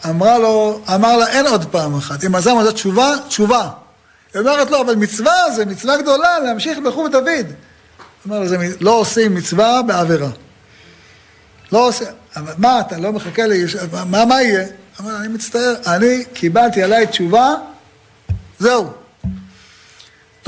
אמרה 0.09 0.39
לו, 0.39 0.80
אמר 0.95 1.16
לה, 1.16 1.28
אין 1.28 1.47
עוד 1.47 1.64
פעם 1.64 1.95
אחת. 1.95 2.24
אם 2.24 2.34
עזר 2.34 2.55
מזה 2.55 2.72
תשובה, 2.72 3.14
תשובה. 3.28 3.68
היא 4.34 4.41
אומרת 4.41 4.70
לו, 4.70 4.80
אבל 4.80 4.95
מצווה 4.95 5.51
זה 5.57 5.64
מצווה 5.66 6.03
גדולה 6.03 6.39
להמשיך 6.39 6.78
בחור 6.78 7.09
דוד. 7.09 7.47
אמר 8.26 8.41
לו, 8.41 8.47
לא 8.80 8.91
עושים 8.91 9.34
מצווה 9.34 9.82
בעבירה. 9.82 10.30
לא 11.72 11.91
אבל 12.36 12.53
מה, 12.59 12.80
אתה 12.80 12.99
לא 12.99 13.12
מחכה 13.12 13.47
לי, 13.47 13.64
מה, 14.07 14.24
מה 14.24 14.43
יהיה? 14.43 14.66
אמר, 15.01 15.16
אני 15.16 15.28
מצטער, 15.28 15.74
אני 15.86 16.24
קיבלתי 16.32 16.82
עליי 16.82 17.07
תשובה, 17.07 17.55
זהו. 18.59 18.93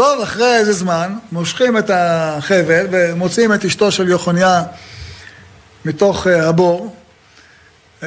טוב, 0.00 0.22
אחרי 0.22 0.56
איזה 0.56 0.72
זמן, 0.72 1.18
מושכים 1.32 1.78
את 1.78 1.90
החבל 1.94 2.86
ומוציאים 2.90 3.54
את 3.54 3.64
אשתו 3.64 3.92
של 3.92 4.08
יוחניה 4.08 4.62
מתוך 5.84 6.26
uh, 6.26 6.30
הבור. 6.30 6.96
Uh, 8.00 8.04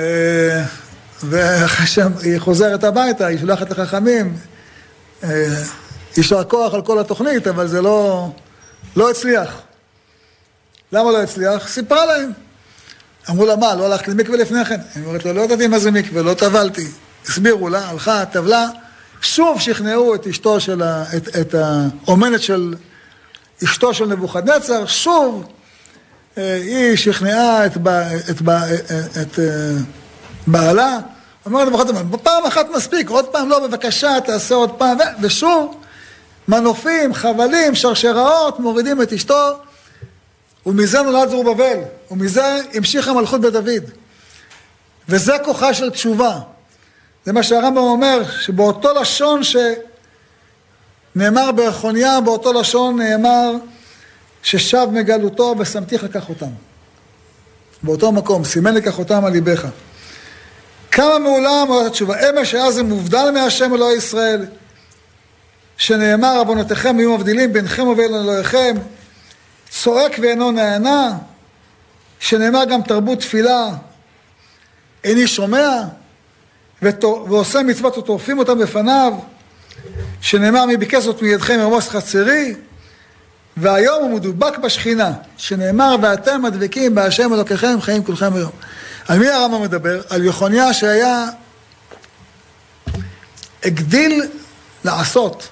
ואחרי 1.24 1.88
שהיא 1.88 2.40
חוזרת 2.40 2.84
הביתה, 2.84 3.26
היא 3.26 3.40
שולחת 3.40 3.70
לחכמים, 3.70 4.38
אה, 5.24 5.30
יישר 6.18 6.44
כוח 6.44 6.74
על 6.74 6.82
כל 6.82 7.00
התוכנית, 7.00 7.48
אבל 7.48 7.68
זה 7.68 7.82
לא, 7.82 8.30
לא 8.96 9.10
הצליח. 9.10 9.62
למה 10.92 11.12
לא 11.12 11.22
הצליח? 11.22 11.68
סיפרה 11.68 12.06
להם. 12.06 12.32
אמרו 13.30 13.46
לה, 13.46 13.56
מה, 13.56 13.76
לא 13.76 13.86
הלכת 13.86 14.08
למקווה 14.08 14.38
לפני 14.38 14.66
כן? 14.66 14.80
היא 14.96 15.06
אומרת 15.06 15.26
לו, 15.26 15.34
לא 15.34 15.42
ידעתי 15.42 15.68
מה 15.68 15.80
זה 15.80 15.92
מקווה, 15.92 16.22
לא 16.22 16.34
טבלתי. 16.34 16.88
הסבירו 17.26 17.70
לה, 17.70 17.90
הלכה, 17.90 18.26
טבלה, 18.26 18.66
שוב 19.24 19.60
שכנעו 19.60 20.16
את 20.16 20.28
אשתו 20.28 20.60
של 20.60 20.82
ה... 20.82 21.04
את, 21.18 21.36
את 21.36 21.56
האומנת 21.56 22.42
של 22.42 22.76
אשתו 23.64 23.94
של 23.94 24.06
נבוכדנצר, 24.06 24.86
שוב 24.86 25.46
אה, 26.38 26.56
היא 26.56 26.96
שכנעה 26.96 27.66
את, 27.66 27.78
את, 27.78 27.78
את, 28.32 28.42
את 29.22 29.40
בעלה, 30.48 30.98
למחרת 31.46 31.90
הזמן, 31.90 32.18
פעם 32.24 32.46
אחת 32.46 32.70
מספיק, 32.76 33.10
עוד 33.10 33.26
פעם 33.26 33.50
לא, 33.50 33.68
בבקשה, 33.68 34.18
תעשה 34.26 34.56
עוד 34.56 34.72
פעם, 34.72 34.98
ושוב, 35.22 35.78
מנופים, 36.48 37.14
חבלים, 37.14 37.76
שרשראות, 37.76 38.60
מורידים 38.60 39.02
את 39.02 39.14
אשתו, 39.14 39.58
ומזה 40.66 41.02
נולד 41.02 41.30
זרובבל, 41.30 41.78
ומזה 42.12 42.60
המשיכה 42.74 43.14
מלכות 43.14 43.42
בית 43.42 43.54
דוד. 43.54 43.84
וזה 45.10 45.34
כוחה 45.46 45.74
של 45.74 45.90
תשובה. 45.90 46.40
זה 47.26 47.34
מה 47.34 47.44
שהרמב"ם 47.44 47.78
אומר, 47.78 48.24
שבאותו 48.40 48.94
לשון 49.02 49.42
שנאמר 51.16 51.52
באחוניה, 51.52 52.22
באותו 52.22 52.54
לשון 52.54 53.02
נאמר 53.02 53.52
ששב 54.44 54.88
מגלותו 54.92 55.56
ושמתיך 55.60 56.04
לקח 56.04 56.30
אותם. 56.30 56.50
באותו 57.84 58.12
מקום, 58.12 58.44
סימן 58.44 58.74
לקח 58.74 59.00
אותם 59.00 59.26
על 59.26 59.32
ליבך. 59.32 59.68
כמה 60.92 61.20
מעולם 61.20 61.68
התשובה, 61.88 62.30
אמש 62.30 62.54
היה 62.54 62.72
זה 62.72 62.84
מובדל 62.84 63.32
מהשם 63.34 63.74
אלוהי 63.74 63.98
ישראל, 63.98 64.46
שנאמר 65.78 66.38
עוונותיכם 66.38 67.00
יהיו 67.00 67.18
מבדילים 67.18 67.54
בינכם 67.54 67.88
ובין 67.88 68.14
אלוהיכם, 68.14 68.76
צועק 69.70 70.16
ואינו 70.22 70.52
נענה, 70.52 71.18
שנאמר 72.20 72.66
גם 72.66 72.82
תרבות 72.82 73.20
תפילה, 73.20 73.70
איני 75.04 75.28
שומע, 75.28 75.84
ועושה 77.28 77.64
מצוות 77.64 77.98
וטורפים 77.98 78.40
אותם 78.40 78.60
בפניו, 78.60 79.14
שנאמר 80.22 80.66
מי 80.66 80.78
ביקש 80.78 81.04
זאת 81.04 81.22
מידכם 81.22 81.60
ירמוס 81.60 81.90
חצרי, 81.90 82.56
והיום 83.58 84.04
הוא 84.04 84.16
מדובק 84.16 84.58
בשכינה, 84.58 85.12
שנאמר 85.38 85.96
ואתם 86.02 86.42
מדבקים 86.42 86.96
בהשם 86.96 87.34
אלוקיכם 87.34 87.82
חיים 87.82 88.04
כולכם 88.04 88.36
היום. 88.36 88.52
על 89.08 89.20
מי 89.20 89.30
הרמב"ם 89.30 89.62
מדבר? 89.62 90.02
על 90.10 90.26
יחוניה 90.26 90.74
שהיה, 90.74 91.26
הגדיל 93.64 94.24
לעשות, 94.86 95.48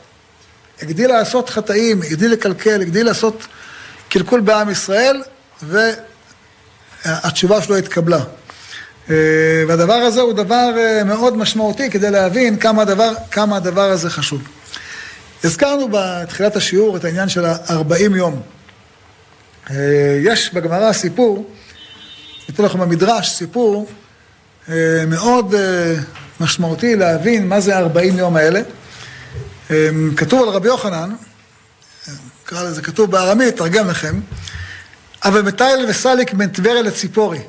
הגדיל 0.82 1.10
לעשות 1.10 1.50
חטאים, 1.50 2.02
הגדיל 2.02 2.32
לקלקל, 2.32 2.82
הגדיל 2.82 3.06
לעשות 3.06 3.48
קלקול 4.10 4.42
בעם 4.42 4.70
ישראל, 4.70 5.24
והתשובה 5.64 7.62
שלו 7.62 7.78
התקבלה. 7.78 8.20
אה, 9.12 9.64
והדבר 9.68 9.94
הזה 9.94 10.22
הוא 10.22 10.34
דבר 10.34 10.74
אה, 10.78 11.04
מאוד 11.04 11.38
משמעותי 11.38 11.90
כדי 11.90 12.12
להבין 12.12 12.58
כמה 12.58 12.82
הדבר, 12.82 13.14
כמה 13.32 13.58
הדבר 13.58 13.92
הזה 13.92 14.10
חשוב. 14.10 14.42
הזכרנו 15.44 15.90
בתחילת 15.92 16.56
השיעור 16.56 16.98
את 16.98 17.06
העניין 17.06 17.30
של 17.30 17.46
ה-40 17.46 18.16
יום. 18.16 18.42
אה, 19.70 19.76
יש 20.24 20.54
בגמרא 20.54 20.94
סיפור, 20.94 21.50
ניתן 22.50 22.64
לכם 22.64 22.80
במדרש 22.80 23.30
סיפור 23.30 23.90
מאוד 25.08 25.56
משמעותי 26.40 26.96
להבין 26.96 27.48
מה 27.48 27.60
זה 27.60 27.78
ה-40 27.78 28.00
יום 28.18 28.36
האלה. 28.36 28.62
כתוב 30.18 30.44
על 30.44 30.50
רבי 30.50 30.68
יוחנן, 30.68 31.10
נקרא 32.44 32.64
לזה, 32.64 32.82
כתוב 32.82 33.12
בארמית, 33.12 33.58
תרגם 33.58 33.88
לכם, 33.88 34.20
אבל 35.24 35.42
מטייל 35.42 35.86
וסליק 35.90 36.34
בין 36.34 36.50
טבריה 36.50 36.82
לציפורי. 36.82 37.40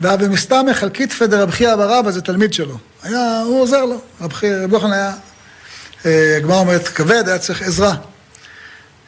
ואבי 0.00 0.28
מסתמך 0.28 0.82
על 0.82 0.90
כתפי 0.94 1.26
דרב 1.26 1.50
חייא 1.50 1.76
בר 1.76 2.00
אבא, 2.00 2.10
זה 2.10 2.20
תלמיד 2.20 2.52
שלו. 2.52 2.78
היה, 3.02 3.42
הוא 3.46 3.60
עוזר 3.60 3.84
לו. 3.84 4.00
רבי 4.20 4.46
יוחנן 4.72 4.92
היה, 4.92 5.12
אה, 6.06 6.36
הגמרא 6.36 6.58
אומרת, 6.58 6.88
כבד, 6.88 7.28
היה 7.28 7.38
צריך 7.38 7.62
עזרה. 7.62 7.94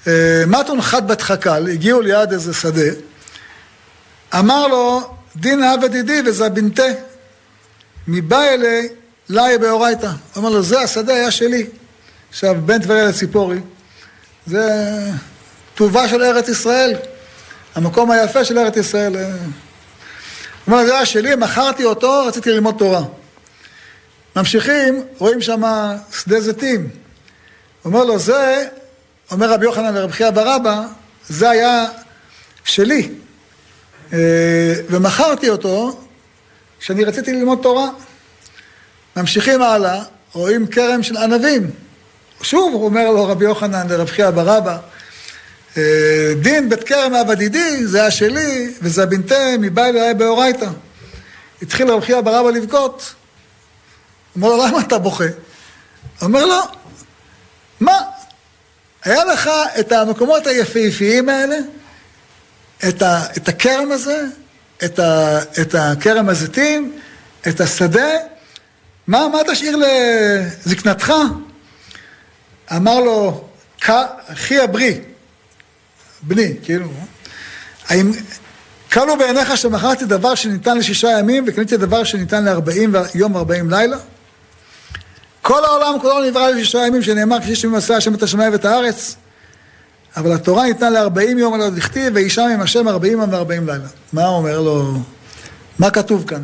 אה, 0.07 0.45
מתון 0.47 0.83
חד 0.83 1.09
בת 1.09 1.23
חק"ל, 1.23 1.69
הגיעו 1.73 2.01
ליד 2.01 2.33
איזה 2.33 2.55
שדה, 2.55 2.91
אמר 4.35 4.67
לו, 4.67 5.15
דין 5.37 5.63
עבד 5.63 5.95
ידי 5.95 6.23
וזבינתה, 6.27 6.83
מבא 8.09 8.43
אלי, 8.43 8.89
לאי 9.29 9.59
באורייתא. 9.59 10.11
אמר 10.39 10.49
לו, 10.49 10.63
זה 10.63 10.81
השדה 10.81 11.15
היה 11.15 11.31
שלי. 11.31 11.67
עכשיו, 12.31 12.57
בין 12.65 12.83
טבריה 12.83 13.05
לציפורי, 13.05 13.59
זה 14.47 14.69
טובה 15.75 16.09
של 16.09 16.23
ארץ 16.23 16.49
ישראל, 16.49 16.95
המקום 17.75 18.11
היפה 18.11 18.45
של 18.45 18.59
ארץ 18.59 18.77
ישראל. 18.77 19.17
אומר, 20.67 20.87
זה 20.87 20.95
היה 20.95 21.07
שלי, 21.07 21.35
מכרתי 21.35 21.85
אותו, 21.85 22.25
רציתי 22.27 22.51
ללמוד 22.51 22.75
תורה. 22.79 23.03
ממשיכים, 24.37 25.03
רואים 25.19 25.41
שם 25.41 25.63
שדה 26.13 26.41
זיתים. 26.41 26.89
אומר 27.85 28.05
לו, 28.05 28.19
זה, 28.19 28.69
אומר 29.31 29.51
רבי 29.51 29.65
יוחנן 29.65 29.95
לרב 29.95 30.11
חייא 30.11 30.31
ברבא, 30.31 30.83
זה 31.29 31.51
היה 31.51 31.87
שלי. 32.65 33.11
אה, 34.13 34.75
ומכרתי 34.91 35.49
אותו 35.49 36.01
כשאני 36.81 37.05
רציתי 37.05 37.33
ללמוד 37.33 37.59
תורה. 37.63 37.89
ממשיכים 39.17 39.63
הלאה, 39.63 40.03
רואים 40.33 40.67
כרם 40.67 41.03
של 41.03 41.17
ענבים. 41.17 41.71
שוב, 42.43 42.75
אומר 42.75 43.11
לו 43.11 43.27
רבי 43.27 43.45
יוחנן 43.45 43.89
לרב 43.89 44.09
חייא 44.09 44.31
ברבא, 44.31 44.79
דין 46.41 46.69
בית 46.69 46.85
כרם 46.85 47.15
עבדידי, 47.15 47.87
זה 47.87 48.01
היה 48.01 48.11
שלי, 48.11 48.75
וזה 48.83 49.07
בנתה 49.07 49.57
מבית 49.59 49.95
אליי 49.95 50.15
באורייתא. 50.15 50.69
התחיל 51.63 51.91
רב 51.91 52.05
חייא 52.05 52.21
ברבא 52.21 52.51
לבכות. 52.51 53.15
אומר 54.37 54.49
לו, 54.49 54.67
למה 54.67 54.81
אתה 54.81 54.99
בוכה? 54.99 55.25
אומר 56.23 56.47
לו, 56.47 56.61
מה? 57.81 58.01
היה 59.05 59.25
לך 59.25 59.51
את 59.81 59.93
המקומות 59.93 60.47
היפהפיים 60.47 61.29
האלה, 61.29 61.57
את, 62.89 63.03
ה, 63.03 63.23
את 63.37 63.49
הכרם 63.49 63.93
הזה, 63.93 64.25
את, 64.85 64.99
ה, 64.99 65.39
את 65.61 65.75
הכרם 65.75 66.29
הזיתים, 66.29 66.99
את 67.49 67.61
השדה, 67.61 68.09
מה, 69.07 69.29
מה 69.29 69.39
תשאיר 69.53 69.77
לזקנתך? 69.77 71.13
אמר 72.77 73.01
לו, 73.01 73.45
אחי 74.27 74.59
הברי, 74.59 75.01
בני, 76.27 76.55
כאילו, 76.63 76.89
האם 77.89 78.13
קלו 78.89 79.19
בעיניך 79.19 79.57
שמכרתי 79.57 80.05
דבר 80.05 80.35
שניתן 80.35 80.79
לשישה 80.79 81.09
ימים 81.19 81.45
וקניתי 81.47 81.77
דבר 81.77 82.05
שניתן 82.05 82.45
לארבעים 82.45 82.95
יום 83.15 83.35
וארבעים 83.35 83.71
לילה? 83.71 83.97
כל 85.43 85.65
העולם 85.65 86.01
כולו 86.01 86.25
נברא 86.25 86.49
לשישה 86.49 86.79
ימים 86.79 87.03
שנאמר 87.03 87.41
כשיש 87.41 87.65
ימים 87.65 87.77
עשה 87.77 87.97
השם 87.97 88.15
את 88.15 88.23
השמיים 88.23 88.53
ואת 88.53 88.65
הארץ 88.65 89.17
אבל 90.17 90.33
התורה 90.33 90.65
ניתנה 90.65 90.91
לארבעים 90.91 91.39
יום 91.39 91.55
על 91.55 91.61
עוד 91.61 91.77
לכתיב 91.77 92.13
ואישה 92.15 92.47
עם 92.47 92.61
השם 92.61 92.89
ארבעים 92.89 93.21
יום 93.21 93.33
וארבעים 93.33 93.67
לילה. 93.67 93.89
מה 94.13 94.27
אומר 94.27 94.61
לו? 94.61 94.99
מה 95.79 95.91
כתוב 95.91 96.25
כאן? 96.27 96.43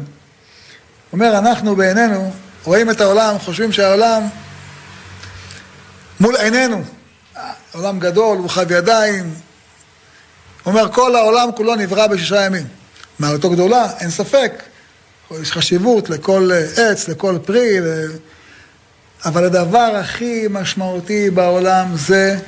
אומר 1.12 1.39
אנחנו 1.39 1.76
בעינינו 1.76 2.33
רואים 2.64 2.91
את 2.91 3.01
העולם, 3.01 3.39
חושבים 3.39 3.72
שהעולם 3.72 4.22
מול 6.20 6.37
עינינו. 6.37 6.83
עולם 7.72 7.99
גדול, 7.99 8.39
הוא 8.39 8.49
חב 8.51 8.72
ידיים. 10.67 10.77
אומר, 10.77 10.93
כל 10.93 11.17
העולם 11.17 11.49
כולו 11.57 11.75
נברא 11.75 12.07
בשישה 12.07 12.45
ימים. 12.45 12.67
מעלתו 13.19 13.51
גדולה, 13.51 13.91
אין 14.01 14.11
ספק. 14.11 14.63
יש 15.43 15.53
חשיבות 15.53 16.11
לכל 16.11 16.51
עץ, 16.77 17.09
לכל 17.09 17.39
פרי, 17.45 17.81
ל... 17.81 17.85
אבל 19.25 19.45
הדבר 19.45 19.97
הכי 20.01 20.47
משמעותי 20.51 21.31
בעולם 21.31 21.97
זה 21.97 22.39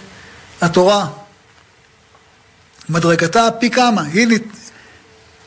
התורה. 0.61 1.07
מדרגתה 2.89 3.49
פי 3.61 3.71
כמה. 3.71 4.03
היא, 4.03 4.39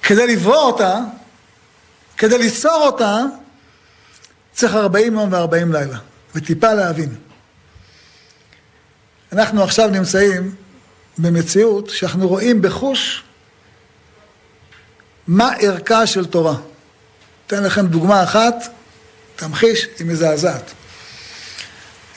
כדי 0.01 0.27
לברוא 0.27 0.55
אותה, 0.55 0.99
כדי 2.17 2.37
ליצור 2.37 2.83
אותה, 2.85 3.21
צריך 4.53 4.75
40 4.75 5.13
יום 5.13 5.33
ו-40 5.33 5.73
לילה, 5.73 5.97
וטיפה 6.35 6.73
להבין. 6.73 7.15
אנחנו 9.31 9.63
עכשיו 9.63 9.89
נמצאים 9.89 10.55
במציאות 11.17 11.89
שאנחנו 11.89 12.27
רואים 12.27 12.61
בחוש 12.61 13.23
מה 15.27 15.51
ערכה 15.59 16.07
של 16.07 16.25
תורה. 16.25 16.55
אתן 17.47 17.63
לכם 17.63 17.87
דוגמה 17.87 18.23
אחת, 18.23 18.55
תמחיש, 19.35 19.87
היא 19.99 20.07
מזעזעת. 20.07 20.71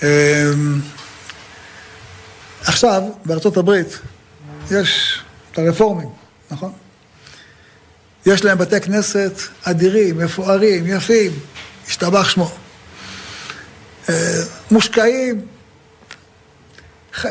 אמ, 0.02 0.06
עכשיו, 2.64 3.02
בארצות 3.24 3.56
הברית, 3.56 3.98
יש 4.70 5.20
את 5.52 5.58
הרפורמים, 5.58 6.08
נכון? 6.50 6.72
יש 8.26 8.44
להם 8.44 8.58
בתי 8.58 8.80
כנסת 8.80 9.32
אדירים, 9.62 10.18
מפוארים, 10.18 10.86
יפים, 10.86 11.32
השתבח 11.88 12.28
שמו. 12.28 12.50
אה, 14.08 14.42
מושקעים, 14.70 15.46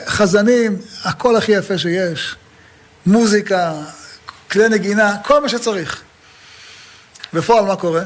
חזנים, 0.07 0.77
הכל 1.03 1.35
הכי 1.35 1.51
יפה 1.51 1.77
שיש, 1.77 2.35
מוזיקה, 3.05 3.73
כלי 4.51 4.69
נגינה, 4.69 5.17
כל 5.23 5.41
מה 5.41 5.49
שצריך. 5.49 6.01
בפועל 7.33 7.65
מה 7.65 7.75
קורה? 7.75 8.03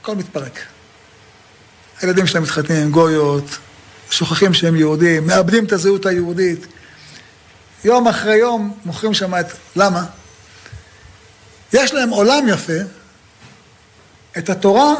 הכל 0.00 0.14
מתפרק. 0.14 0.58
הילדים 2.00 2.26
שלהם 2.26 2.42
מתחתנים 2.42 2.90
גויות, 2.90 3.44
שוכחים 4.10 4.54
שהם 4.54 4.76
יהודים, 4.76 5.26
מאבדים 5.26 5.64
את 5.64 5.72
הזהות 5.72 6.06
היהודית. 6.06 6.66
יום 7.84 8.08
אחרי 8.08 8.36
יום 8.36 8.78
מוכרים 8.84 9.14
שם 9.14 9.34
את... 9.34 9.46
למה? 9.76 10.04
יש 11.72 11.94
להם 11.94 12.10
עולם 12.10 12.48
יפה, 12.48 12.72
את 14.38 14.50
התורה, 14.50 14.94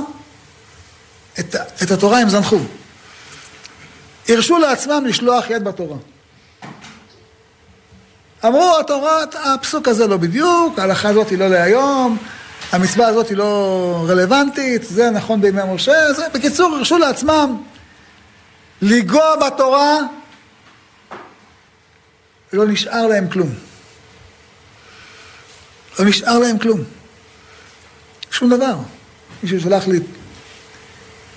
את, 1.40 1.56
את 1.82 1.90
התורה 1.90 2.18
הם 2.18 2.28
זנחו. 2.28 2.58
הרשו 4.30 4.58
לעצמם 4.58 5.04
לשלוח 5.06 5.50
יד 5.50 5.64
בתורה. 5.64 5.96
אמרו, 8.44 8.76
התורה, 8.80 9.24
הפסוק 9.44 9.88
הזה 9.88 10.06
לא 10.06 10.16
בדיוק, 10.16 10.78
ההלכה 10.78 11.08
הזאת 11.08 11.30
היא 11.30 11.38
לא 11.38 11.48
להיום, 11.48 12.16
המצווה 12.72 13.06
הזאת 13.06 13.28
היא 13.28 13.36
לא 13.36 14.04
רלוונטית, 14.08 14.82
זה 14.82 15.10
נכון 15.10 15.40
בימי 15.40 15.62
משה, 15.74 16.12
זה, 16.12 16.28
בקיצור, 16.34 16.76
הרשו 16.76 16.98
לעצמם 16.98 17.62
לנגוע 18.82 19.36
בתורה, 19.36 19.98
ולא 22.52 22.66
נשאר 22.66 23.06
להם 23.06 23.28
כלום. 23.28 23.48
לא 25.98 26.04
נשאר 26.04 26.38
להם 26.38 26.58
כלום. 26.58 26.80
שום 28.30 28.50
דבר. 28.50 28.76
מישהו 29.42 29.60
שלח 29.60 29.88
לי 29.88 30.00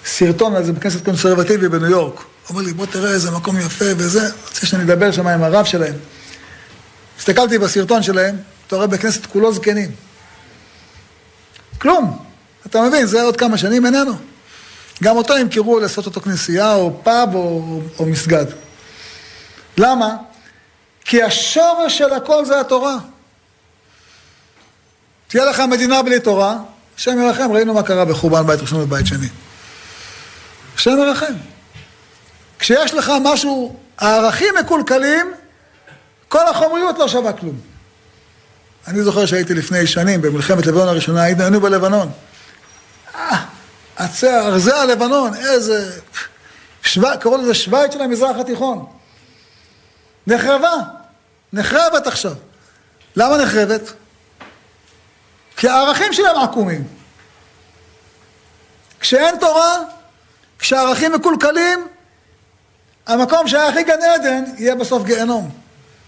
סרטון 0.05 0.55
על 0.55 0.63
זה 0.63 0.73
בכנסת 0.73 1.05
קונסרבטיבי 1.05 1.69
בניו 1.69 1.89
יורק. 1.89 2.32
אומר 2.49 2.61
לי, 2.61 2.73
בוא 2.73 2.85
תראה 2.85 3.11
איזה 3.11 3.31
מקום 3.31 3.59
יפה 3.59 3.85
וזה, 3.97 4.29
רוצה 4.47 4.65
שאני 4.65 4.83
אדבר 4.83 5.11
שם 5.11 5.27
עם 5.27 5.43
הרב 5.43 5.65
שלהם. 5.65 5.95
הסתכלתי 7.19 7.57
בסרטון 7.57 8.03
שלהם, 8.03 8.35
אתה 8.67 8.75
רואה 8.75 8.87
בכנסת 8.87 9.25
כולו 9.25 9.53
זקנים. 9.53 9.91
כלום. 11.77 12.19
אתה 12.65 12.81
מבין, 12.81 13.05
זה 13.05 13.21
עוד 13.21 13.37
כמה 13.37 13.57
שנים 13.57 13.85
איננו. 13.85 14.13
גם 15.03 15.17
אותו 15.17 15.37
ימכרו 15.37 15.79
לעשות 15.79 16.05
אותו 16.05 16.21
כנסייה 16.21 16.73
או 16.73 16.99
פאב 17.03 17.35
או, 17.35 17.81
או 17.99 18.05
מסגד. 18.05 18.45
למה? 19.77 20.15
כי 21.05 21.23
השורש 21.23 21.97
של 21.97 22.13
הכל 22.13 22.45
זה 22.45 22.59
התורה. 22.59 22.97
תהיה 25.27 25.45
לך 25.45 25.59
מדינה 25.59 26.03
בלי 26.03 26.19
תורה, 26.19 26.57
השם 26.97 27.21
ירחם, 27.21 27.51
ראינו 27.51 27.73
מה 27.73 27.83
קרה 27.83 28.05
בחורבן 28.05 28.47
בית 28.47 28.59
ראשון 28.59 28.81
ובית 28.81 29.07
שני. 29.07 29.27
השם 30.75 30.97
ירחם. 31.07 31.33
כשיש 32.63 32.93
לך 32.93 33.11
משהו, 33.21 33.75
הערכים 33.97 34.55
מקולקלים, 34.59 35.33
כל 36.27 36.47
החומריות 36.47 36.99
לא 36.99 37.07
שווה 37.07 37.33
כלום. 37.33 37.59
אני 38.87 39.03
זוכר 39.03 39.25
שהייתי 39.25 39.53
לפני 39.53 39.87
שנים 39.87 40.21
במלחמת 40.21 40.65
לבנון 40.65 40.87
הראשונה, 40.87 41.23
היינו 41.23 41.61
בלבנון. 41.61 42.11
אה, 43.15 43.45
ארזי 44.23 44.71
הלבנון, 44.71 45.33
איזה... 45.35 45.99
שו... 46.83 47.01
קראו 47.19 47.37
לזה 47.37 47.53
שווייץ 47.53 47.93
של 47.93 48.01
המזרח 48.01 48.37
התיכון. 48.39 48.85
נחרבה, 50.27 50.73
נחרבת 51.53 52.07
עכשיו. 52.07 52.33
למה 53.15 53.37
נחרבת? 53.37 53.93
כי 55.57 55.69
הערכים 55.69 56.13
שלהם 56.13 56.37
עקומים. 56.37 56.87
כשאין 58.99 59.35
תורה, 59.39 59.77
כשהערכים 60.59 61.13
מקולקלים, 61.13 61.87
המקום 63.07 63.47
שהיה 63.47 63.67
הכי 63.67 63.83
גן 63.83 64.01
עדן 64.01 64.43
יהיה 64.57 64.75
בסוף 64.75 65.03
גיהנום. 65.03 65.49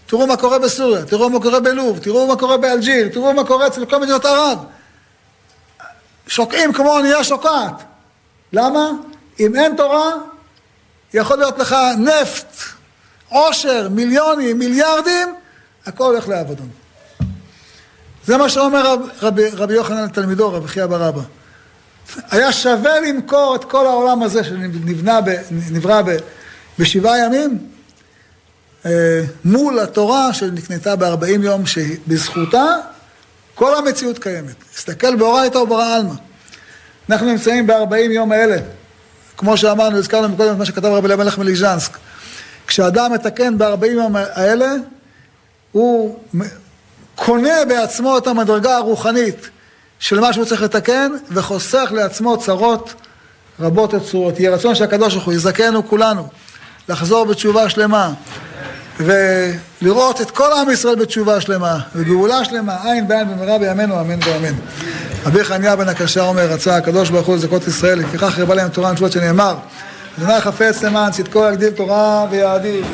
תראו 0.06 0.26
מה 0.26 0.36
קורה 0.36 0.58
בסוריה, 0.58 1.04
תראו 1.04 1.30
מה 1.30 1.40
קורה 1.40 1.60
בלוב, 1.60 1.98
תראו 1.98 2.26
מה 2.26 2.36
קורה 2.36 2.56
באלג'יר, 2.56 3.08
תראו 3.08 3.32
מה 3.32 3.44
קורה 3.44 3.66
אצל 3.66 3.84
כל 3.84 3.98
מדינות 3.98 4.24
ערב. 4.24 4.58
שוקעים 6.26 6.72
כמו 6.72 6.96
אונייה 6.96 7.24
שוקעת. 7.24 7.82
למה? 8.52 8.90
אם 9.40 9.56
אין 9.56 9.76
תורה, 9.76 10.10
יכול 11.14 11.38
להיות 11.38 11.58
לך 11.58 11.76
נפט, 11.98 12.56
עושר, 13.28 13.88
מיליונים, 13.90 14.58
מיליארדים, 14.58 15.34
הכל 15.86 16.04
הולך 16.04 16.28
לאבדון. 16.28 16.68
זה 18.24 18.36
מה 18.36 18.48
שאומר 18.48 18.92
רב, 18.92 19.00
רבי, 19.22 19.48
רבי 19.48 19.74
יוחנן 19.74 20.04
לתלמידו, 20.04 20.52
רבי 20.52 20.68
חייא 20.68 20.86
ברבא. 20.86 21.22
היה 22.30 22.52
שווה 22.52 23.00
למכור 23.00 23.56
את 23.56 23.64
כל 23.64 23.86
העולם 23.86 24.22
הזה 24.22 24.44
שנברא 24.44 26.00
ב, 26.00 26.16
בשבעה 26.78 27.18
ימים 27.18 27.58
אה, 28.86 29.22
מול 29.44 29.78
התורה 29.78 30.32
שנקנתה 30.32 30.96
בארבעים 30.96 31.42
יום, 31.42 31.66
שבזכותה 31.66 32.64
כל 33.54 33.74
המציאות 33.74 34.18
קיימת. 34.18 34.54
תסתכל 34.74 35.16
באורייתא 35.16 35.58
ובורא 35.58 35.84
עלמא. 35.84 36.14
אנחנו 37.10 37.26
נמצאים 37.26 37.66
בארבעים 37.66 38.10
יום 38.10 38.32
האלה, 38.32 38.56
כמו 39.36 39.56
שאמרנו, 39.56 39.98
הזכרנו 39.98 40.36
קודם 40.36 40.52
את 40.52 40.58
מה 40.58 40.64
שכתב 40.64 40.86
רבי 40.86 41.08
למלך 41.08 41.38
מליז'נסק. 41.38 41.98
כשאדם 42.66 43.12
מתקן 43.12 43.58
בארבעים 43.58 43.92
יום 43.92 44.16
האלה, 44.16 44.72
הוא 45.72 46.18
קונה 47.14 47.64
בעצמו 47.68 48.18
את 48.18 48.26
המדרגה 48.26 48.76
הרוחנית 48.76 49.50
של 49.98 50.20
מה 50.20 50.32
שהוא 50.32 50.44
צריך 50.44 50.62
לתקן, 50.62 51.12
וחוסך 51.30 51.92
לעצמו 51.92 52.38
צרות 52.38 52.94
רבות 53.60 53.94
וצורות. 53.94 54.40
יהיה 54.40 54.50
רצון 54.50 54.74
שהקדוש 54.74 55.14
ברוך 55.14 55.26
הוא 55.26 55.34
יזכנו 55.34 55.88
כולנו 55.88 56.28
לחזור 56.88 57.24
בתשובה 57.26 57.68
שלמה, 57.68 58.10
ולראות 59.00 60.20
את 60.20 60.30
כל 60.30 60.52
עם 60.52 60.70
ישראל 60.70 60.94
בתשובה 60.94 61.40
שלמה, 61.40 61.78
וגאולה 61.94 62.44
שלמה, 62.44 62.76
עין 62.84 63.08
בעין 63.08 63.28
במהרה 63.28 63.58
בימינו, 63.58 64.00
אמן 64.00 64.18
ואמן. 64.24 64.54
רבי 65.26 65.44
חניה 65.44 65.76
בן 65.76 65.88
הקשה 65.88 66.22
אומר, 66.22 66.46
רצה 66.52 66.76
הקדוש 66.76 67.10
ברוך 67.10 67.26
הוא 67.26 67.36
לזכות 67.36 67.68
ישראל, 67.68 67.98
לפיכך 67.98 68.38
הרבה 68.38 68.54
להם 68.54 68.68
תורה 68.68 68.90
ותשובות 68.90 69.12
שנאמר, 69.12 69.56
אדוני 70.18 70.40
חפץ 70.40 70.82
למען 70.82 71.12
צדקו 71.12 71.44
יגדיל 71.44 71.70
תורה 71.70 72.26
ויעדיל. 72.30 72.84